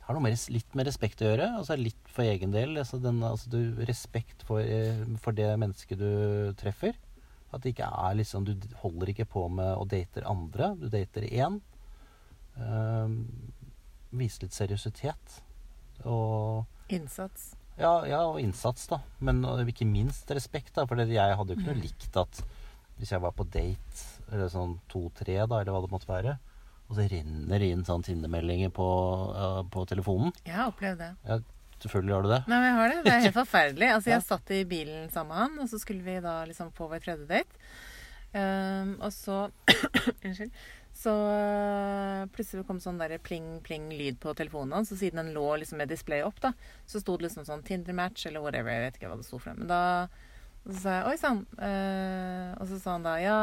Det 0.00 0.06
har 0.08 0.16
noe 0.16 0.24
mer, 0.24 0.34
litt 0.50 0.74
med 0.74 0.88
respekt 0.88 1.20
å 1.22 1.28
gjøre. 1.28 1.46
Altså 1.60 1.76
litt 1.78 2.08
for 2.10 2.26
egen 2.26 2.50
del. 2.54 2.72
Altså 2.82 2.98
den, 2.98 3.20
altså 3.22 3.50
du, 3.52 3.60
respekt 3.86 4.42
for, 4.48 4.58
eh, 4.64 5.04
for 5.22 5.36
det 5.36 5.52
mennesket 5.60 6.00
du 6.00 6.50
treffer. 6.58 6.96
At 7.54 7.62
det 7.62 7.72
ikke 7.76 7.86
er 7.86 8.16
liksom 8.18 8.44
Du 8.46 8.54
holder 8.82 9.10
ikke 9.12 9.28
på 9.30 9.44
med 9.50 9.70
å 9.78 9.86
date 9.86 10.24
andre. 10.26 10.72
Du 10.80 10.88
dater 10.90 11.26
én. 11.30 11.60
Um, 12.58 13.20
Vise 14.10 14.42
litt 14.42 14.56
seriøsitet. 14.56 15.36
Og 16.10 16.66
Innsats. 16.90 17.52
ja, 17.78 17.92
ja, 18.10 18.24
og 18.26 18.40
innsats, 18.42 18.88
da. 18.90 18.98
Men 19.22 19.44
ikke 19.70 19.86
minst 19.86 20.30
respekt, 20.34 20.74
da. 20.74 20.86
For 20.90 20.96
jeg 20.98 21.36
hadde 21.38 21.54
jo 21.54 21.60
ikke 21.60 21.70
Mm. 21.70 21.76
noe 21.76 21.84
likt 21.86 22.16
at 22.18 22.42
hvis 22.98 23.10
jeg 23.14 23.20
var 23.22 23.30
på 23.32 23.46
date, 23.48 24.19
eller 24.30 24.50
sånn 24.52 24.78
to-tre, 24.90 25.36
da, 25.44 25.60
eller 25.60 25.74
hva 25.74 25.82
det 25.84 25.92
måtte 25.92 26.10
være, 26.10 26.36
og 26.88 26.96
så 26.98 27.06
renner 27.10 27.62
det 27.62 27.70
inn 27.70 27.86
sånn 27.86 28.04
Tinder-meldinger 28.06 28.72
på, 28.74 28.88
uh, 29.36 29.62
på 29.70 29.84
telefonen. 29.90 30.34
Jeg 30.46 30.56
har 30.56 30.72
opplevd 30.72 31.02
det. 31.04 31.12
Ja, 31.28 31.38
selvfølgelig 31.84 32.16
har 32.16 32.26
du 32.26 32.32
det. 32.32 32.40
Nei, 32.50 32.58
men 32.58 32.68
jeg 32.68 32.78
har 32.80 32.92
det. 32.92 32.98
Det 33.06 33.14
er 33.14 33.24
helt 33.28 33.40
forferdelig. 33.44 33.92
Altså, 33.94 34.12
jeg 34.14 34.26
satt 34.26 34.52
i 34.56 34.64
bilen 34.72 35.06
sammen 35.14 35.34
med 35.34 35.42
han, 35.44 35.62
og 35.62 35.70
så 35.70 35.80
skulle 35.82 36.06
vi 36.06 36.18
da 36.24 36.40
liksom 36.50 36.74
på 36.74 36.90
vår 36.90 37.06
tredje 37.06 37.30
date. 37.30 37.64
Um, 38.30 38.96
og 39.02 39.10
så 39.14 39.40
Unnskyld. 40.26 40.52
Så 41.00 41.12
øh, 41.14 42.26
plutselig 42.34 42.66
kom 42.68 42.80
sånn 42.82 42.98
der 43.00 43.14
pling-pling-lyd 43.24 44.18
på 44.20 44.34
telefonen 44.36 44.74
hans, 44.76 44.90
og 44.92 44.98
siden 45.00 45.22
den 45.22 45.30
lå 45.32 45.46
liksom 45.62 45.78
med 45.80 45.88
display 45.88 46.20
opp, 46.26 46.42
da, 46.42 46.50
så 46.84 47.00
sto 47.00 47.14
det 47.16 47.28
liksom 47.28 47.46
sånn 47.48 47.62
Tinder-match 47.64 48.26
eller 48.28 48.44
whatever. 48.44 48.74
Jeg 48.74 48.84
vet 48.84 48.98
ikke 48.98 49.12
hva 49.12 49.16
det 49.16 49.24
sto 49.24 49.38
for. 49.40 49.56
Men 49.56 49.70
da 49.70 49.80
så 50.66 50.76
sa 50.76 50.96
jeg 50.98 51.06
Oi 51.08 51.20
sann. 51.20 51.44
Eh, 51.56 52.50
og 52.60 52.68
så 52.68 52.80
sa 52.82 52.96
han 52.98 53.06
da 53.06 53.14
ja. 53.22 53.38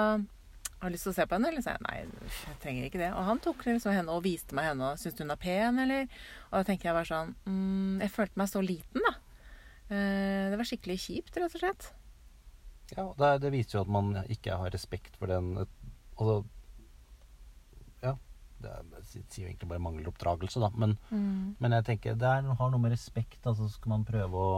Har 0.78 0.92
lyst 0.94 1.08
til 1.08 1.14
å 1.14 1.18
se 1.18 1.26
på 1.26 1.34
henne? 1.38 1.50
Eller 1.50 1.64
sa 1.66 1.74
jeg 1.74 1.84
nei, 1.88 1.96
jeg 2.30 2.58
trenger 2.62 2.88
ikke 2.88 3.00
det. 3.02 3.10
Og 3.18 3.24
han 3.26 3.40
tok 3.42 3.64
liksom 3.66 3.96
henne 3.96 4.14
og 4.14 4.26
viste 4.28 4.54
meg 4.58 4.68
henne 4.72 4.92
og 4.92 5.00
syntes 5.02 5.24
hun 5.24 5.34
er 5.34 5.40
pen, 5.42 5.80
eller? 5.82 6.04
Og 6.52 6.60
da 6.60 6.66
tenker 6.68 6.92
jeg 6.92 6.98
bare 7.00 7.10
sånn 7.10 7.32
mm, 7.48 8.04
Jeg 8.04 8.14
følte 8.14 8.42
meg 8.44 8.52
så 8.52 8.62
liten, 8.62 9.02
da. 9.08 9.14
Eh, 9.88 10.44
det 10.52 10.60
var 10.60 10.70
skikkelig 10.70 11.00
kjipt, 11.02 11.40
rett 11.42 11.56
og 11.58 11.64
slett. 11.64 11.88
Ja, 12.94 13.08
det, 13.20 13.32
det 13.44 13.52
viser 13.56 13.80
jo 13.80 13.84
at 13.88 13.92
man 13.98 14.14
ikke 14.32 14.60
har 14.62 14.72
respekt 14.72 15.18
for 15.20 15.32
den 15.34 15.56
Altså 15.58 16.38
Ja. 18.06 18.14
Det 18.62 18.72
er, 18.74 18.86
sier 19.10 19.44
jo 19.44 19.50
egentlig 19.50 19.70
bare 19.74 19.84
mangel 19.84 20.08
oppdragelse, 20.10 20.62
da. 20.62 20.70
Men, 20.78 20.96
men 21.62 21.76
jeg 21.80 21.86
tenker 21.90 22.16
det 22.18 22.30
er, 22.30 22.48
har 22.62 22.72
noe 22.74 22.82
med 22.86 22.94
respekt. 22.94 23.42
Altså 23.50 23.68
skal 23.74 23.96
man 23.98 24.06
prøve 24.08 24.46
å 24.46 24.58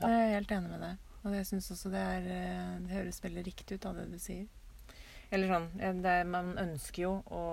Ja. 0.00 0.08
Jeg 0.08 0.24
er 0.24 0.34
helt 0.40 0.56
enig 0.56 0.72
med 0.72 0.82
deg. 0.88 1.03
Og 1.24 1.32
jeg 1.32 1.46
syns 1.48 1.70
også 1.72 1.90
det 1.92 2.00
er 2.02 2.26
eh, 2.28 2.74
Det 2.84 2.90
høres 2.98 3.22
veldig 3.24 3.44
riktig 3.46 3.78
ut 3.78 3.86
av 3.88 3.96
det 3.96 4.08
du 4.12 4.18
sier. 4.20 4.44
Eller 5.32 5.48
sånn 5.48 5.68
eh, 5.80 5.94
det, 6.04 6.16
Man 6.28 6.50
ønsker 6.60 7.02
jo 7.06 7.12
å 7.32 7.44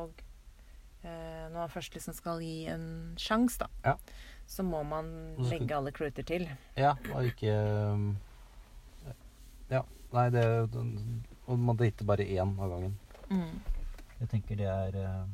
eh, 1.04 1.48
Når 1.52 1.56
man 1.62 1.72
først 1.72 1.96
liksom 1.96 2.14
skal 2.18 2.42
gi 2.44 2.66
en 2.74 2.84
sjanse, 3.22 3.64
da, 3.64 3.70
Ja. 3.86 3.96
så 4.48 4.64
må 4.68 4.84
man 4.84 5.08
så 5.38 5.46
skal- 5.48 5.60
legge 5.62 5.78
alle 5.78 5.92
kluter 5.96 6.24
til. 6.28 6.50
Ja, 6.78 6.96
og 7.16 7.24
ikke 7.32 7.56
um, 7.94 8.18
Ja. 9.72 9.84
Nei, 10.12 10.30
det 10.30 10.44
Og 11.48 11.58
man 11.60 11.78
dater 11.80 12.06
bare 12.06 12.26
én 12.28 12.60
av 12.60 12.70
gangen. 12.70 12.98
Mm. 13.30 13.62
Jeg 14.20 14.30
tenker 14.30 14.56
det 14.60 14.68
er 14.68 14.96
eh, 15.00 15.26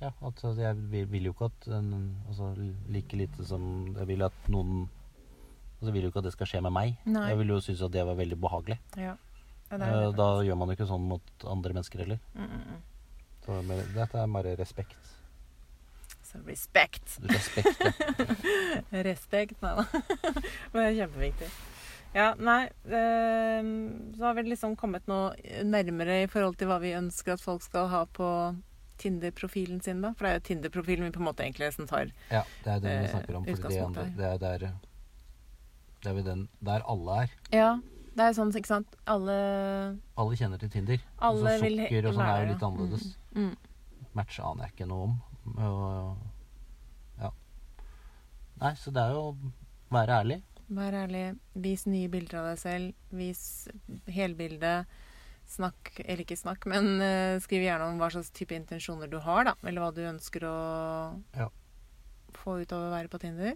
Ja, 0.00 0.12
at 0.22 0.44
altså, 0.44 0.52
jeg 0.60 0.76
vil, 0.92 1.06
vil 1.10 1.24
jo 1.24 1.32
ikke 1.32 1.48
at 1.48 1.66
en, 1.74 1.88
altså, 2.28 2.52
Like 2.88 3.16
lite 3.16 3.44
som 3.48 3.94
jeg 3.96 4.06
vil 4.06 4.22
at 4.22 4.36
noen 4.52 4.84
Altså, 5.78 5.86
så 5.86 5.92
vil 5.94 6.02
jo 6.02 6.10
ikke 6.10 6.18
at 6.18 6.24
det 6.26 6.32
skal 6.34 6.46
skje 6.50 6.60
med 6.66 6.72
meg. 6.74 6.96
Nei. 7.06 7.28
Jeg 7.30 7.38
vil 7.38 7.48
jo 7.54 7.60
synes 7.62 7.82
at 7.86 7.92
det 7.94 8.02
var 8.06 8.16
veldig 8.18 8.38
behagelig. 8.42 8.78
Ja. 8.98 9.14
ja 9.70 9.76
det 9.78 9.86
Eh, 9.88 10.00
det 10.08 10.16
da 10.18 10.28
gjør 10.42 10.56
man 10.58 10.68
jo 10.68 10.74
ikke 10.78 10.88
sånn 10.90 11.04
mot 11.06 11.46
andre 11.46 11.72
mennesker 11.76 12.02
heller. 12.02 12.18
Mm, 12.34 12.48
mm, 12.50 12.66
mm. 12.72 12.82
Så 13.46 13.60
dette 13.94 14.18
er 14.18 14.26
bare 14.34 14.56
respekt. 14.58 15.14
Så 16.28 16.38
respekt. 16.44 17.14
Respekt, 17.24 17.80
ja. 17.80 17.92
Respekt, 19.06 19.62
nei 19.62 19.74
da. 19.78 19.84
Men 20.72 20.82
det 20.82 20.88
er 20.90 20.96
kjempeviktig. 20.98 21.48
Ja, 22.16 22.30
nei 22.40 22.62
eh, 22.88 23.68
Så 24.16 24.24
har 24.24 24.34
vi 24.36 24.42
liksom 24.48 24.74
kommet 24.80 25.06
noe 25.08 25.32
nærmere 25.64 26.22
i 26.24 26.28
forhold 26.32 26.56
til 26.60 26.68
hva 26.70 26.78
vi 26.82 26.94
ønsker 26.96 27.36
at 27.36 27.44
folk 27.44 27.62
skal 27.64 27.88
ha 27.92 28.02
på 28.18 28.28
Tinder-profilen 28.98 29.78
sin, 29.84 30.00
da. 30.02 30.10
For 30.18 30.26
det 30.26 30.30
er 30.34 30.38
jo 30.40 30.46
Tinder-profilen 30.48 31.06
vi 31.06 31.12
på 31.14 31.20
en 31.22 31.28
måte 31.28 31.44
egentlig 31.46 31.68
nesten 31.70 31.86
tar. 31.88 32.10
ja. 32.32 32.42
Det 32.64 32.72
er 32.74 32.80
vi 32.82 32.88
Eh, 32.96 33.10
snakker 33.12 33.36
om. 33.38 33.44
For 33.44 33.52
det, 33.54 33.64
andre, 33.64 33.68
utgangspunktet. 33.70 34.16
det 34.18 34.26
er 34.32 34.38
der 34.42 34.64
Det 36.02 36.10
er 36.10 36.14
vel 36.18 36.26
den 36.26 36.42
der 36.64 36.84
alle 36.86 37.22
er. 37.24 37.32
Ja, 37.54 37.70
det 38.18 38.26
er 38.28 38.34
sånn, 38.36 38.52
ikke 38.54 38.70
sant. 38.70 38.96
Alle, 39.10 39.38
Alle 40.18 40.36
kjenner 40.38 40.60
til 40.62 40.70
Tinder. 40.70 41.02
alle 41.18 41.54
altså, 41.54 41.64
vil 41.64 41.80
sukker 41.84 42.08
og 42.10 42.14
sånn 42.18 42.26
er 42.28 42.42
jo 42.44 42.50
litt 42.52 42.66
annerledes. 42.68 43.08
Mm, 43.34 43.48
mm. 43.48 44.04
Match 44.18 44.38
aner 44.42 44.66
jeg 44.68 44.74
ikke 44.76 44.88
noe 44.90 45.08
om. 45.08 45.16
Og, 45.56 46.16
ja. 47.22 47.30
Nei, 48.62 48.72
så 48.78 48.92
det 48.94 49.02
er 49.04 49.14
jo 49.16 49.24
å 49.30 49.36
være 49.94 50.22
ærlig. 50.22 50.38
Vær 50.68 50.92
ærlig. 50.92 51.24
Vis 51.64 51.86
nye 51.88 52.08
bilder 52.12 52.42
av 52.42 52.48
deg 52.50 52.58
selv. 52.60 53.04
Vis 53.16 53.42
helbilde. 54.12 54.72
Snakk, 55.48 55.94
eller 56.04 56.20
ikke 56.26 56.36
snakk, 56.36 56.66
men 56.68 56.98
uh, 57.00 57.38
skriv 57.40 57.62
gjerne 57.64 57.86
om 57.88 57.96
hva 58.02 58.10
slags 58.12 58.28
type 58.36 58.52
intensjoner 58.52 59.08
du 59.08 59.16
har, 59.24 59.46
da. 59.48 59.54
Eller 59.64 59.80
hva 59.80 59.94
du 59.96 60.02
ønsker 60.04 60.44
å 60.44 60.56
Ja. 61.38 61.46
få 62.36 62.58
ut 62.60 62.72
av 62.76 62.82
å 62.84 62.90
være 62.92 63.08
på 63.08 63.20
Tinder. 63.22 63.54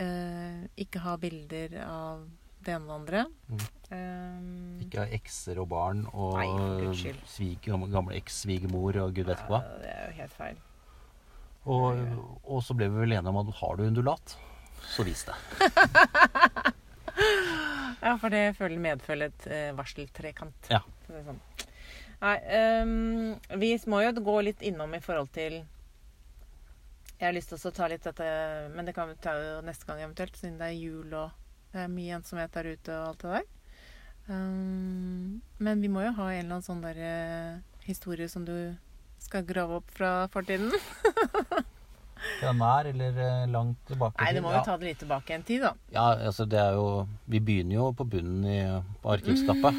Eh, 0.00 0.64
ikke 0.80 1.02
ha 1.04 1.16
bilder 1.20 1.76
av 1.84 2.24
det 2.64 2.74
ene 2.76 2.96
og 2.96 3.06
det 3.08 3.20
andre. 3.20 3.22
Mm. 3.48 3.62
Um, 3.90 4.80
Ikke 4.84 5.02
ha 5.02 5.14
ekser 5.16 5.58
og 5.62 5.70
barn 5.72 6.02
og 6.12 6.36
Nei, 6.38 7.12
svig, 7.26 7.56
gamle 7.64 8.16
eks-svigermor 8.20 9.00
og 9.02 9.16
gud 9.16 9.30
vet 9.32 9.40
hva. 9.48 9.62
ja, 9.64 9.78
det 9.82 9.94
er 9.94 10.04
jo 10.04 10.18
helt 10.20 10.36
feil. 10.36 10.60
Og, 11.70 11.98
og 12.44 12.62
så 12.64 12.76
ble 12.76 12.88
vi 12.88 13.02
vel 13.02 13.16
enige 13.16 13.32
om 13.32 13.40
at 13.42 13.50
har 13.58 13.76
du 13.76 13.82
undulat, 13.84 14.36
så 14.94 15.04
vis 15.06 15.26
det. 15.28 15.36
Ja, 18.00 18.14
for 18.16 18.32
det 18.32 18.54
føler 18.56 18.80
medfølger 18.80 19.28
et 19.28 19.46
eh, 19.52 19.66
varseltrekant. 19.76 20.70
Ja. 20.72 20.80
Sånn. 21.10 21.40
Nei, 22.20 22.36
um, 22.80 23.60
vi 23.60 23.74
må 23.92 24.00
jo 24.04 24.12
gå 24.24 24.36
litt 24.46 24.64
innom 24.64 24.94
i 24.96 25.02
forhold 25.04 25.28
til 25.36 25.60
Jeg 27.20 27.28
har 27.28 27.34
lyst 27.36 27.50
til 27.52 27.60
å 27.68 27.70
ta 27.76 27.86
litt 27.92 28.06
dette, 28.06 28.26
men 28.72 28.86
det 28.88 28.94
kan 28.96 29.10
vi 29.10 29.14
ta 29.20 29.34
jo 29.36 29.56
neste 29.60 29.84
gang 29.84 29.98
eventuelt, 30.00 30.38
siden 30.40 30.54
det 30.56 30.70
er 30.70 30.78
jul 30.78 31.10
og 31.12 31.34
det 31.68 31.82
er 31.82 31.90
mye 31.92 32.14
ensomhet 32.16 32.54
der 32.54 32.70
ute 32.72 32.94
og 32.96 33.08
alt 33.10 33.20
det 33.20 33.32
der. 33.34 33.50
Um, 34.30 35.42
men 35.60 35.82
vi 35.84 35.90
må 35.92 36.06
jo 36.06 36.14
ha 36.16 36.30
en 36.30 36.38
eller 36.38 36.54
annen 36.56 36.64
sånn 36.64 36.80
der 36.80 37.02
uh, 37.04 37.60
historie 37.84 38.24
som 38.30 38.48
du 38.48 38.54
skal 39.20 39.44
grave 39.44 39.82
opp 39.82 39.92
fra 39.92 40.14
fortiden. 40.32 40.72
Fra 42.36 42.50
nær 42.52 42.84
eller 42.84 43.16
eh, 43.16 43.44
langt 43.48 43.78
tilbake? 43.88 44.20
Nei, 44.20 44.32
det 44.36 44.42
må 44.44 44.50
ja. 44.52 44.58
jo 44.58 44.64
ta 44.66 44.74
det 44.76 44.90
litt 44.90 44.98
tilbake 45.00 45.32
en 45.32 45.44
tid, 45.48 45.62
da. 45.64 45.70
Ja, 45.88 46.02
altså 46.28 46.44
det 46.44 46.58
er 46.60 46.74
jo 46.76 47.06
Vi 47.32 47.40
begynner 47.40 47.78
jo 47.78 47.86
på 47.96 48.04
bunnen 48.12 48.44
i, 48.44 48.58
arkivskapet. 49.08 49.78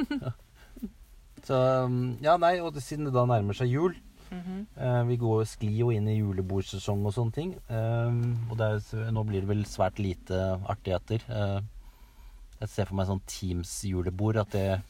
Så 1.48 1.58
um, 1.84 2.16
Ja, 2.24 2.38
nei, 2.40 2.54
og 2.64 2.80
siden 2.80 3.10
det 3.10 3.12
da 3.12 3.26
nærmer 3.28 3.56
seg 3.60 3.68
jul 3.76 3.92
Mhm. 4.34 4.66
-hmm. 4.76 5.06
Vi 5.08 5.16
går 5.16 5.44
sklir 5.46 5.76
jo 5.78 5.90
inn 5.90 6.08
i 6.08 6.18
julebordsesong 6.18 7.06
og 7.06 7.12
sånne 7.14 7.32
ting. 7.32 7.54
Um, 7.68 8.48
og 8.50 8.60
er, 8.60 9.10
nå 9.12 9.22
blir 9.24 9.40
det 9.40 9.48
vel 9.48 9.64
svært 9.64 9.98
lite 9.98 10.38
artigheter. 10.68 11.20
Eh, 11.28 11.60
jeg 12.60 12.68
ser 12.68 12.84
for 12.86 12.94
meg 12.96 13.06
sånn 13.06 13.20
Teams-julebord, 13.26 14.36
at 14.40 14.50
det 14.50 14.80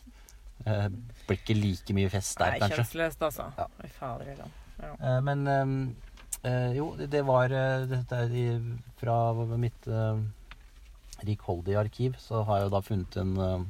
eh, 0.66 0.88
blir 1.26 1.38
ikke 1.38 1.54
like 1.60 1.92
mye 1.94 2.08
fest 2.10 2.38
der, 2.38 2.50
Nei, 2.50 2.58
kanskje. 2.60 2.76
kjønnsløst, 2.84 3.22
altså. 3.22 3.52
Ja. 3.58 3.66
Fader. 3.98 4.36
Ja. 4.78 4.94
Eh, 5.00 5.20
men 5.20 5.46
eh, 6.44 6.72
jo, 6.76 6.94
det- 6.96 7.24
var 7.24 7.44
eh, 7.52 7.86
Dette 7.86 8.12
er 8.12 8.60
fra 8.96 9.32
mitt 9.56 9.86
rikholdige 11.24 11.78
arkiv, 11.78 12.14
så 12.18 12.44
har 12.44 12.58
jeg 12.58 12.64
jo 12.70 12.70
da 12.70 12.80
funnet 12.80 13.16
en 13.16 13.36
eh, 13.38 13.64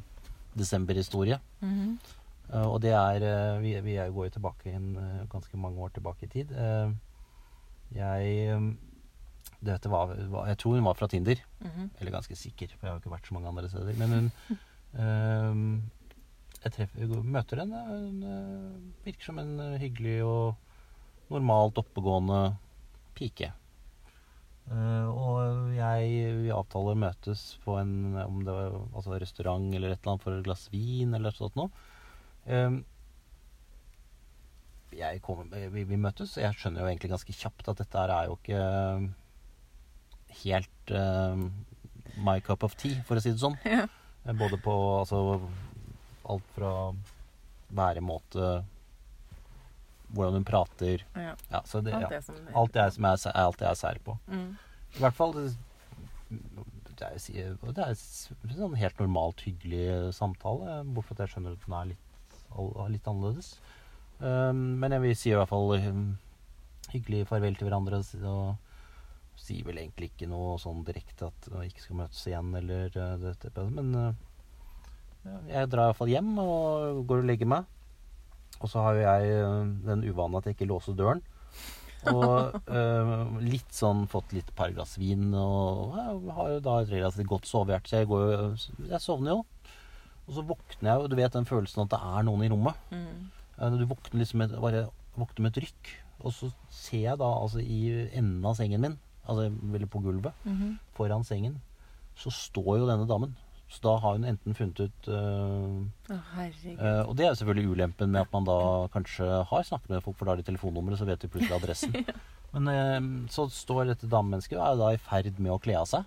desemberhistorie. 0.58 1.38
Mhm. 1.60 1.98
Eh, 1.98 2.23
og 2.52 2.80
det 2.84 2.92
er 2.92 3.24
eh, 3.24 3.60
Vi, 3.62 3.72
vi 3.80 3.94
går 3.96 4.28
jo 4.28 4.34
tilbake 4.36 4.72
en, 4.74 4.90
eh, 5.00 5.26
ganske 5.32 5.56
mange 5.56 5.80
år 5.80 5.94
tilbake 5.96 6.26
i 6.26 6.32
tid. 6.32 6.52
Eh, 6.52 6.92
jeg 7.94 8.60
Det 9.60 9.72
Dette 9.72 9.88
var, 9.88 10.12
Jeg 10.48 10.58
tror 10.58 10.76
hun 10.76 10.84
var 10.84 10.94
fra 10.94 11.08
Tinder. 11.08 11.40
Mhm. 11.60 11.90
Eller 12.00 12.12
ganske 12.12 12.36
sikker, 12.36 12.68
for 12.76 12.86
jeg 12.86 12.92
har 12.92 12.98
jo 12.98 13.02
ikke 13.02 13.16
vært 13.16 13.28
så 13.28 13.34
mange 13.34 13.48
andre 13.48 13.68
steder. 13.68 13.96
Men 13.98 14.10
hun 14.12 15.82
Jeg 16.64 16.72
treffer, 16.72 17.18
møter 17.28 17.60
henne. 17.60 17.80
Hun 17.90 18.22
eh, 18.24 18.76
virker 19.04 19.28
som 19.28 19.40
en 19.42 19.52
eh, 19.60 19.80
hyggelig 19.82 20.16
og 20.24 20.54
normalt 21.32 21.80
oppegående 21.80 22.56
pike. 23.18 23.50
Uh, 24.64 25.10
og 25.12 25.74
jeg 25.76 26.30
vi 26.40 26.48
avtaler 26.54 26.96
møtes 26.96 27.42
på 27.66 27.74
en 27.76 28.14
om 28.16 28.38
det 28.46 28.54
var, 28.56 28.78
altså 28.96 29.18
restaurant 29.20 29.66
eller 29.76 29.92
et 29.92 29.98
eller 29.98 30.14
annet 30.14 30.24
for 30.24 30.38
et 30.38 30.46
glass 30.46 30.62
vin 30.72 31.12
eller 31.18 31.36
sånt 31.36 31.58
noe. 31.58 31.68
Ehm, 32.46 32.82
jeg 34.94 35.20
kommer, 35.24 35.48
vi, 35.74 35.82
vi 35.88 35.98
møtes, 35.98 36.36
og 36.38 36.44
jeg 36.44 36.58
skjønner 36.58 36.84
jo 36.84 36.90
egentlig 36.90 37.10
ganske 37.14 37.34
kjapt 37.34 37.70
at 37.72 37.80
dette 37.82 37.98
her 37.98 38.12
er 38.14 38.28
jo 38.28 38.36
ikke 38.38 38.60
helt 40.44 40.92
uh, 40.94 41.40
my 42.22 42.38
cup 42.44 42.62
of 42.66 42.76
tea, 42.78 43.00
for 43.06 43.18
å 43.18 43.24
si 43.24 43.34
det 43.34 43.42
sånn. 43.42 43.58
Ja. 43.68 43.86
Eh, 44.24 44.32
Både 44.38 44.56
på 44.62 44.72
altså 45.00 45.18
alt 46.24 46.46
fra 46.54 46.70
væremåte, 47.74 48.52
hvordan 50.14 50.38
hun 50.38 50.46
prater 50.46 51.02
Ja. 51.18 51.34
Ja, 51.50 51.60
det, 51.60 51.92
Alt 51.92 52.06
ja. 52.06 52.08
det 52.14 52.22
som 52.24 52.38
Alt 52.54 52.76
er 52.78 52.92
som 52.94 53.08
er 53.10 53.18
alt 53.42 53.60
jeg 53.64 53.68
er 53.68 53.78
sær 53.80 54.00
på. 54.06 54.14
Mm. 54.30 54.54
I 54.94 55.02
hvert 55.02 55.16
fall 55.18 55.34
det 55.34 55.44
er, 57.02 57.18
det 57.18 57.82
er 57.82 57.90
en 57.90 58.54
sånn 58.54 58.76
helt 58.78 59.00
normalt 59.02 59.42
hyggelig 59.44 60.14
samtale, 60.16 60.78
bortsett 60.94 61.10
fra 61.10 61.16
at 61.18 61.24
jeg 61.24 61.32
skjønner 61.34 61.56
at 61.58 61.64
den 61.66 61.76
er 61.80 61.88
litt, 61.90 62.03
litt 62.92 63.08
annerledes. 63.10 63.54
Um, 64.20 64.78
men 64.80 64.94
jeg 64.94 65.02
vil 65.02 65.16
si 65.18 65.32
i 65.32 65.36
hvert 65.36 65.50
fall 65.50 65.74
um, 65.74 66.04
hyggelig 66.92 67.24
farvel 67.28 67.58
til 67.58 67.68
hverandre, 67.68 68.00
og, 68.30 68.54
sier 69.44 69.66
vel 69.66 69.80
egentlig 69.82 70.12
ikke 70.12 70.28
noe 70.30 70.54
sånn 70.62 70.84
direkte 70.86 71.26
at 71.26 71.48
vi 71.50 71.66
ikke 71.66 71.82
skal 71.82 71.98
møtes 72.04 72.20
igjen, 72.30 72.52
eller 72.54 72.94
uh, 72.94 73.14
dette, 73.18 73.64
men 73.66 73.90
uh, 73.98 74.12
jeg 75.50 75.70
drar 75.72 75.88
i 75.88 75.90
hvert 75.90 75.98
fall 75.98 76.12
hjem 76.12 76.34
og 76.38 77.00
går 77.08 77.24
og 77.24 77.30
legger 77.30 77.50
meg. 77.50 77.70
Og 78.60 78.70
så 78.70 78.84
har 78.84 78.94
jo 78.94 79.02
jeg 79.02 79.40
uh, 79.42 79.64
den 79.88 80.04
uvanen 80.06 80.38
at 80.38 80.46
jeg 80.46 80.58
ikke 80.58 80.70
låser 80.70 80.96
døren. 80.96 81.24
Og 82.12 82.56
øh, 82.68 83.40
litt 83.52 83.70
sånn 83.72 84.04
fått 84.12 84.34
litt 84.36 84.50
par 84.56 84.72
glass 84.76 84.98
vin 85.00 85.30
og 85.32 85.94
jeg 85.96 86.34
har 86.36 86.50
jo 86.52 86.58
da 86.66 86.74
et 86.82 86.90
relativt 86.92 87.30
godt 87.30 87.48
sovehjerte, 87.48 87.88
så 87.88 88.02
jeg 88.02 88.10
går 88.10 88.90
Jeg 88.90 89.00
sovner 89.00 89.38
jo. 89.38 89.38
Og 90.28 90.34
så 90.38 90.44
våkner 90.48 90.88
jeg, 90.90 90.98
og 91.04 91.10
du 91.10 91.16
vet 91.18 91.32
den 91.36 91.44
følelsen 91.48 91.82
at 91.84 91.90
det 91.92 92.00
er 92.00 92.22
noen 92.24 92.42
i 92.46 92.48
rommet. 92.52 92.74
Mm. 92.90 93.30
Eh, 93.58 93.70
Du 93.78 93.84
våkner 93.90 94.20
liksom 94.22 94.38
med, 94.40 94.54
bare 94.60 94.86
våkner 95.18 95.42
med 95.46 95.56
et 95.56 95.62
rykk. 95.66 95.90
Og 96.24 96.32
så 96.32 96.48
ser 96.70 97.02
jeg 97.10 97.18
da 97.20 97.28
altså 97.42 97.60
i 97.60 98.08
enden 98.16 98.44
av 98.46 98.54
sengen 98.56 98.80
min, 98.80 98.98
altså 99.28 99.50
eller 99.74 99.86
på 99.90 100.00
gulvet, 100.02 100.32
Mhm. 100.44 100.78
foran 100.94 101.24
sengen, 101.24 101.60
så 102.16 102.30
står 102.32 102.78
jo 102.78 102.86
denne 102.86 103.06
damen. 103.06 103.34
Så 103.68 103.80
da 103.82 103.96
har 103.98 104.12
hun 104.14 104.24
enten 104.24 104.54
funnet 104.54 104.78
ut 104.80 105.08
øh, 105.08 105.84
Å, 106.14 106.18
herregud. 106.36 106.78
Eh, 106.78 107.02
og 107.08 107.16
det 107.16 107.24
er 107.26 107.30
jo 107.32 107.38
selvfølgelig 107.42 107.70
ulempen 107.74 108.10
med 108.12 108.20
at 108.20 108.32
man 108.32 108.44
da 108.44 108.88
kanskje 108.92 109.26
har 109.48 109.62
snakket 109.64 109.90
med 109.90 110.02
folk, 110.04 110.16
for 110.16 110.24
da 110.24 110.32
har 110.32 110.36
de 110.36 110.42
telefonnummeret, 110.46 110.98
så 111.00 111.06
vet 111.08 111.18
de 111.20 111.28
plutselig 111.28 111.56
adressen. 111.56 111.92
Men 112.54 112.68
øh, 112.68 113.28
så 113.28 113.48
står 113.50 113.86
dette 113.90 114.06
damemennesket 114.08 114.58
og 114.60 114.66
er 114.68 114.76
da 114.78 114.90
i 114.94 115.00
ferd 115.02 115.38
med 115.40 115.52
å 115.52 115.58
kle 115.60 115.74
av 115.80 115.86
seg. 115.90 116.04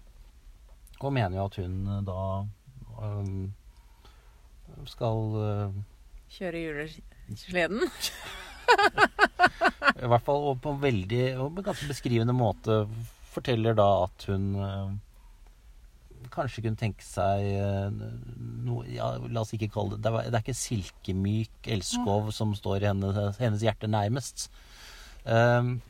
Og 1.01 1.11
mener 1.13 1.37
jo 1.37 1.45
at 1.49 1.55
hun 1.59 1.87
eh, 1.87 2.01
da 2.07 2.19
skal 4.87 5.17
uh, 5.35 5.71
Kjøre 6.37 6.59
julesleden. 6.59 7.81
I 10.03 10.07
hvert 10.11 10.25
fall 10.25 10.41
og 10.49 10.57
på 10.63 10.69
en 10.75 10.81
veldig 10.81 11.25
og 11.39 11.61
ganske 11.63 11.87
beskrivende 11.87 12.33
måte 12.35 12.87
forteller 13.31 13.73
da 13.77 13.85
at 14.03 14.25
hun 14.27 14.43
uh, 14.59 14.91
kanskje 16.33 16.61
kunne 16.65 16.79
tenke 16.79 17.03
seg 17.05 17.39
uh, 17.61 17.89
noe 18.67 18.85
ja, 18.91 19.17
La 19.31 19.41
oss 19.45 19.53
ikke 19.55 19.71
kalle 19.71 19.95
det 19.95 20.03
Det 20.03 20.11
er, 20.11 20.15
det 20.27 20.35
er 20.35 20.43
ikke 20.45 20.59
silkemyk 20.59 21.55
elskov 21.77 22.31
som 22.35 22.49
står 22.57 22.79
hennes, 22.89 23.15
hennes 23.39 23.63
hjerte 23.63 23.87
nærmest. 23.91 24.37
Um, 25.23 25.81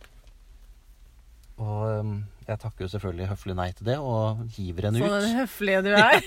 og 1.58 2.00
um, 2.00 2.26
jeg 2.48 2.60
takker 2.62 2.82
jo 2.86 2.90
selvfølgelig 2.94 3.32
høflig 3.34 3.56
nei 3.58 3.72
til 3.76 3.86
det, 3.90 3.98
og 3.98 4.22
hiver 4.56 4.84
henne 4.88 5.00
Sånn 5.02 5.10
ut. 5.10 5.14
Sånn 5.26 5.40
høflige 5.42 5.82
du 5.86 5.92
er. 5.98 6.18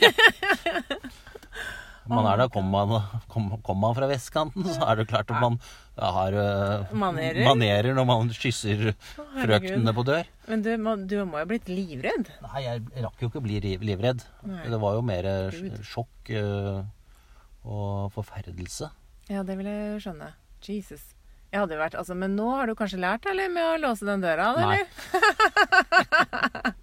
Man 2.10 2.26
er 2.26 2.40
da, 2.42 2.46
Kommer 2.52 2.86
man, 2.90 3.04
kom, 3.30 3.48
kommer 3.66 3.88
man 3.88 3.96
fra 3.98 4.08
vestkanten, 4.10 4.66
så 4.66 4.82
er 4.88 5.00
det 5.00 5.06
klart 5.10 5.30
at 5.30 5.40
man 5.42 5.58
har 6.00 6.34
uh, 6.36 6.92
Manerer. 6.96 7.42
manerer 7.46 7.94
når 7.96 8.06
man 8.08 8.32
kysser 8.34 8.90
Å, 8.90 9.26
frøknene 9.36 9.94
på 9.96 10.04
dør. 10.08 10.30
Men 10.50 10.64
du 10.66 10.70
må, 10.82 10.96
du 11.06 11.16
må 11.24 11.38
jo 11.38 11.44
ha 11.44 11.48
blitt 11.50 11.68
livredd. 11.70 12.32
Nei, 12.46 12.64
jeg 12.66 12.82
rakk 13.04 13.22
jo 13.22 13.30
ikke 13.30 13.42
å 13.42 13.46
bli 13.46 13.60
livredd. 13.84 14.24
Nei. 14.48 14.64
Det 14.72 14.80
var 14.82 14.98
jo 14.98 15.04
mer 15.06 15.28
eh, 15.30 15.54
Gud. 15.54 15.78
sjokk 15.86 16.32
eh, 16.34 16.82
og 17.68 18.10
forferdelse. 18.16 18.90
Ja, 19.30 19.44
det 19.46 19.58
vil 19.60 19.68
jeg 19.70 20.02
skjønne. 20.02 20.32
Jesus. 20.66 21.04
Jeg 21.50 21.64
hadde 21.64 21.74
jo 21.74 21.80
vært, 21.82 21.96
altså, 21.98 22.14
Men 22.14 22.36
nå 22.38 22.46
har 22.54 22.70
du 22.70 22.76
kanskje 22.78 23.00
lært 23.02 23.26
eller, 23.30 23.50
med 23.50 23.64
å 23.66 23.78
låse 23.88 24.06
den 24.06 24.22
døra? 24.22 24.52
Eller? 24.54 24.86
Nei. 24.86 26.72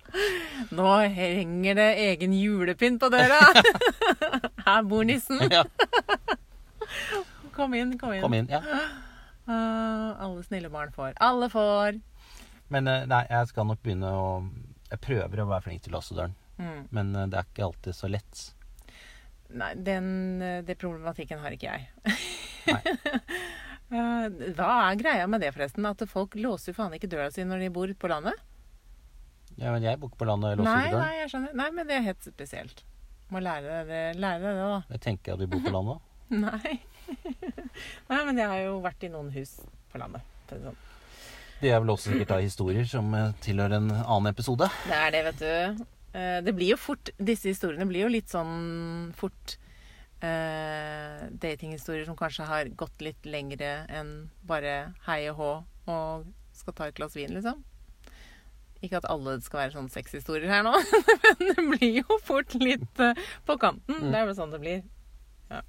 Nå 0.77 0.87
henger 1.13 1.77
det 1.79 1.87
egen 2.07 2.33
julepynt 2.35 2.99
på 3.01 3.09
døra! 3.13 3.37
Her 4.67 4.83
bor 4.89 5.05
nissen. 5.07 5.39
Ja, 5.51 5.63
Kom 7.57 7.73
inn, 7.73 7.95
kom 7.99 8.13
inn. 8.13 8.21
kom 8.21 8.33
inn. 8.37 8.47
Ja. 8.51 8.61
Ah, 9.47 10.13
alle 10.25 10.43
snille 10.45 10.69
barn 10.69 10.91
får. 10.93 11.13
Alle 11.23 11.47
får. 11.49 11.97
Men 12.73 12.87
eh, 12.91 13.05
nei, 13.09 13.23
jeg 13.31 13.47
skal 13.51 13.65
nok 13.69 13.79
begynne 13.85 14.09
å 14.11 14.25
Jeg 14.91 14.99
prøver 15.03 15.41
å 15.43 15.47
være 15.49 15.65
flink 15.65 15.81
til 15.85 15.93
å 15.93 15.97
låse 15.99 16.15
døren, 16.17 16.35
Mm. 16.57 16.87
men 16.95 17.09
eh, 17.15 17.25
det 17.29 17.37
er 17.37 17.45
ikke 17.51 17.65
alltid 17.67 17.93
så 17.95 18.07
lett. 18.09 18.39
Nei, 19.53 19.73
den, 19.77 20.07
den 20.41 20.65
det 20.65 20.75
problematikken 20.81 21.39
har 21.43 21.53
ikke 21.53 21.69
jeg. 21.75 22.17
Nei. 22.67 22.81
Eh, 23.87 24.25
Hva 24.57 24.65
er 24.89 24.97
greia 24.99 25.27
med 25.31 25.39
det, 25.39 25.53
forresten? 25.55 25.85
At 25.87 26.01
folk 26.11 26.33
låser 26.35 26.73
jo 26.73 26.75
faen 26.75 26.91
ikke 26.97 27.07
døra 27.07 27.29
si 27.31 27.45
når 27.47 27.61
de 27.63 27.69
bor 27.71 27.87
på 27.95 28.09
landet? 28.11 28.35
Ja, 29.57 29.71
men 29.73 29.81
jeg 29.85 29.97
bor 29.99 30.11
ikke 30.11 30.21
på 30.21 30.27
landet 30.29 30.53
eller 30.53 30.67
Nei, 30.67 30.91
nei, 30.93 31.13
jeg 31.23 31.31
skjønner. 31.33 31.53
Nei, 31.57 31.69
men 31.73 31.87
det 31.89 31.95
er 31.97 32.03
helt 32.05 32.27
spesielt. 32.27 32.83
Må 33.33 33.41
lære 33.43 33.79
deg 33.89 34.13
det, 34.21 34.51
da. 34.59 34.75
Jeg 34.93 35.01
tenker 35.03 35.33
at 35.33 35.41
vi 35.41 35.47
bor 35.51 35.63
på 35.65 35.73
landet. 35.73 36.03
Nei. 36.45 36.75
Nei, 38.11 38.19
men 38.27 38.37
jeg 38.39 38.47
har 38.51 38.61
jo 38.67 38.77
vært 38.85 39.03
i 39.07 39.09
noen 39.11 39.31
hus 39.33 39.57
på 39.91 40.01
landet. 40.01 40.21
Sånn. 40.51 40.77
Det 41.59 41.71
er 41.73 41.81
vel 41.81 41.89
også 41.95 42.11
sikkert 42.13 42.29
da 42.35 42.39
historier 42.43 42.85
som 42.87 43.09
eh, 43.17 43.31
tilhører 43.43 43.79
en 43.79 43.89
annen 43.97 44.29
episode. 44.29 44.67
Det 44.85 44.97
er 44.97 45.13
det, 45.15 45.23
vet 45.31 45.39
du. 45.41 45.85
Eh, 46.13 46.37
Det 46.45 46.53
blir 46.55 46.75
jo 46.75 46.77
fort 46.79 47.09
Disse 47.17 47.49
historiene 47.49 47.87
blir 47.89 48.05
jo 48.05 48.11
litt 48.13 48.29
sånn 48.31 49.09
fort 49.17 49.57
eh, 50.21 51.25
datinghistorier 51.41 52.05
som 52.07 52.17
kanskje 52.19 52.45
har 52.47 52.69
gått 52.77 53.01
litt 53.05 53.25
lengre 53.27 53.71
enn 53.89 54.13
bare 54.47 54.93
hei 55.09 55.23
og 55.33 55.41
hå 55.41 55.49
og 55.93 56.29
skal 56.57 56.75
ta 56.77 56.87
et 56.89 56.97
glass 56.97 57.15
vin, 57.17 57.33
liksom. 57.35 57.59
Ikke 58.81 58.99
at 58.99 59.07
alle 59.09 59.37
skal 59.45 59.63
være 59.63 59.75
sånne 59.77 59.93
sexhistorier 59.93 60.51
her 60.51 60.65
nå, 60.65 60.73
men 61.23 61.49
det 61.49 61.65
blir 61.71 62.01
jo 62.01 62.19
fort 62.25 62.53
litt 62.61 63.01
eh, 63.03 63.17
på 63.47 63.57
kanten. 63.61 64.01
Mm. 64.01 64.11
Det 64.11 64.19
er 64.19 64.29
vel 64.29 64.37
sånn 64.37 64.53
det 64.53 64.61
blir. 64.63 64.83
Ja. 65.49 65.63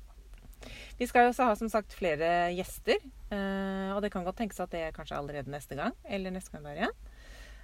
Vi 0.98 1.08
skal 1.08 1.26
jo 1.26 1.32
også 1.32 1.48
ha 1.48 1.56
som 1.58 1.70
sagt 1.72 1.96
flere 1.96 2.50
gjester, 2.56 3.00
eh, 3.32 3.90
og 3.94 4.02
det 4.04 4.12
kan 4.14 4.26
godt 4.26 4.40
tenkes 4.42 4.60
at 4.64 4.74
det 4.74 4.84
er 4.88 4.96
kanskje 4.96 5.16
allerede 5.20 5.52
neste 5.52 5.78
gang, 5.78 5.96
eller 6.04 6.34
neste 6.34 6.52
gang 6.54 6.68
der 6.68 6.82
igjen. 6.82 6.98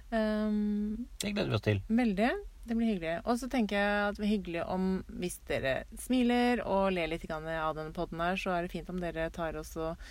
Um, 0.09 1.07
Det 1.21 1.31
gleder 1.33 1.49
vi 1.49 1.57
oss 1.57 1.65
til. 1.65 1.79
Veldig. 1.89 2.29
Det 2.65 2.75
blir 2.77 2.89
hyggelig. 2.93 3.15
Og 3.25 3.37
så 3.41 3.49
tenker 3.49 3.77
jeg 3.77 4.05
at 4.07 4.15
det 4.15 4.21
blir 4.23 4.31
hyggelig 4.31 4.63
om 4.73 4.87
hvis 5.21 5.37
dere 5.49 5.75
smiler 6.01 6.61
og 6.65 6.93
ler 6.95 7.11
litt 7.11 7.25
av 7.29 7.45
denne 7.45 7.93
podden 7.93 8.21
her, 8.21 8.39
så 8.41 8.55
er 8.55 8.65
det 8.65 8.73
fint 8.73 8.89
om 8.89 9.01
dere 9.01 9.29
tar 9.33 9.57
oss 9.59 9.75
og 9.77 10.01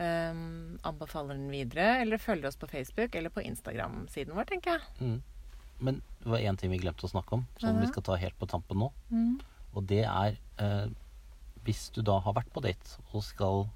ehm, 0.00 0.78
anbefaler 0.86 1.36
den 1.36 1.50
videre, 1.52 2.00
eller 2.02 2.18
følger 2.18 2.48
oss 2.50 2.58
på 2.60 2.68
Facebook 2.70 3.14
eller 3.14 3.32
på 3.34 3.44
Instagram-siden 3.44 4.34
vår, 4.36 4.48
tenker 4.50 4.78
jeg. 4.78 4.82
Mm. 5.00 5.18
Men 5.80 6.00
det 6.20 6.32
var 6.34 6.42
én 6.44 6.58
ting 6.60 6.72
vi 6.72 6.80
glemte 6.82 7.06
å 7.08 7.12
snakke 7.12 7.38
om, 7.38 7.46
som 7.58 7.74
Ja. 7.76 7.80
vi 7.80 7.88
skal 7.88 8.02
ta 8.04 8.16
helt 8.20 8.38
på 8.38 8.48
tampen 8.48 8.78
nå. 8.82 8.90
Mm. 9.10 9.40
Og 9.74 9.86
det 9.86 10.02
er 10.04 10.36
eh, 10.58 10.88
hvis 11.64 11.90
du 11.94 12.02
da 12.02 12.18
har 12.24 12.34
vært 12.36 12.52
på 12.52 12.62
date 12.64 12.98
og 13.12 13.22
skal 13.24 13.66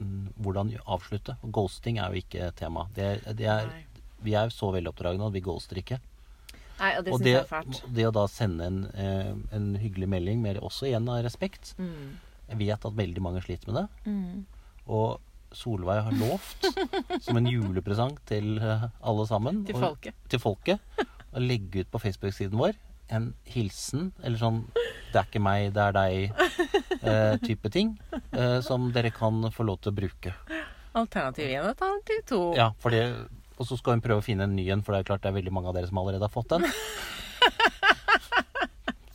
mm, 0.00 0.32
Hvordan 0.40 0.70
avslutte. 0.86 1.36
Ghosting 1.42 1.98
er 1.98 2.14
jo 2.14 2.22
ikke 2.22 2.50
tema. 2.56 2.86
Det, 2.94 3.20
det 3.36 3.46
er, 3.46 3.68
vi 4.24 4.34
er 4.34 4.48
jo 4.48 4.54
så 4.54 4.70
veloppdragne 4.72 5.26
at 5.26 5.34
vi 5.34 5.42
ghoster 5.44 5.76
ikke. 5.82 6.00
Nei, 6.80 6.94
og 6.96 7.04
det 7.04 7.12
og 7.12 7.20
det, 7.20 7.34
jeg 7.34 7.42
er 7.42 7.48
fælt. 7.50 7.82
det 7.92 8.06
å 8.08 8.12
da 8.16 8.22
sende 8.32 8.64
en, 8.70 8.78
eh, 8.94 9.34
en 9.52 9.74
hyggelig 9.76 10.08
melding, 10.08 10.40
med, 10.40 10.62
også 10.64 10.88
igjen 10.88 11.08
av 11.12 11.22
respekt 11.26 11.74
Mm. 11.78 12.16
Jeg 12.50 12.58
vet 12.58 12.84
at 12.84 12.96
veldig 12.96 13.22
mange 13.22 13.42
sliter 13.44 13.70
med 13.70 13.76
det. 13.76 14.10
Mm. 14.10 14.46
Og 14.90 15.20
Solveig 15.52 16.02
har 16.06 16.12
lovt, 16.14 16.66
som 17.24 17.36
en 17.40 17.46
julepresang 17.50 18.16
til 18.28 18.58
eh, 18.58 18.84
alle 19.02 19.26
sammen 19.26 19.64
Til 19.66 19.74
og- 19.76 19.82
folket. 19.88 20.14
til 20.28 20.38
folket 20.42 20.80
å 21.34 21.38
legge 21.42 21.80
ut 21.84 21.90
på 21.90 22.00
Facebook-siden 22.02 22.58
vår 22.58 22.74
en 23.10 23.32
hilsen, 23.50 24.12
eller 24.22 24.38
sånn 24.38 24.60
'Det 25.10 25.18
er 25.18 25.24
ikke 25.26 25.40
meg, 25.42 25.72
det 25.74 25.82
er 25.82 25.92
deg'-type 27.02 27.70
ting, 27.74 27.98
eh, 28.32 28.60
som 28.62 28.92
dere 28.92 29.10
kan 29.10 29.42
få 29.50 29.64
lov 29.66 29.80
til 29.82 29.90
å 29.92 29.96
bruke. 29.96 30.34
Alternativ 30.94 31.46
1 31.50 31.60
og 31.64 31.68
alternativ 31.74 32.22
2. 32.30 32.40
Ja, 32.56 32.70
for 32.78 32.90
det, 32.90 33.26
Og 33.60 33.66
så 33.66 33.76
skal 33.76 33.92
hun 33.92 34.00
prøve 34.00 34.22
å 34.22 34.24
finne 34.24 34.44
en 34.44 34.54
ny 34.56 34.70
en, 34.72 34.80
for 34.82 34.92
det 34.94 35.00
er 35.02 35.04
klart 35.10 35.20
det 35.22 35.28
er 35.28 35.36
veldig 35.36 35.52
mange 35.52 35.68
av 35.68 35.74
dere 35.74 35.86
som 35.86 35.98
allerede 35.98 36.22
har 36.24 36.30
fått 36.32 36.48
den. 36.48 36.62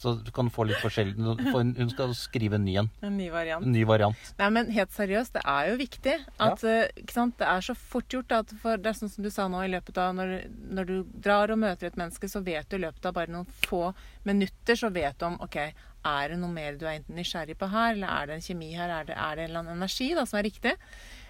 Så 0.05 0.15
du 0.21 0.31
kan 0.35 0.51
få 0.53 0.67
litt 0.69 0.81
forskjellig 0.83 1.15
for 1.17 1.57
Hun 1.57 1.73
hun 1.79 1.89
skal 1.91 2.13
skrive 2.17 2.59
en 2.59 2.65
ny 2.65 2.75
en. 2.81 2.89
En 3.05 3.15
ny 3.17 3.29
variant. 3.33 3.65
En 3.65 3.73
ny 3.73 3.81
variant. 3.87 4.27
Nei, 4.39 4.49
men 4.53 4.69
helt 4.75 4.93
seriøst, 4.93 5.33
det 5.39 5.43
er 5.49 5.71
jo 5.71 5.79
viktig 5.81 6.15
at 6.45 6.65
ja. 6.65 6.75
ikke 7.01 7.15
sant? 7.15 7.37
Det 7.41 7.47
er 7.49 7.65
så 7.65 7.75
fort 7.77 8.07
gjort. 8.13 8.35
At 8.35 8.53
for 8.61 8.81
det 8.81 8.91
er 8.91 8.99
sånn 8.99 9.11
som 9.11 9.25
du 9.25 9.31
sa 9.33 9.47
nå 9.51 9.63
i 9.65 9.71
løpet 9.73 9.97
av 10.01 10.13
når, 10.17 10.35
når 10.77 10.91
du 10.91 10.95
drar 11.25 11.53
og 11.53 11.61
møter 11.61 11.89
et 11.89 11.99
menneske, 11.99 12.29
så 12.31 12.43
vet 12.45 12.69
du 12.69 12.77
i 12.77 12.83
løpet 12.85 13.09
av 13.09 13.17
bare 13.17 13.33
noen 13.33 13.49
få 13.65 13.89
minutter 14.27 14.77
så 14.79 14.91
vet 14.93 15.17
du 15.19 15.27
om 15.27 15.37
OK, 15.45 15.59
er 16.05 16.31
det 16.31 16.39
noe 16.39 16.53
mer 16.53 16.77
du 16.77 16.85
er 16.85 16.99
enten 16.99 17.17
nysgjerrig 17.17 17.57
på 17.59 17.69
her, 17.71 17.93
eller 17.95 18.09
er 18.11 18.29
det 18.29 18.39
en 18.39 18.47
kjemi 18.47 18.71
her, 18.77 18.91
er 18.91 19.07
det, 19.09 19.17
er 19.17 19.37
det 19.37 19.45
en 19.45 19.49
eller 19.49 19.63
annen 19.63 19.79
energi 19.79 20.11
da, 20.17 20.25
som 20.29 20.39
er 20.39 20.47
riktig? 20.49 20.75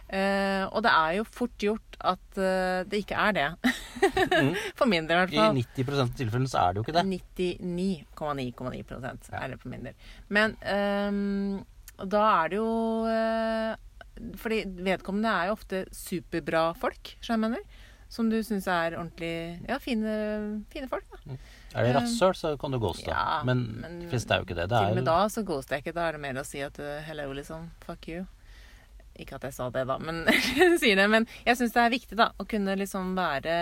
Eh, 0.06 0.64
og 0.70 0.84
det 0.86 0.92
er 0.94 1.16
jo 1.18 1.24
fort 1.26 1.56
gjort 1.58 1.96
at 2.06 2.38
uh, 2.38 2.84
det 2.86 3.00
ikke 3.02 3.18
er 3.18 3.32
det. 3.34 3.46
For 4.78 4.86
min 4.90 5.08
del, 5.10 5.18
i 5.18 5.22
hvert 5.24 5.34
fall. 5.34 5.58
I 5.58 5.64
fall. 5.66 5.86
90 5.86 6.04
av 6.04 6.12
tilfellene 6.20 6.52
så 6.52 6.62
er 6.62 6.76
det 6.76 6.82
jo 6.82 6.86
ikke 6.86 6.98
det. 6.98 7.22
99,9,9 7.40 9.40
er 9.40 9.54
det 9.54 9.58
for 9.62 9.72
min 9.72 9.88
del. 9.88 10.12
Men 10.36 10.54
um, 10.62 11.64
da 12.12 12.22
er 12.44 12.52
det 12.52 12.60
jo 12.60 12.70
uh, 13.08 13.74
Fordi 14.42 14.62
vedkommende 14.86 15.32
er 15.32 15.50
jo 15.50 15.58
ofte 15.58 15.86
superbra 15.96 16.68
folk, 16.78 17.16
som 17.24 17.38
jeg 17.38 17.46
mener. 17.48 17.82
Som 18.12 18.30
du 18.30 18.38
syns 18.46 18.68
er 18.70 19.00
ordentlig 19.00 19.66
Ja, 19.66 19.80
fine, 19.82 20.12
fine 20.72 20.92
folk, 20.92 21.08
da. 21.10 21.40
Er 21.76 21.90
det 21.90 21.96
rasshøl, 21.98 22.36
så 22.38 22.54
kan 22.62 22.72
du 22.72 22.78
ghoste. 22.80 23.10
Ja, 23.10 23.42
men, 23.48 23.66
men 23.82 23.98
de 24.04 24.12
fleste 24.12 24.36
er 24.36 24.44
jo 24.44 24.48
ikke 24.48 24.60
det. 24.60 24.70
Det 24.70 24.78
Til 24.78 24.94
og 24.94 25.00
med 25.00 25.04
jo 25.04 25.10
da 25.10 25.18
så 25.34 25.44
ghoster 25.48 25.80
jeg 25.80 25.88
ikke. 25.88 25.98
Da 25.98 26.08
er 26.08 26.16
det 26.16 26.24
mer 26.28 26.44
å 26.44 26.48
si 26.48 26.62
at 26.64 26.78
uh, 26.80 27.00
hello, 27.08 27.32
liksom. 27.36 27.72
Fuck 27.88 28.12
you. 28.14 28.28
Ikke 29.20 29.38
at 29.38 29.46
jeg 29.48 29.54
sa 29.56 29.70
det, 29.72 29.86
da, 29.88 29.96
men 30.02 30.24
sier 30.82 30.98
det. 31.00 31.06
Men 31.10 31.26
jeg 31.46 31.56
syns 31.60 31.72
det 31.76 31.82
er 31.86 31.94
viktig 31.94 32.18
da, 32.20 32.30
å 32.42 32.46
kunne 32.52 32.76
liksom 32.80 33.14
være 33.16 33.56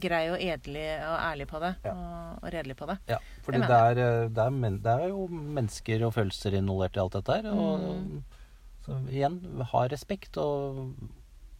grei 0.00 0.22
og 0.32 0.38
edelig 0.40 0.86
og 1.04 1.16
ærlig 1.18 1.46
på 1.50 1.60
det. 1.60 1.72
Ja. 1.84 1.92
Og, 2.38 2.46
redelig 2.54 2.76
på 2.78 2.86
det. 2.88 2.96
Ja, 3.10 3.18
for 3.44 3.52
Det 3.52 3.60
det 3.66 3.78
eh, 4.04 4.28
det, 4.30 4.46
er 4.46 4.78
det 4.86 4.94
er 4.94 5.08
jo 5.10 5.26
mennesker 5.30 6.06
og 6.08 6.14
følelser 6.16 6.56
involvert 6.60 6.96
i 6.96 7.02
alt 7.04 7.18
dette 7.18 7.40
her. 7.40 7.50
Og 7.52 7.88
Mm. 7.90 8.22
så 8.86 8.96
igjen, 9.12 9.34
ha 9.72 9.82
respekt 9.92 10.38
og 10.40 10.94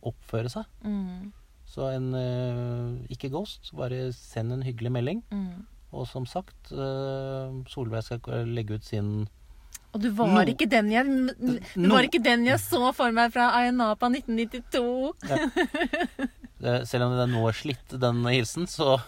oppføre 0.03 0.49
seg. 0.49 0.65
Mm, 0.85 1.33
Så 1.71 1.85
en 1.95 2.15
eh, 2.19 3.13
ikke 3.15 3.29
ghost, 3.31 3.71
bare 3.77 4.13
send 4.17 4.53
en 4.53 4.63
hyggelig 4.67 4.91
melding. 4.93 5.21
mm. 5.31 5.67
Og 5.93 6.07
som 6.07 6.25
sagt, 6.25 6.71
eh, 6.71 7.51
Solveig 7.67 8.05
skal 8.07 8.47
legge 8.47 8.75
ut 8.79 8.85
sin 8.85 9.29
Og 9.93 10.01
du 10.05 10.11
var 10.15 10.29
No- 10.31 10.43
ikke 10.53 10.69
den 10.71 10.91
jeg 10.93 11.05
Du 11.07 11.57
No- 11.83 11.95
var 11.97 12.07
ikke 12.07 12.23
den 12.23 12.45
jeg 12.47 12.61
så 12.63 12.93
for 12.95 13.11
meg 13.13 13.33
fra 13.35 13.49
Ayanapa 13.59 14.07
1992. 14.13 15.15
eh, 16.63 16.85
Selv 16.87 17.05
om 17.09 17.17
den 17.19 17.33
nå 17.35 17.43
er 17.49 17.57
slitt, 17.57 17.97
den 18.01 18.23
hilsen, 18.29 18.69
så, 18.71 19.01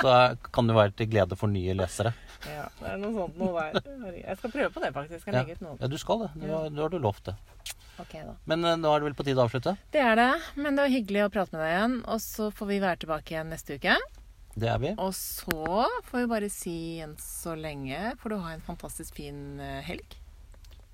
så 0.00 0.36
kan 0.52 0.68
det 0.68 0.76
være 0.76 0.92
til 0.98 1.08
glede 1.12 1.38
for 1.40 1.48
nye 1.52 1.74
lesere. 1.78 2.12
Ja, 2.44 2.66
det 2.80 2.90
er 2.92 2.98
noe 3.00 3.14
sånt 3.16 3.38
noe 3.40 3.62
der. 3.72 4.18
Jeg 4.20 4.36
skal 4.40 4.52
prøve 4.52 4.70
på 4.74 4.82
det, 4.84 4.90
faktisk. 4.92 5.24
Jeg 5.30 5.34
Ja, 5.34 5.42
ut 5.48 5.80
ja 5.80 5.88
du 5.88 5.96
skal 6.00 6.26
det. 6.26 6.30
Nå 6.42 6.50
har, 6.52 6.68
har 6.82 6.92
du 6.92 6.98
lovt 7.00 7.30
det. 7.30 7.36
Okay, 8.02 8.24
da. 8.26 8.34
Men 8.50 8.64
eh, 8.66 8.76
nå 8.76 8.90
er 8.90 9.00
det 9.00 9.06
vel 9.08 9.16
på 9.16 9.24
tide 9.24 9.38
å 9.40 9.46
avslutte? 9.46 9.76
Det 9.94 10.02
er 10.02 10.18
det. 10.18 10.30
Men 10.58 10.74
det 10.76 10.82
var 10.84 10.92
hyggelig 10.92 11.24
å 11.24 11.30
prate 11.32 11.54
med 11.56 11.62
deg 11.64 11.72
igjen. 11.76 11.96
Og 12.10 12.20
så 12.20 12.50
får 12.52 12.70
vi 12.72 12.80
være 12.82 13.00
tilbake 13.06 13.36
igjen 13.36 13.52
neste 13.54 13.78
uke. 13.78 13.96
Det 14.54 14.68
er 14.70 14.78
vi. 14.78 14.90
Og 15.02 15.10
så 15.18 15.86
får 16.06 16.20
vi 16.20 16.26
bare 16.30 16.50
si 16.52 16.76
enn 17.02 17.16
så 17.18 17.56
lenge 17.58 18.14
får 18.20 18.34
du 18.34 18.36
ha 18.44 18.52
en 18.54 18.62
fantastisk 18.64 19.16
fin 19.18 19.58
eh, 19.60 19.80
helg. 19.86 20.14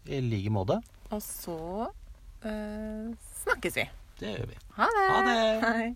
I 0.08 0.22
like 0.24 0.52
måte. 0.52 0.78
Og 1.12 1.20
så 1.24 1.58
eh, 2.40 3.10
snakkes 3.42 3.76
vi. 3.76 3.84
Det 4.20 4.32
gjør 4.32 4.48
vi. 4.52 4.56
Ha 4.78 4.88
det. 4.96 5.04
Ha 5.10 5.20
det. 5.28 5.42
Hei. 5.66 5.90